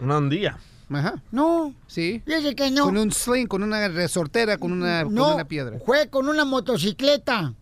[0.00, 0.58] Una andía.
[0.90, 1.22] Ajá.
[1.30, 1.74] No.
[1.86, 2.22] Sí.
[2.24, 2.84] Dice que no.
[2.84, 5.78] Con un sling, con una resortera, con una, con No, una piedra.
[5.84, 7.52] fue con una motocicleta.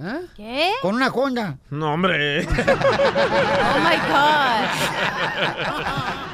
[0.00, 0.18] ¿Ah?
[0.36, 0.70] ¿Qué?
[0.82, 1.56] Con una Honda.
[1.70, 2.40] No, hombre.
[2.44, 4.64] Oh my God.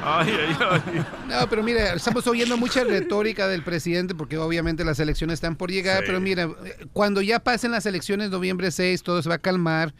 [0.03, 1.05] Ay, ay, ay.
[1.29, 5.71] No, pero mira, estamos oyendo mucha retórica del presidente porque obviamente las elecciones están por
[5.71, 6.03] llegar, Sí.
[6.07, 6.49] pero mira,
[6.93, 9.93] cuando ya pasen las elecciones noviembre 6, todo se va a calmar,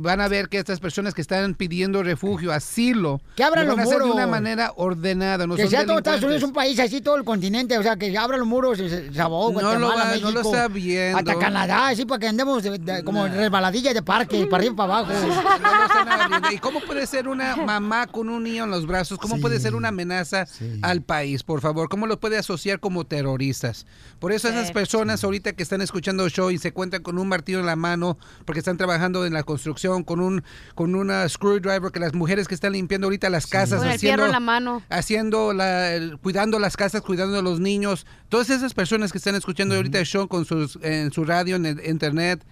[0.00, 3.80] van a ver que estas personas que están pidiendo refugio, asilo, Que abran lo van
[3.80, 6.52] a los hacer de una manera ordenada, no que son sea todo Estados Unidos un
[6.52, 7.76] país así, todo el continente.
[7.78, 8.78] O sea, que abran los muros,
[9.14, 10.28] Sabor, No Guatemala, lo va- México.
[10.30, 11.18] no lo está viendo.
[11.18, 14.76] Hasta Canadá, así, para que andemos de- de- como resbaladillas de parque, para arriba y
[14.76, 15.12] para abajo.
[15.12, 16.52] No lo están abriendo.
[16.52, 19.18] ¿Y cómo puede ser una mamá con un niño en los brazos?
[19.18, 20.46] ¿Cómo puede ser una amenaza
[20.82, 21.88] al país, por favor?
[21.90, 23.86] ¿Cómo lo puede asociar como terroristas?
[24.18, 27.28] Por eso esas personas ahorita que están escuchando el show y se cuentan con un
[27.28, 28.16] martillo en la mano
[28.46, 30.42] porque están trabajando en la construcción, con un
[30.74, 34.40] con una screwdriver, que las mujeres que están limpiando ahorita las casas, haciendo, en la
[34.40, 34.82] mano.
[34.88, 39.34] haciendo la, el- cuidando las casas, cuidando a los niños, todas esas personas que están
[39.34, 42.44] escuchando ahorita el show con sus, en su radio, en el internet,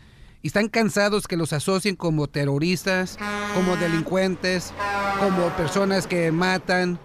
[0.43, 3.18] y están cansados que los asocien como terroristas,
[3.55, 4.72] como delincuentes,
[5.18, 6.99] como personas que matan.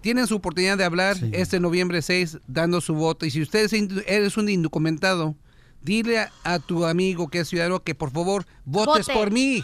[0.00, 3.26] tienen su oportunidad de hablar este noviembre 6 dando su voto.
[3.26, 3.68] Y si usted
[4.06, 5.34] es un indocumentado,
[5.82, 9.12] dile a, a tu amigo que es ciudadano que por favor votes Vote.
[9.18, 9.62] por mí.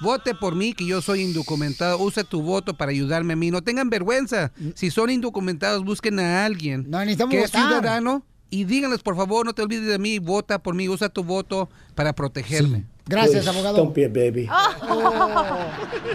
[0.00, 1.98] Vote por mí, que yo soy indocumentado.
[1.98, 3.50] Usa tu voto para ayudarme a mí.
[3.52, 4.52] No tengan vergüenza.
[4.74, 7.68] Si son indocumentados, busquen a alguien necesitamos que es votar.
[7.68, 10.20] ciudadano y díganles, por favor, no te olvides de mí.
[10.20, 10.88] Vota por mí.
[10.88, 12.84] Usa tu voto para protegerme.
[13.04, 13.78] Gracias, abogado.
[13.78, 14.48] Don't be a baby.
[14.48, 15.58] Oh.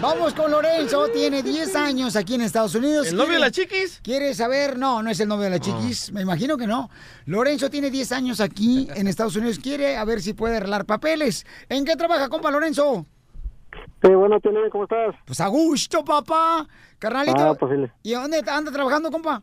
[0.00, 3.08] Vamos con Lorenzo, tiene 10 años aquí en Estados Unidos.
[3.08, 4.00] ¿El novio de la chiquis?
[4.02, 4.78] ¿Quiere saber?
[4.78, 6.88] No, no es el novio de la chiquis, me imagino que no.
[7.26, 11.44] Lorenzo tiene 10 años aquí en Estados Unidos, quiere a ver si puede arreglar papeles.
[11.68, 13.04] ¿En qué trabaja, compa Lorenzo?
[14.02, 14.38] Sí, bueno,
[14.72, 15.14] ¿cómo estás?
[15.26, 16.66] Pues a gusto, papá.
[16.98, 17.38] Carnalito.
[17.38, 17.92] Ah, pues, sí.
[18.02, 19.42] ¿Y dónde anda trabajando, compa?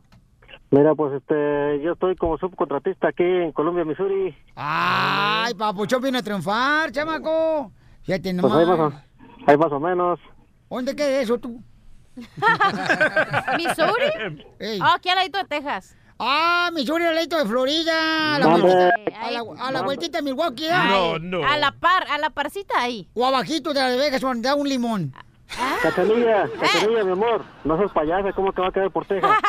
[0.70, 4.36] Mira, pues este, yo estoy como subcontratista aquí en Columbia, Missouri.
[4.54, 7.72] Ay, papuchón viene a triunfar, chamaco.
[8.02, 8.94] Fíjate Pues ahí más, nomás.
[8.94, 10.20] o, ahí más o menos.
[10.68, 11.62] ¿Dónde queda eso tú?
[13.56, 14.42] ¿Missouri?
[14.82, 15.96] Oh, aquí al ladito de Texas.
[16.18, 18.34] Ah, Missouri al ladito de Florida.
[18.34, 20.66] A la, No, vueltita, a la, a la vueltita de Milwaukee.
[20.66, 20.70] ¿eh?
[20.72, 23.08] Ay, A la par, a la parcita ahí.
[23.14, 25.14] O abajito de la de Vegas, donde da un limón.
[25.82, 26.50] Cachanilla, Eh.
[26.60, 29.30] Cachanilla, mi amor, no seas payasa, ¿cómo que va a quedar por Texas?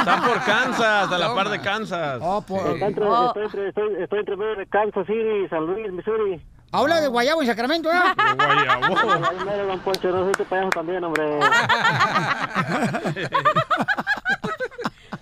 [0.00, 2.18] Está por Kansas, a la par de Kansas.
[2.22, 3.26] Oh, Está entre- Oh.
[3.28, 6.40] estoy, entre, estoy, estoy entre medio de Kansas City y San Luis, Missouri.
[6.72, 7.94] Habla de Guayabo en Sacramento, ¿eh?
[8.18, 11.24] Ahí mero, don Poncho, no soy tu payaso también, hombre.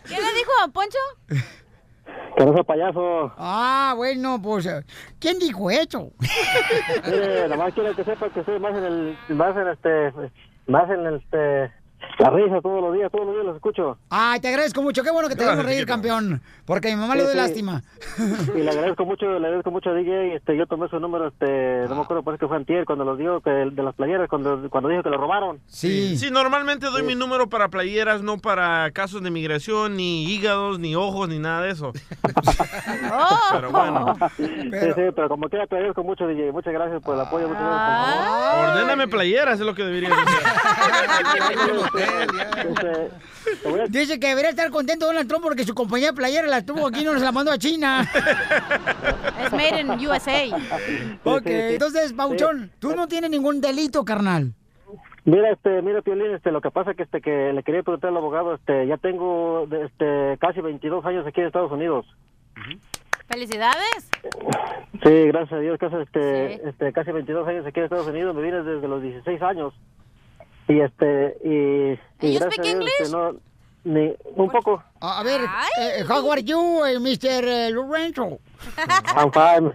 [0.09, 0.99] ¿Qué le dijo don Poncho?
[2.37, 3.33] Sea payaso.
[3.39, 4.83] Ah, bueno, pues, eh,
[5.21, 6.11] ¿quién dijo eso?
[7.07, 10.13] Mire, nomás quiero que sepa que estoy más en el, más en este,
[10.67, 11.73] más en este,
[12.19, 13.99] la risa todos los días, todos los días los escucho.
[14.11, 15.03] Ay, te agradezco mucho.
[15.03, 15.87] Qué bueno que te debo reír, chiquito.
[15.93, 16.41] campeón.
[16.65, 17.39] Porque a mi mamá Sí, le doy sí.
[17.39, 17.83] lástima.
[18.55, 21.87] Y le agradezco mucho, le agradezco mucho a DJ, este, yo tomé su número, este,
[21.89, 24.69] no me acuerdo, parece que fue antier, cuando los dio, que, de las playeras, cuando,
[24.71, 25.61] cuando dijo que lo robaron.
[25.67, 26.17] Sí.
[26.17, 30.95] Sí, normalmente doy mi número para playeras, no para casos de migración, ni hígados, ni
[30.97, 31.93] ojos, ni nada de eso.
[33.53, 34.15] Pero bueno.
[34.37, 34.47] Sí,
[34.95, 37.97] sí, pero como quiera te agradezco mucho, DJ, muchas gracias por el apoyo, muchas gracias,
[37.97, 38.69] por favor.
[38.71, 40.11] Ordéname playeras, es lo que debería
[42.05, 46.87] Este, Dice que debería estar contento Donald Trump porque su compañía de playera la tuvo
[46.87, 48.09] aquí y no se la mandó a China.
[49.43, 50.45] Es made in USA.
[51.25, 54.55] ok, entonces, Pauchón, tú no tienes ningún delito, carnal.
[55.25, 58.17] Mira, este, mira, Piolín, este, lo que pasa que, este, que le quería preguntar al
[58.19, 62.07] abogado, este, ya tengo, este, casi 22 años aquí en Estados Unidos.
[63.27, 64.11] Felicidades.
[65.03, 68.43] Sí, gracias a Dios, casi, este, este, casi 22 años aquí en Estados Unidos, me
[68.43, 69.73] vine desde los 16 años.
[70.69, 73.37] Y, este, y, y gracias speak a Dios, este, no,
[73.85, 74.83] ni, un poco.
[75.01, 75.43] A, a ver,
[75.79, 77.45] eh, how are you, eh, Mr.
[77.45, 78.39] eh, Lorenzo?
[79.17, 79.73] I'm fine.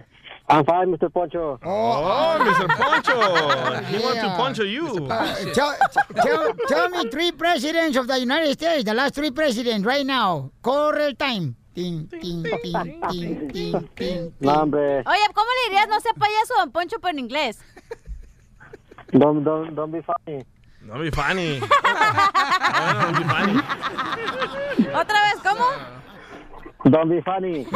[0.48, 1.08] I'm fine, Mr.
[1.12, 1.60] Poncho.
[1.64, 2.66] Oh, Mr.
[2.76, 3.84] Poncho.
[3.86, 4.36] He wants to Yeah.
[4.36, 5.06] poncho you.
[5.08, 5.76] Uh, tell,
[6.24, 10.50] tell, tell me three presidents of the United States, the last three presidents right now.
[10.60, 11.54] Corre el time.
[11.72, 14.34] Tin, tin, tin, tin, tin, tin.
[14.40, 17.60] No, hombre, Oye, ¿cómo le dirías no sea payaso don Poncho pero en inglés?
[19.12, 20.44] don't, don't, don't be funny.
[20.82, 21.60] No be funny.
[21.60, 21.70] Bueno,
[23.02, 23.60] don't be funny.
[24.94, 25.66] ¿Otra vez cómo?
[26.84, 27.66] Don't be funny.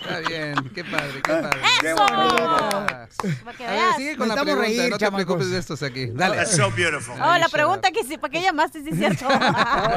[0.00, 1.60] Está bien, qué padre, qué padre.
[1.82, 2.02] ¡Eso!
[2.02, 3.08] A
[3.44, 5.24] Para que ver, sigue con la Necesitamos pregunta, reír, no te chamacos.
[5.24, 6.06] preocupes de estos aquí.
[6.06, 6.36] Dale.
[6.36, 7.14] That's so beautiful.
[7.20, 8.82] Oh, la pregunta que sí, ¿para qué llamaste?
[8.82, 9.26] Sí, es cierto.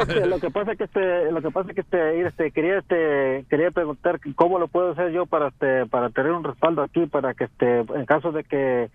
[0.02, 3.70] Este, lo que pasa que este lo que pasa que este, este quería este quería
[3.72, 7.44] preguntar cómo lo puedo hacer yo para este para tener un respaldo aquí para que
[7.46, 8.90] este en caso de que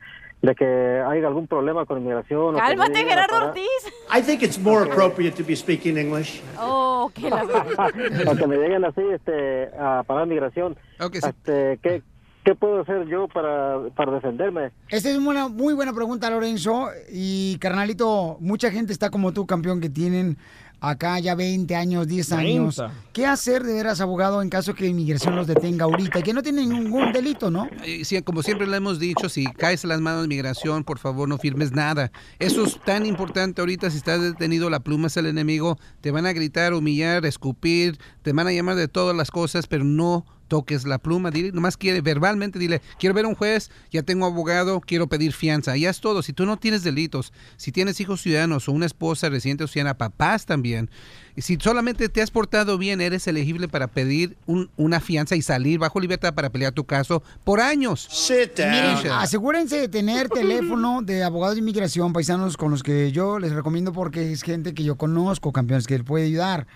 [0.46, 3.92] de que haya algún problema con inmigración o que Cálmate, lleguen a Gerardo Ortiz.
[4.16, 6.40] I think it's more appropriate to be speaking English.
[6.58, 7.42] Oh, que la
[8.30, 10.76] o que me lleguen así este a parar migración
[11.12, 12.02] este qué
[12.44, 16.88] qué puedo hacer yo para para defenderme Esta es una muy buena pregunta, Lorenzo.
[17.10, 20.38] Y, carnalito, mucha gente está como tú, campeón, que tienen
[20.80, 22.76] acá ya 20 años, 10 años.
[22.76, 22.94] 30.
[23.12, 26.22] ¿Qué hacer de veras, abogado, en caso que inmigración los detenga ahorita?
[26.22, 27.68] Que no tienen ningún delito, ¿no?
[28.04, 31.28] Sí, como siempre le hemos dicho, si caes en las manos de migración, por favor
[31.28, 32.12] no firmes nada.
[32.38, 36.26] Eso es tan importante ahorita, si estás detenido, la pluma es el enemigo, te van
[36.26, 40.84] a gritar, humillar, escupir, te van a llamar de todas las cosas, pero no toques
[40.84, 44.80] la pluma, dile, nomás quiere verbalmente, dile, quiero ver a un juez, ya tengo abogado,
[44.80, 46.22] quiero pedir fianza, ya es todo.
[46.22, 49.98] Si tú no tienes delitos, si tienes hijos ciudadanos o una esposa residente o ciudadana,
[49.98, 50.90] papás también,
[51.34, 55.42] y si solamente te has portado bien, eres elegible para pedir un- una fianza y
[55.42, 58.08] salir bajo libertad para pelear tu caso por años.
[58.10, 63.38] Sit Miren, asegúrense de tener teléfono de abogados de inmigración, paisanos, con los que yo
[63.38, 66.66] les recomiendo porque es gente que yo conozco, campeones, que les puede ayudar.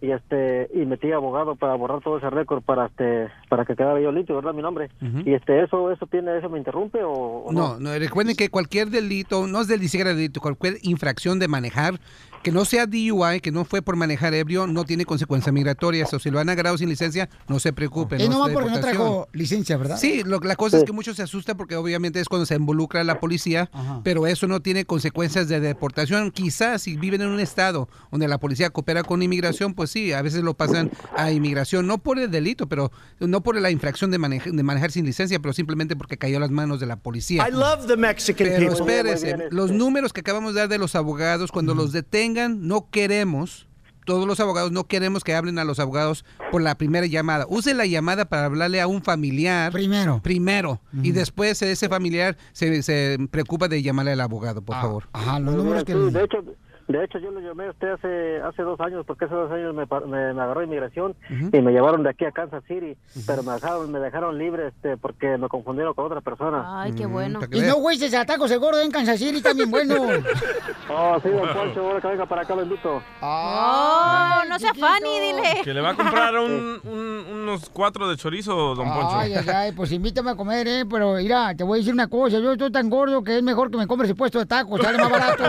[0.00, 4.00] Y, este, y metí abogado para borrar todo ese récord para, este, para que quedara
[4.00, 4.54] yo limpio, ¿verdad?
[4.54, 4.90] Mi nombre.
[5.24, 8.90] Y, este, eso, eso tiene, eso me interrumpe o, o No, no, recuerden que cualquier
[8.90, 12.00] delito, no es del siquiera delito, cualquier infracción de manejar,
[12.42, 16.12] que no sea DUI, que no fue por manejar ebrio, no tiene consecuencias migratorias.
[16.14, 18.20] O si lo han agarrado sin licencia, no se preocupen.
[18.20, 19.98] Es no nomás porque no trajo licencia, ¿verdad?
[19.98, 23.02] Sí, lo- la cosa es que muchos se asustan porque obviamente es cuando se involucra
[23.04, 24.00] la policía, Ajá.
[24.04, 26.30] pero eso no tiene consecuencias de deportación.
[26.30, 30.22] Quizás si viven en un estado donde la policía coopera con inmigración, pues sí, a
[30.22, 32.90] veces lo pasan a inmigración, no por el delito, pero
[33.20, 36.40] no por la infracción de, maneja- de manejar sin licencia, pero simplemente porque cayó a
[36.40, 37.46] las manos de la policía.
[37.48, 38.94] I love the Mexican Pero people.
[38.94, 41.92] espérese, los números que acabamos de dar de los abogados, cuando los
[42.34, 43.66] no queremos,
[44.04, 47.46] todos los abogados, no queremos que hablen a los abogados por la primera llamada.
[47.48, 49.70] Use la llamada para hablarle a un familiar.
[49.72, 50.20] Primero.
[50.22, 50.80] Primero.
[51.02, 55.08] Y después ese familiar se, se preocupa de llamarle al abogado, por favor.
[55.12, 55.94] Ajá, los números que...
[55.94, 56.42] de hecho,
[56.88, 59.74] de hecho yo lo llamé a usted hace hace dos años porque hace dos años
[59.74, 61.14] me, me, me agarró inmigración
[61.52, 62.96] y me llevaron de aquí a Kansas City,
[63.26, 66.82] pero me dejaron me dejaron libre este porque me confundieron con otra persona.
[66.82, 67.40] Ay, qué bueno.
[67.52, 69.94] Y no, güey, se tacos el gordo en Kansas City también bueno.
[70.90, 73.02] Oh, sí, don Poncho, ahora que venga para acá lo invito.
[73.20, 75.60] Oh, no sea funny, dile.
[75.62, 79.10] Que le va a comprar un- un- unos cuatro de chorizo, don Poncho.
[79.18, 80.84] Ay, ay, ay, pues invítame a comer, ¿eh?
[80.90, 82.38] Pero mira, te voy a decir una cosa.
[82.38, 84.80] Yo estoy tan gordo que es mejor que me compres el puesto de tacos.
[84.80, 85.44] Sale más barato.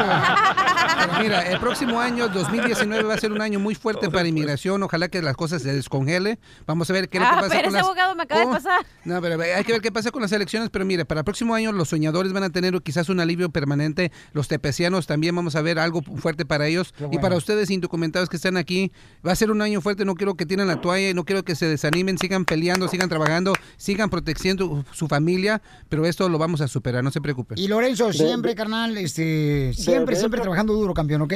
[1.29, 4.81] Mira, el próximo año, 2019, va a ser un año muy fuerte para inmigración.
[4.81, 6.39] Ojalá que las cosas se descongele.
[6.65, 7.83] Vamos a ver qué es lo que Ah, pasa pero con ese las...
[7.85, 8.85] abogado me acaba de Oh, pasar.
[9.05, 10.71] No, pero hay que ver qué pasa con las elecciones.
[10.71, 14.11] Pero mire, para el próximo año los soñadores van a tener quizás un alivio permanente.
[14.33, 16.95] Los tepecianos también vamos a ver algo fuerte para ellos.
[17.11, 18.91] Y para ustedes indocumentados que están aquí,
[19.25, 20.05] va a ser un año fuerte.
[20.05, 22.17] No quiero que tiren la toalla y no quiero que se desanimen.
[22.17, 25.61] Sigan peleando, sigan trabajando, sigan protegiendo su familia.
[25.89, 27.59] Pero esto lo vamos a superar, no se preocupen.
[27.59, 31.33] Y Lorenzo, siempre, carnal, este, siempre, de siempre trabajando duro, campeón, ¿ok?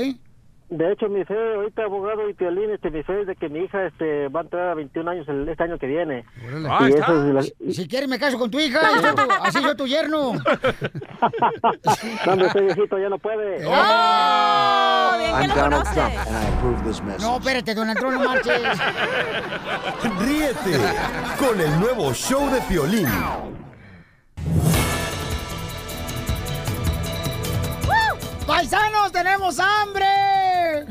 [0.69, 3.60] De hecho, mi fe, ahorita abogado y Piolín, este, mi fe es de que mi
[3.60, 6.26] hija este, va a entrar a 21 años el, este año que viene.
[6.68, 7.03] Ahí Y está.
[7.14, 9.76] eso es la- Si quieres me caso con tu hija, y soy tu- así soy
[9.77, 10.34] tu yerno.
[10.34, 13.64] No, hombre, este viejito ya no puede.
[13.68, 15.11] ¡Oh!
[15.38, 15.93] Bien que lo Donald conoce.
[15.93, 17.22] Trump, and I approve this message.
[17.23, 18.61] No, espérate, Donald Trump, no marches.
[20.22, 20.80] Ríete
[21.38, 23.07] con el nuevo show de Piolín.
[28.45, 30.85] ¡Paisanos, tenemos hambre!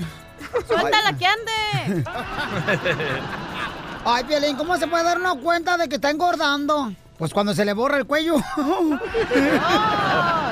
[0.67, 2.05] Suéltala que ande.
[4.05, 6.93] Ay, Piolín, ¿cómo se puede dar una cuenta de que está engordando?
[7.19, 8.37] Pues cuando se le borra el cuello.
[8.57, 8.99] Oh,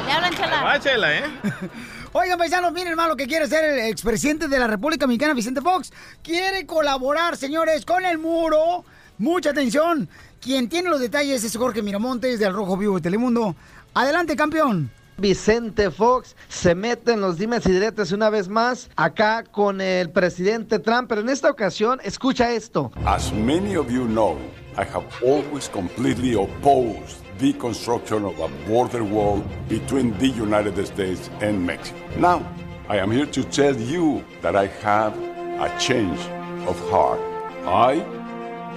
[0.07, 0.63] le hablan chela.
[0.63, 1.25] Va, chela, ¿eh?
[2.13, 5.61] Oigan, paisanos, miren más lo que quiere hacer el expresidente de la República Mexicana, Vicente
[5.61, 5.93] Fox.
[6.23, 8.85] Quiere colaborar, señores, con el muro.
[9.19, 10.09] Mucha atención.
[10.41, 13.55] Quien tiene los detalles es Jorge Miramontes del Rojo Vivo de Telemundo.
[13.95, 14.91] Adelante, campeón.
[15.21, 20.11] Vicente Fox se mete en los dimes y diretes una vez más acá con el
[20.11, 22.91] presidente Trump, pero en esta ocasión escucha esto.
[23.05, 24.39] As many of you know,
[24.77, 31.29] I have always completely opposed the construction of a border wall between the United States
[31.43, 31.99] and Mexico.
[32.17, 32.43] Now,
[32.89, 35.15] I am here to tell you that I have
[35.61, 36.19] a change
[36.67, 37.21] of heart.
[37.67, 38.03] I,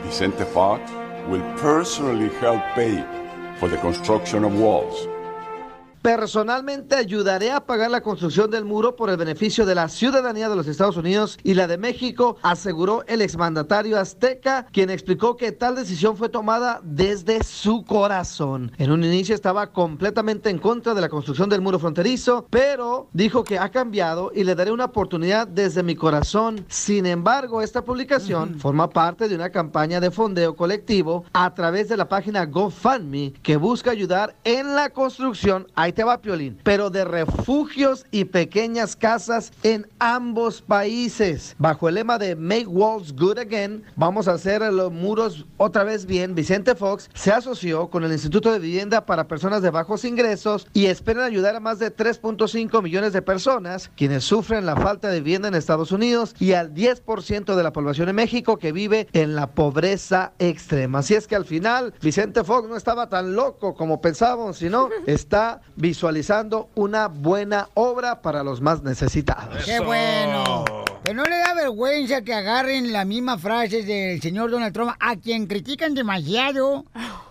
[0.04, 0.92] Vicente Fox,
[1.30, 3.02] will personally help pay
[3.60, 5.08] for the construction of walls.
[6.04, 10.56] Personalmente ayudaré a pagar la construcción del muro por el beneficio de la ciudadanía de
[10.58, 15.78] los Estados Unidos y la de México, aseguró el exmandatario azteca, quien explicó que tal
[15.78, 18.74] decisión fue tomada desde su corazón.
[18.80, 23.46] En un inicio estaba completamente en contra de la construcción del muro fronterizo, pero dijo
[23.46, 26.66] que ha cambiado y le daré una oportunidad desde mi corazón.
[26.68, 31.96] Sin embargo, esta publicación forma parte de una campaña de fondeo colectivo a través de
[31.96, 35.66] la página GoFundMe que busca ayudar en la construcción.
[35.94, 41.56] Ahí te va Piolín, pero de refugios y pequeñas casas en ambos países.
[41.60, 46.08] Bajo el lema de Make Walls Good Again, vamos a hacer los muros otra vez
[46.08, 46.34] bien.
[46.34, 50.88] Vicente Fox se asoció con el Instituto de Vivienda para Personas de Bajos Ingresos y
[50.88, 55.50] esperan ayudar a más de 3.5 millones de personas quienes sufren la falta de vivienda
[55.50, 59.52] en Estados Unidos y al 10% de la población en México que vive en la
[59.52, 61.00] pobreza extrema.
[61.00, 65.62] Así es que al final Vicente Fox no estaba tan loco como pensábamos, sino está
[65.94, 69.66] visualizando una buena obra para los más necesitados.
[69.66, 70.64] ¡Qué bueno!
[71.04, 75.18] Que no le da vergüenza que agarren la misma frase del señor Donald Trump, a
[75.18, 76.86] quien critican demasiado,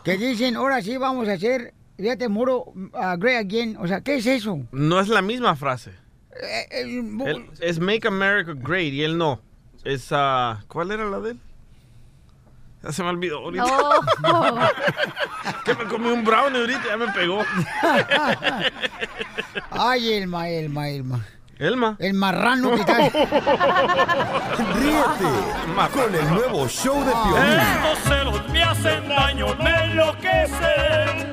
[0.04, 3.78] que dicen, ahora sí vamos a hacer, fíjate, muro, uh, great again.
[3.80, 4.60] O sea, ¿qué es eso?
[4.70, 5.92] No es la misma frase.
[6.38, 9.40] Eh, el- Él- es Make America Great y él no.
[9.82, 11.38] Es, ah, ¿cuál era la de él?
[12.82, 13.64] Ya se me olvidó ahorita.
[15.64, 17.44] que me comí un brownie ahorita, ya me pegó.
[19.70, 21.20] Ay, Elma, Elma, Elma.
[21.58, 21.96] Elma.
[22.00, 22.98] El marrano que está...
[24.74, 25.24] Ríete
[25.92, 27.60] con el nuevo show de Piolín.
[27.60, 31.32] Estos celos me hacen daño, me enloquecen.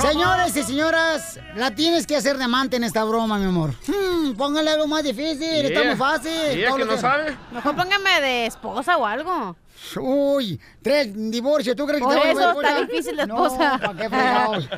[0.00, 3.70] Señores y señoras, la tienes que hacer de amante en esta broma, mi amor.
[3.86, 6.32] Hmm, póngale algo más difícil, está muy fácil.
[6.56, 7.36] ¿Y Todo que no sabe?
[7.50, 9.56] Mejor póngame de esposa o algo.
[10.00, 13.78] Uy, tres divorcios, ¿tú crees que Por te va a eso está difícil No, esposa.
[13.82, 14.68] ¿pa' qué fregados?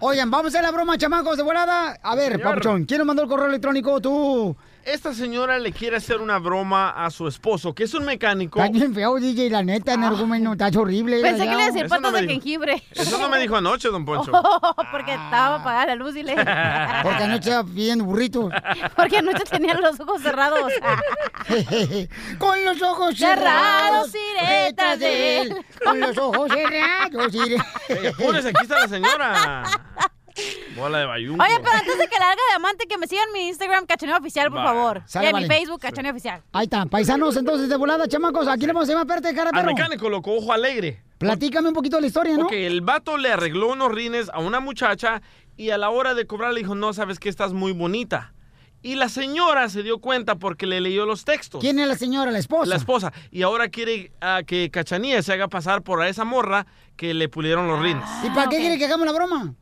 [0.00, 1.98] Oigan, vamos a hacer la broma, chamacos, de volada.
[2.02, 2.42] A ver, Señor.
[2.42, 4.00] Papuchón, ¿quién nos mandó el correo electrónico?
[4.00, 4.56] Tú.
[4.86, 8.62] Esta señora le quiere hacer una broma a su esposo, que es un mecánico.
[8.62, 11.20] Está bien feo, DJ, la neta, en argumento, está horrible.
[11.20, 12.82] Pensé que le iba a decía decir patas de jengibre.
[12.92, 14.30] Eso no me dijo anoche, don Poncho.
[14.92, 16.36] porque estaba apagada la luz y le...
[17.02, 18.52] Porque anoche estaba pidiendo burritos.
[18.96, 20.72] Porque anoche tenía los ojos cerrados.
[22.38, 25.56] Con los ojos Cerrados, cerrados, siretas de él.
[25.82, 27.56] Con los ojos cerrados, iré.
[27.88, 29.64] Ey, apúrese, aquí está la señora.
[30.76, 31.42] Bola de bayunco.
[31.42, 33.86] Oye, pero antes de que la haga de amante, que me sigan en mi Instagram,
[33.86, 34.64] Cachaneo Oficial, por Va.
[34.64, 35.02] favor.
[35.06, 35.46] Sale, y en mi.
[35.46, 36.42] Facebook, Cachaneo Oficial.
[36.52, 38.46] Ahí está, paisanos, entonces, de volada, chamacos.
[38.48, 39.74] Aquí le vamos a llamar, espérate, cara, Al perro.
[39.74, 41.02] mecánico lo ojo alegre.
[41.18, 42.44] Platícame un poquito la historia, ¿no?
[42.44, 45.22] Ok, el vato le arregló unos rines a una muchacha
[45.56, 48.34] y a la hora de cobrar le dijo, no, sabes que estás muy bonita.
[48.82, 51.60] Y la señora se dio cuenta porque le leyó los textos.
[51.60, 52.68] ¿Quién es la señora, la esposa?
[52.68, 53.12] La esposa.
[53.32, 56.66] Y ahora quiere ah, que Cachanía se haga pasar por a esa morra
[56.96, 58.04] que le pulieron los rines.
[58.22, 59.54] ¿Y para qué quiere que hagamos la broma?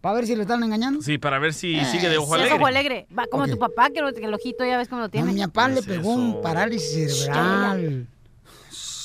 [0.00, 1.02] ¿Para ver si lo están engañando?
[1.02, 2.56] Sí, para ver si sigue de ojo es alegre.
[2.56, 3.06] ojo alegre.
[3.16, 5.32] Va como tu papá, que, lo- que el ojito ya ves cómo lo tiene.
[5.32, 8.06] mi papá le pegó un parálisis cerebral.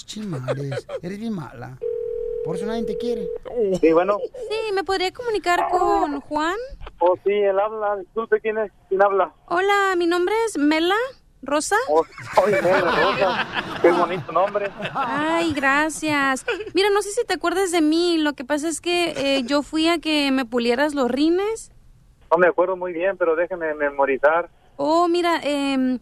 [0.05, 1.77] Chimares, eres bien mala.
[2.45, 3.27] Por eso nadie te quiere.
[3.81, 4.17] Sí, bueno.
[4.49, 6.55] Sí, ¿me podría comunicar con Juan?
[6.99, 7.97] Oh, sí, él habla.
[7.97, 8.71] Disculpe, ¿quién es?
[8.87, 9.33] ¿Quién habla?
[9.47, 10.95] Hola, mi nombre es Mela
[11.45, 11.75] Rosa.
[11.89, 12.03] Oh,
[12.35, 13.47] Rosa.
[13.81, 14.69] Qué bonito nombre.
[14.93, 16.45] Ay, gracias.
[16.73, 18.17] Mira, no sé si te acuerdas de mí.
[18.17, 21.71] Lo que pasa es que eh, yo fui a que me pulieras los rines.
[22.31, 24.49] No me acuerdo muy bien, pero déjeme memorizar.
[24.77, 25.99] Oh, mira, em,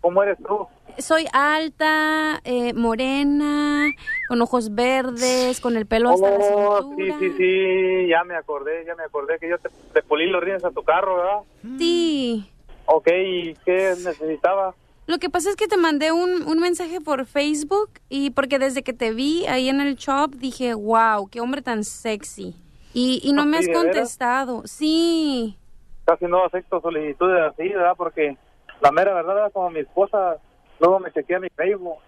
[0.00, 0.66] ¿Cómo eres tú?
[0.98, 3.90] soy alta, eh, morena,
[4.28, 7.18] con ojos verdes, con el pelo hasta la Oh, cintura.
[7.18, 10.42] sí, sí, sí, ya me acordé, ya me acordé que yo te, te pulí los
[10.42, 11.40] rines a tu carro, ¿verdad?
[11.78, 12.50] Sí.
[12.86, 14.74] Ok, ¿y qué necesitaba?
[15.06, 18.82] Lo que pasa es que te mandé un, un mensaje por Facebook y porque desde
[18.82, 22.56] que te vi ahí en el shop dije, wow, qué hombre tan sexy.
[22.92, 23.82] Y, y no me ¿Sí, has veras?
[23.84, 24.62] contestado.
[24.66, 25.56] Sí.
[26.04, 27.94] Casi no acepto solicitudes así, ¿verdad?
[27.96, 28.36] Porque
[28.80, 29.52] la mera verdad, ¿verdad?
[29.52, 30.36] como mi esposa
[30.80, 31.98] luego me chequea mi Facebook.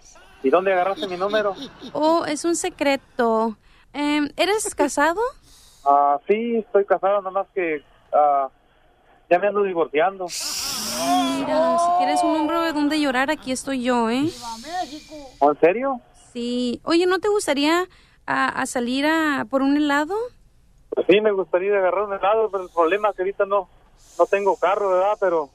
[0.42, 1.54] ¿Y dónde agarraste mi número?
[1.92, 3.56] Oh, es un secreto.
[3.92, 5.20] Em, ¿Eres casado?
[5.84, 8.48] Ah, sí, estoy casado, nomás que ah,
[9.30, 10.26] ya me ando divorciando.
[10.26, 14.28] Mira, si quieres un hombro de donde llorar, aquí estoy yo, ¿eh?
[15.38, 16.00] ¿Oh, ¿En serio?
[16.32, 16.80] Sí.
[16.84, 17.84] Oye, ¿no te gustaría
[18.26, 20.14] a, a salir a por un helado?
[20.90, 23.68] Pues sí, me gustaría agarrar un helado, pero el problema es que ahorita no,
[24.18, 25.16] no tengo carro, ¿verdad?
[25.20, 25.50] Pero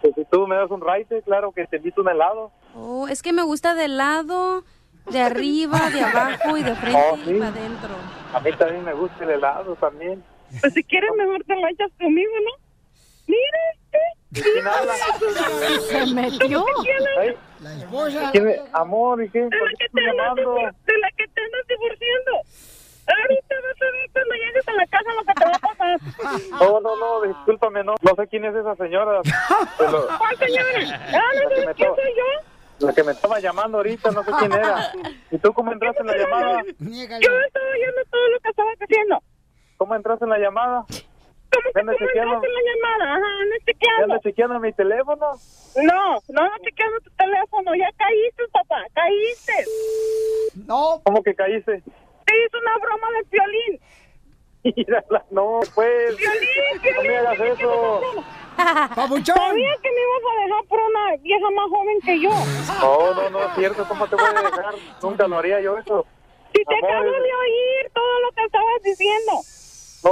[0.00, 2.50] pues, si tú me das un ride, claro que te invito un helado.
[2.74, 4.64] Oh, es que me gusta de lado,
[5.10, 7.30] de arriba, de abajo y de frente Oh, sí.
[7.30, 7.90] y para adentro.
[8.32, 10.22] A mí también me gusta el helado también.
[10.60, 12.65] Pues si quieres mejor te lo echas conmigo, ¿no?
[13.26, 14.42] Mira este.
[14.52, 14.92] ¿Quién habla?
[15.88, 16.64] Se metió.
[17.60, 18.30] La esposa.
[18.32, 18.60] ¿quién es?
[18.72, 19.40] Amor, ¿y qué?
[19.42, 20.54] De ¿Por la qué que estoy te andas llamando?
[20.54, 22.32] de la que te andas divorciando.
[23.08, 26.00] Ahorita vas a ver cuando llegues a la casa lo que te va a pasar.
[26.50, 29.20] No, no, no, discúlpame, no, no sé quién es esa señora.
[29.78, 31.00] Pero ¿Cuál señora?
[31.14, 32.86] Ah, ¿no La que me sabes quién soy yo?
[32.86, 34.92] la que me estaba llamando ahorita, no sé quién era.
[35.30, 36.62] ¿Y tú cómo entraste en la llamada?
[36.62, 37.04] Yo
[37.46, 39.22] estaba oyendo todo lo que estabas haciendo.
[39.78, 40.84] ¿Cómo entraste en la llamada?
[41.56, 43.14] ¿Cómo que Anda cómo chequeando, entraste en la llamada?
[43.16, 44.02] Ajá, ¿Ya chequeando.
[44.04, 45.26] anda chequeando mi teléfono?
[45.82, 47.74] No, no anda chequeando tu teléfono.
[47.74, 49.52] Ya caíste, papá, caíste.
[50.66, 51.00] No.
[51.04, 51.82] ¿Cómo que caíste?
[52.24, 53.80] Te hizo una broma de violín.
[54.76, 56.16] Mírala, no, pues.
[56.96, 58.00] No me hagas eso.
[58.56, 59.36] ¡Papuchón!
[59.36, 62.30] Sabía que me ibas a dejar por una vieja más joven que yo.
[62.80, 63.84] No, no, no es cierto.
[63.86, 64.74] ¿Cómo te voy a dejar?
[65.02, 66.06] Nunca lo haría yo eso.
[66.54, 69.32] Si te Amor, acabo de oír todo lo que estabas diciendo.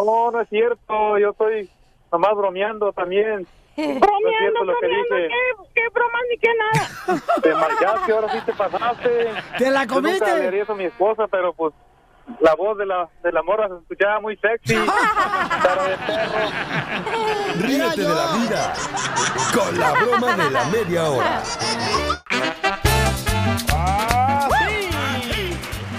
[0.03, 1.19] No, no es cierto.
[1.19, 1.71] Yo estoy
[2.13, 3.47] nomás bromeando también.
[3.77, 5.29] No es Bromeando, cierto lo que bromeando, dije.
[5.29, 7.21] ¿qué, qué bromas ni qué nada.
[7.43, 9.31] Te marcaste, ahora sí te pasaste.
[9.59, 10.21] ¿Te la Yo comiste?
[10.21, 11.75] nunca le haría eso a mi esposa, pero pues
[12.41, 14.77] la voz de la, de la morra se escuchaba muy sexy.
[15.63, 17.67] Cara de perro.
[17.67, 18.73] Ríete de la vida
[19.53, 21.43] con la broma de la media hora.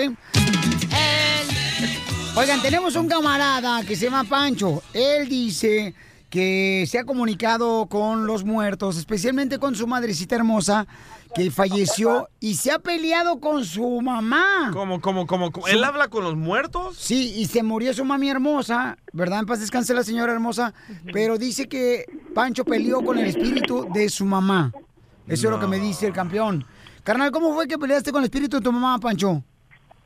[2.34, 4.82] Oigan, tenemos un camarada que se llama Pancho.
[4.94, 5.94] Él dice
[6.32, 10.86] que se ha comunicado con los muertos, especialmente con su madrecita hermosa,
[11.34, 14.70] que falleció y se ha peleado con su mamá.
[14.72, 15.52] ¿Cómo, cómo, cómo?
[15.52, 15.68] cómo?
[15.68, 16.96] ¿Él habla con los muertos?
[16.96, 19.40] Sí, y se murió su mami hermosa, ¿verdad?
[19.40, 20.72] En paz descanse la señora hermosa,
[21.12, 24.72] pero dice que Pancho peleó con el espíritu de su mamá.
[25.28, 26.64] Eso es lo que me dice el campeón.
[27.04, 29.44] Carnal, ¿cómo fue que peleaste con el espíritu de tu mamá, Pancho?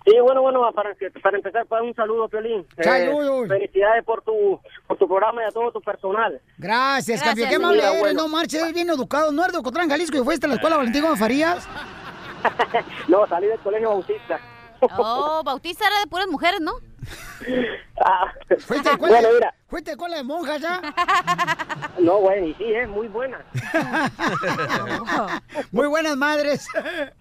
[0.07, 2.65] Sí, bueno, bueno, para, para empezar, pues, un saludo, Piolín.
[2.77, 3.49] Eh, Saludos.
[3.49, 6.41] felicidades por tu, por tu programa y a todo tu personal.
[6.59, 7.49] Gracias, campeón.
[7.49, 8.23] Qué amable eres, bueno.
[8.23, 9.33] no marches, eres bien educado.
[9.33, 11.69] ¿No eres de Ocotlán, Jalisco y fuiste a la escuela Valentín Gómez Farías?
[13.09, 14.39] No, salí del colegio Bautista.
[14.81, 16.73] Oh, Bautista era de puras mujeres, ¿no?
[18.67, 19.55] ¿Fuiste a escuela, Bueno, mira.
[19.69, 20.81] ¿Fuiste a escuela de monjas ya?
[21.99, 23.39] No, bueno, y sí, es muy buena.
[25.73, 26.69] Muy buenas madres.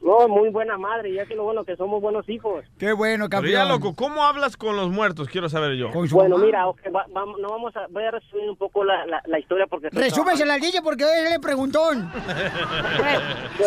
[0.01, 2.63] No, muy buena madre, y es que lo bueno que somos buenos hijos.
[2.77, 3.69] Qué bueno, Pero ya, campeón.
[3.69, 5.27] loco, ¿cómo hablas con los muertos?
[5.29, 5.89] Quiero saber yo.
[6.11, 9.21] Bueno, mira, ok, va- vamos- no vamos a, voy a resumir un poco la, la,
[9.25, 9.89] la historia porque...
[9.91, 12.11] Resúmesela al DJ porque él le preguntón.
[12.11, 13.19] Bueno,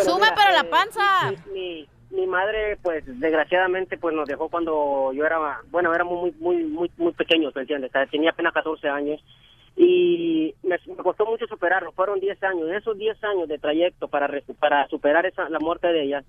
[0.03, 1.31] Suma, mira, pero la eh, panza.
[1.31, 6.31] Mi, mi, mi madre, pues, desgraciadamente, pues, nos dejó cuando yo era, bueno, éramos muy,
[6.39, 7.91] muy, muy, muy pequeños, ¿me entiendes?
[8.09, 9.23] Tenía apenas 14 años
[9.75, 11.91] y me, me costó mucho superarlo.
[11.93, 12.69] Fueron 10 años.
[12.69, 14.29] Esos 10 años de trayecto para,
[14.59, 16.23] para superar esa, la muerte de ella,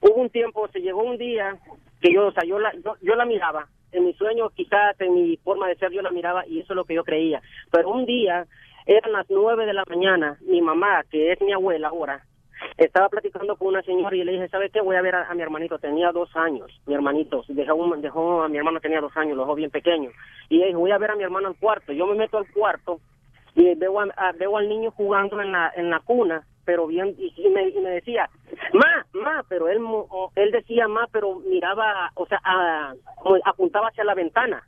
[0.00, 1.56] hubo un tiempo, se llegó un día
[2.00, 3.66] que yo, o sea, yo la, yo, yo la miraba.
[3.90, 6.76] En mi sueño, quizás en mi forma de ser, yo la miraba y eso es
[6.76, 7.40] lo que yo creía.
[7.70, 8.46] Pero un día,
[8.86, 12.24] eran las 9 de la mañana, mi mamá, que es mi abuela ahora,
[12.76, 14.80] estaba platicando con una señora y le dije, ¿sabe qué?
[14.80, 15.78] Voy a ver a, a mi hermanito.
[15.78, 17.44] Tenía dos años, mi hermanito.
[17.48, 20.10] Dejó, dejó a mi hermano, tenía dos años, lo dejó bien pequeño.
[20.48, 21.92] Y ella dijo, voy a ver a mi hermano al cuarto.
[21.92, 23.00] Yo me meto al cuarto
[23.54, 27.14] y veo, a- a- veo al niño jugando en la, en la cuna, pero bien,
[27.18, 28.28] y, me, y me decía,
[28.72, 29.78] ma, ma, pero él,
[30.34, 32.94] él decía ma, pero miraba, o sea, a-
[33.44, 34.62] apuntaba hacia la ventana.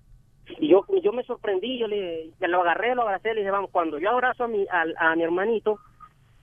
[0.60, 3.70] Y yo, yo me sorprendí, yo le, le lo agarré, lo abracé, le dije, vamos,
[3.72, 5.80] cuando yo abrazo a mi, al- a mi hermanito,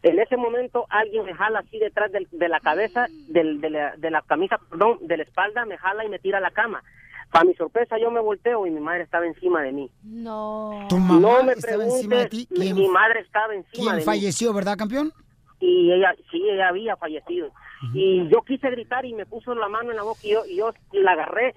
[0.03, 3.95] en ese momento alguien me jala así detrás del- de la cabeza, del, de, la,
[3.97, 6.83] de la camisa, perdón, de la espalda, me jala y me tira a la cama.
[7.31, 9.89] Para mi sorpresa yo me volteo y mi madre estaba encima de mí.
[10.03, 10.85] No.
[10.89, 12.47] Tu mamá no me estaba encima de ti.
[12.51, 14.03] mi- ¿Quién, mi madre estaba encima quién de mí.
[14.05, 15.11] falleció, verdad, campeón?
[15.59, 17.49] y ella sí ella había fallecido
[17.93, 20.57] y yo quise gritar y me puso la mano en la boca y yo, y
[20.57, 21.55] yo la agarré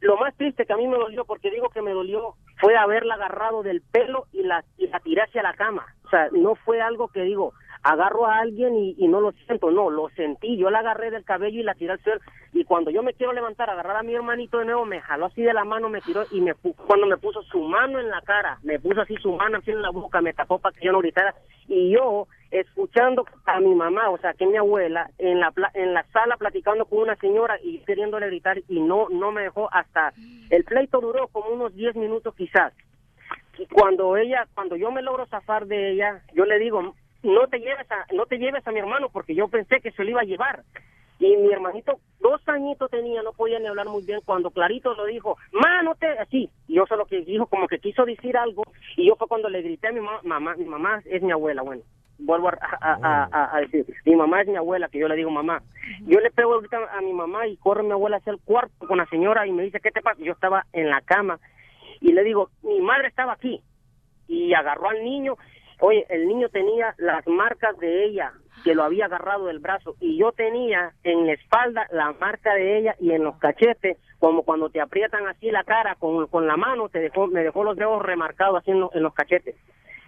[0.00, 3.14] lo más triste que a mí me dolió porque digo que me dolió fue haberla
[3.14, 6.80] agarrado del pelo y la y la tiré hacia la cama o sea no fue
[6.80, 7.52] algo que digo
[7.82, 11.60] agarro a alguien y, no lo siento no lo sentí yo la agarré del cabello
[11.60, 12.20] y la tiré al suelo
[12.52, 15.42] y cuando yo me quiero levantar agarrar a mi hermanito de nuevo me jaló así
[15.42, 18.58] de la mano me tiró y me cuando me puso su mano en la cara
[18.62, 21.00] me puso así su mano así en la boca me tapó para que yo no
[21.00, 21.34] gritara
[21.68, 25.94] y yo escuchando a mi mamá, o sea, que mi abuela, en la pla- en
[25.94, 30.12] la sala platicando con una señora y queriéndole gritar y no no me dejó hasta
[30.50, 32.74] el pleito duró como unos 10 minutos quizás.
[33.58, 37.58] Y cuando ella, cuando yo me logro zafar de ella, yo le digo, no te
[37.60, 40.20] lleves a, no te lleves a mi hermano porque yo pensé que se lo iba
[40.20, 40.62] a llevar.
[41.18, 45.04] Y mi hermanito, dos añitos tenía, no podía ni hablar muy bien, cuando clarito lo
[45.04, 48.64] dijo, ma, no te, así, y yo solo que dijo, como que quiso decir algo,
[48.96, 51.62] y yo fue cuando le grité a mi ma- mamá, mi mamá es mi abuela,
[51.62, 51.82] bueno,
[52.18, 55.62] vuelvo a decir, mi mamá es mi abuela, que yo le digo mamá.
[56.06, 58.98] Yo le pego ahorita a mi mamá y corre mi abuela hacia el cuarto con
[58.98, 60.20] la señora y me dice, ¿qué te pasa?
[60.22, 61.38] Yo estaba en la cama
[62.00, 63.60] y le digo, mi madre estaba aquí
[64.26, 65.36] y agarró al niño.
[65.84, 68.32] Oye, el niño tenía las marcas de ella,
[68.62, 72.78] que lo había agarrado del brazo, y yo tenía en la espalda la marca de
[72.78, 76.56] ella y en los cachetes, como cuando te aprietan así la cara con, con la
[76.56, 79.56] mano, te dejó, me dejó los dedos remarcados así en, en los cachetes.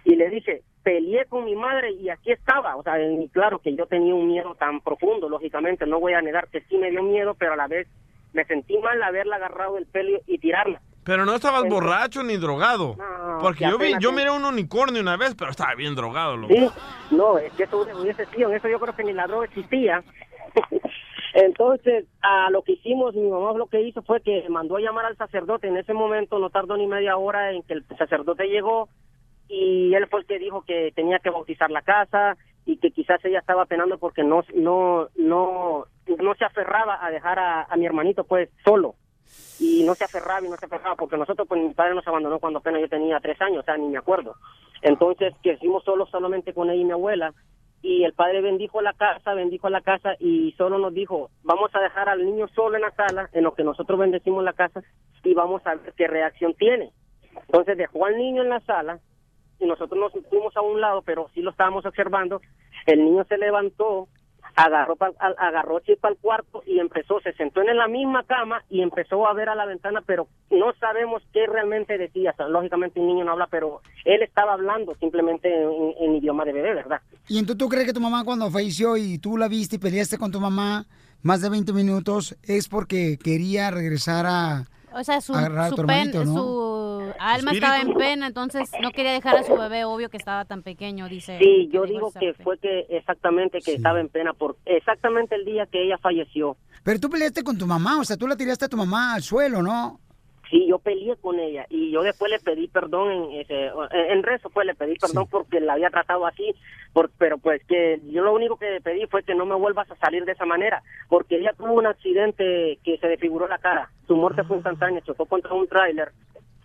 [0.05, 2.77] Y le dije, peleé con mi madre y aquí estaba.
[2.77, 6.21] O sea, y claro que yo tenía un miedo tan profundo, lógicamente, no voy a
[6.21, 7.85] negar que sí me dio miedo, pero a la vez
[8.31, 10.79] me sentí mal haberla agarrado el pelo y tirarla.
[11.05, 12.97] Pero no estabas borracho ni drogado.
[13.39, 16.53] Porque que yo vi, yo miré un unicornio una vez, pero estaba bien drogado, loco.
[16.53, 16.67] Sí,
[17.11, 20.03] no, es que eso hubiese sido, en eso yo creo que ni la droga existía.
[21.33, 25.05] Entonces, a lo que hicimos, mi mamá lo que hizo fue que mandó a llamar
[25.05, 25.67] al sacerdote.
[25.67, 28.89] En ese momento no tardó ni media hora en que el sacerdote llegó
[29.47, 33.23] y él fue el que dijo que tenía que bautizar la casa y que quizás
[33.25, 35.85] ella estaba penando porque no no no
[36.17, 38.95] no se aferraba a dejar a, a mi hermanito pues solo
[39.59, 42.39] y no se aferraba y no se aferraba porque nosotros pues mi padre nos abandonó
[42.39, 44.35] cuando apenas yo tenía tres años o sea ni me acuerdo
[44.81, 47.33] entonces crecimos solos solamente con ella y mi abuela
[47.81, 51.79] y el padre bendijo la casa bendijo la casa y solo nos dijo vamos a
[51.79, 54.81] dejar al niño solo en la sala en lo que nosotros bendecimos la casa
[55.23, 56.91] y vamos a ver qué reacción tiene
[57.35, 58.99] entonces dejó al niño en la sala
[59.59, 62.41] y nosotros nos fuimos a un lado, pero sí lo estábamos observando.
[62.85, 64.07] El niño se levantó,
[64.55, 68.63] agarró pa- al- agarró chip al cuarto y empezó, se sentó en la misma cama
[68.69, 72.31] y empezó a ver a la ventana, pero no sabemos qué realmente decía.
[72.31, 76.45] O sea, lógicamente un niño no habla, pero él estaba hablando simplemente en, en idioma
[76.45, 77.01] de bebé, ¿verdad?
[77.27, 80.17] ¿Y entonces tú crees que tu mamá cuando falleció y tú la viste y peleaste
[80.17, 80.85] con tu mamá
[81.21, 84.65] más de 20 minutos es porque quería regresar a...
[84.93, 86.23] O sea, su, Agarrar a su, tu pen- ¿no?
[86.23, 87.65] su alma espíritu.
[87.65, 91.07] estaba en pena, entonces no quería dejar a su bebé, obvio que estaba tan pequeño,
[91.09, 91.37] dice.
[91.39, 95.65] Sí, yo digo que fue que exactamente que estaba en pena por exactamente el día
[95.65, 96.57] que ella falleció.
[96.83, 99.23] Pero tú peleaste con tu mamá, o sea, tú la tiraste a tu mamá al
[99.23, 99.99] suelo, ¿no?
[100.49, 104.49] Sí, yo peleé con ella y yo después le pedí perdón en ese, en, rezo,
[104.49, 106.53] pues le pedí perdón porque la había tratado así,
[106.93, 109.95] por, pero pues que yo lo único que pedí fue que no me vuelvas a
[109.95, 114.15] salir de esa manera, porque ella tuvo un accidente que se desfiguró la cara, su
[114.15, 116.11] muerte fue instantánea, chocó contra un tráiler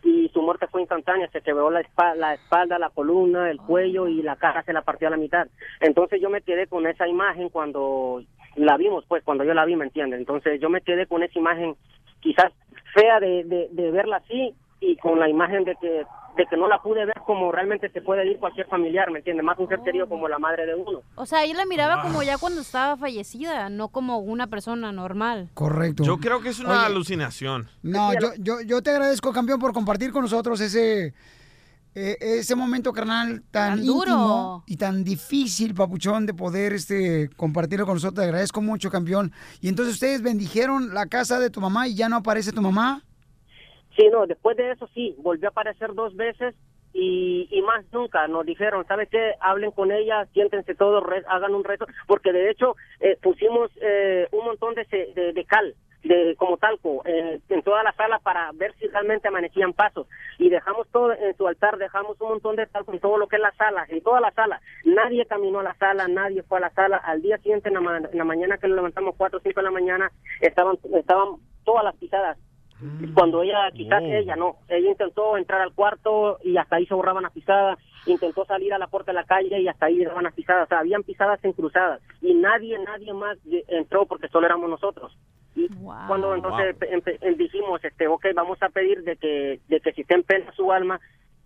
[0.02, 4.08] y su muerte fue instantánea, se quebró la espalda, la espalda, la columna, el cuello
[4.08, 5.46] y la cara se la partió a la mitad.
[5.80, 8.22] Entonces yo me quedé con esa imagen cuando
[8.56, 10.20] la vimos, pues cuando yo la vi, ¿me entiendes?
[10.20, 11.76] Entonces yo me quedé con esa imagen
[12.20, 12.52] quizás
[12.94, 16.04] fea de, de, de verla así y con la imagen de que
[16.36, 19.44] de que no la pude ver como realmente se puede ir cualquier familiar, ¿me entiendes?
[19.44, 21.02] Más un ser querido como la madre de uno.
[21.16, 25.50] O sea, ella la miraba como ya cuando estaba fallecida, no como una persona normal.
[25.54, 26.04] Correcto.
[26.04, 27.68] Yo creo que es una Oye, alucinación.
[27.82, 31.12] No, yo, yo, yo te agradezco, campeón, por compartir con nosotros ese,
[31.96, 34.06] eh, ese momento, carnal, tan, Tan duro.
[34.12, 38.14] íntimo y tan difícil, papuchón, de poder este, compartirlo con nosotros.
[38.22, 39.32] Te agradezco mucho, campeón.
[39.60, 43.02] Y entonces ustedes bendijeron la casa de tu mamá y ya no aparece tu mamá.
[44.00, 46.54] Sí, no, después de eso sí, volvió a aparecer dos veces
[46.94, 48.26] y, más nunca.
[48.28, 49.34] Nos dijeron, ¿sabe qué?
[49.40, 54.26] Hablen con ella, siéntense todos, re- hagan un reto, porque de hecho eh, pusimos eh,
[54.32, 58.72] un montón de, de, de cal, de como talco, en toda la sala para ver
[58.78, 60.06] si realmente amanecían pasos.
[60.38, 63.36] Y dejamos todo en su altar, dejamos un montón de talco en todo lo que
[63.36, 64.62] es la sala, en toda la sala.
[64.86, 66.96] Nadie caminó a la sala, nadie fue a la sala.
[66.96, 69.64] Al día siguiente, en la, en la mañana que nos levantamos, 4 o 5 de
[69.64, 70.10] la mañana,
[70.40, 72.38] estaban, estaban todas las pisadas
[73.14, 77.22] cuando ella, quizás ella no, ella intentó entrar al cuarto y hasta ahí se borraban
[77.22, 80.34] las pisadas, intentó salir a la puerta de la calle y hasta ahí daban las
[80.34, 83.38] pisadas, o sea, habían pisadas en cruzadas y nadie, nadie más
[83.68, 85.16] entró porque solo éramos nosotros.
[85.54, 85.68] Y
[86.06, 90.14] cuando entonces em- dijimos, este, ok, vamos a pedir de que, de que si está
[90.14, 91.00] en pena su alma,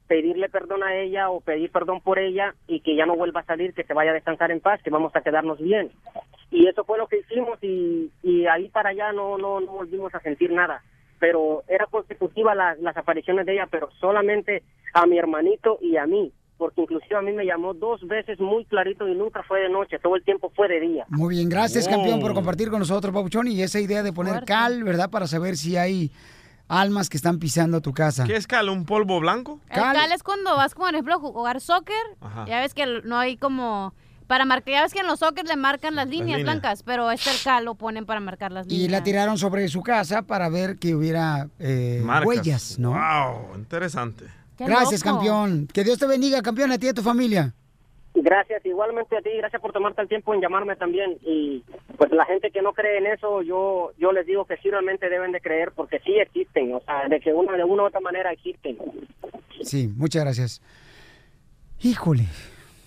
[0.06, 3.44] pedirle perdón a ella o pedir perdón por ella y que ya no vuelva a
[3.44, 5.90] salir, que se vaya a descansar en paz, que vamos a quedarnos bien.
[6.50, 10.14] Y eso fue lo que hicimos y, y ahí para allá no, no, no volvimos
[10.14, 10.82] a sentir nada.
[11.20, 14.62] Pero era consecutiva la- las apariciones de ella, pero solamente
[14.92, 18.64] a mi hermanito y a mí, porque inclusive a mí me llamó dos veces muy
[18.66, 21.04] clarito y nunca fue de noche, todo el tiempo fue de día.
[21.08, 24.84] Muy bien, gracias, campeón, por compartir con nosotros, papuchón, y esa idea de poner cal,
[24.84, 25.10] ¿verdad?
[25.10, 26.10] Para saber si hay
[26.68, 28.24] almas que están pisando tu casa.
[28.24, 28.68] ¿Qué es cal?
[28.70, 29.60] ¿Un polvo blanco?
[29.70, 31.94] El cal es cuando vas, como por ejemplo, a jugar soccer.
[32.20, 32.44] Ajá.
[32.46, 33.92] Ya ves que no hay como...
[34.26, 36.42] Para marcar, ya ves que en los soccer le marcan las líneas líneas.
[36.42, 38.88] blancas, pero este cal lo ponen para marcar las líneas.
[38.88, 42.92] Y la tiraron sobre su casa para ver que hubiera eh, huellas, ¿no?
[42.92, 44.24] Wow, interesante.
[44.58, 45.68] Gracias, campeón.
[45.72, 47.52] Que Dios te bendiga, campeón, a ti y a tu familia.
[48.16, 51.18] Gracias, igualmente a ti, gracias por tomarte el tiempo en llamarme también.
[51.22, 51.64] Y
[51.98, 55.08] pues la gente que no cree en eso, yo yo les digo que sí realmente
[55.10, 58.00] deben de creer porque sí existen, o sea, de que una de una u otra
[58.00, 58.78] manera existen.
[59.62, 60.62] Sí, muchas gracias.
[61.80, 62.28] Híjole.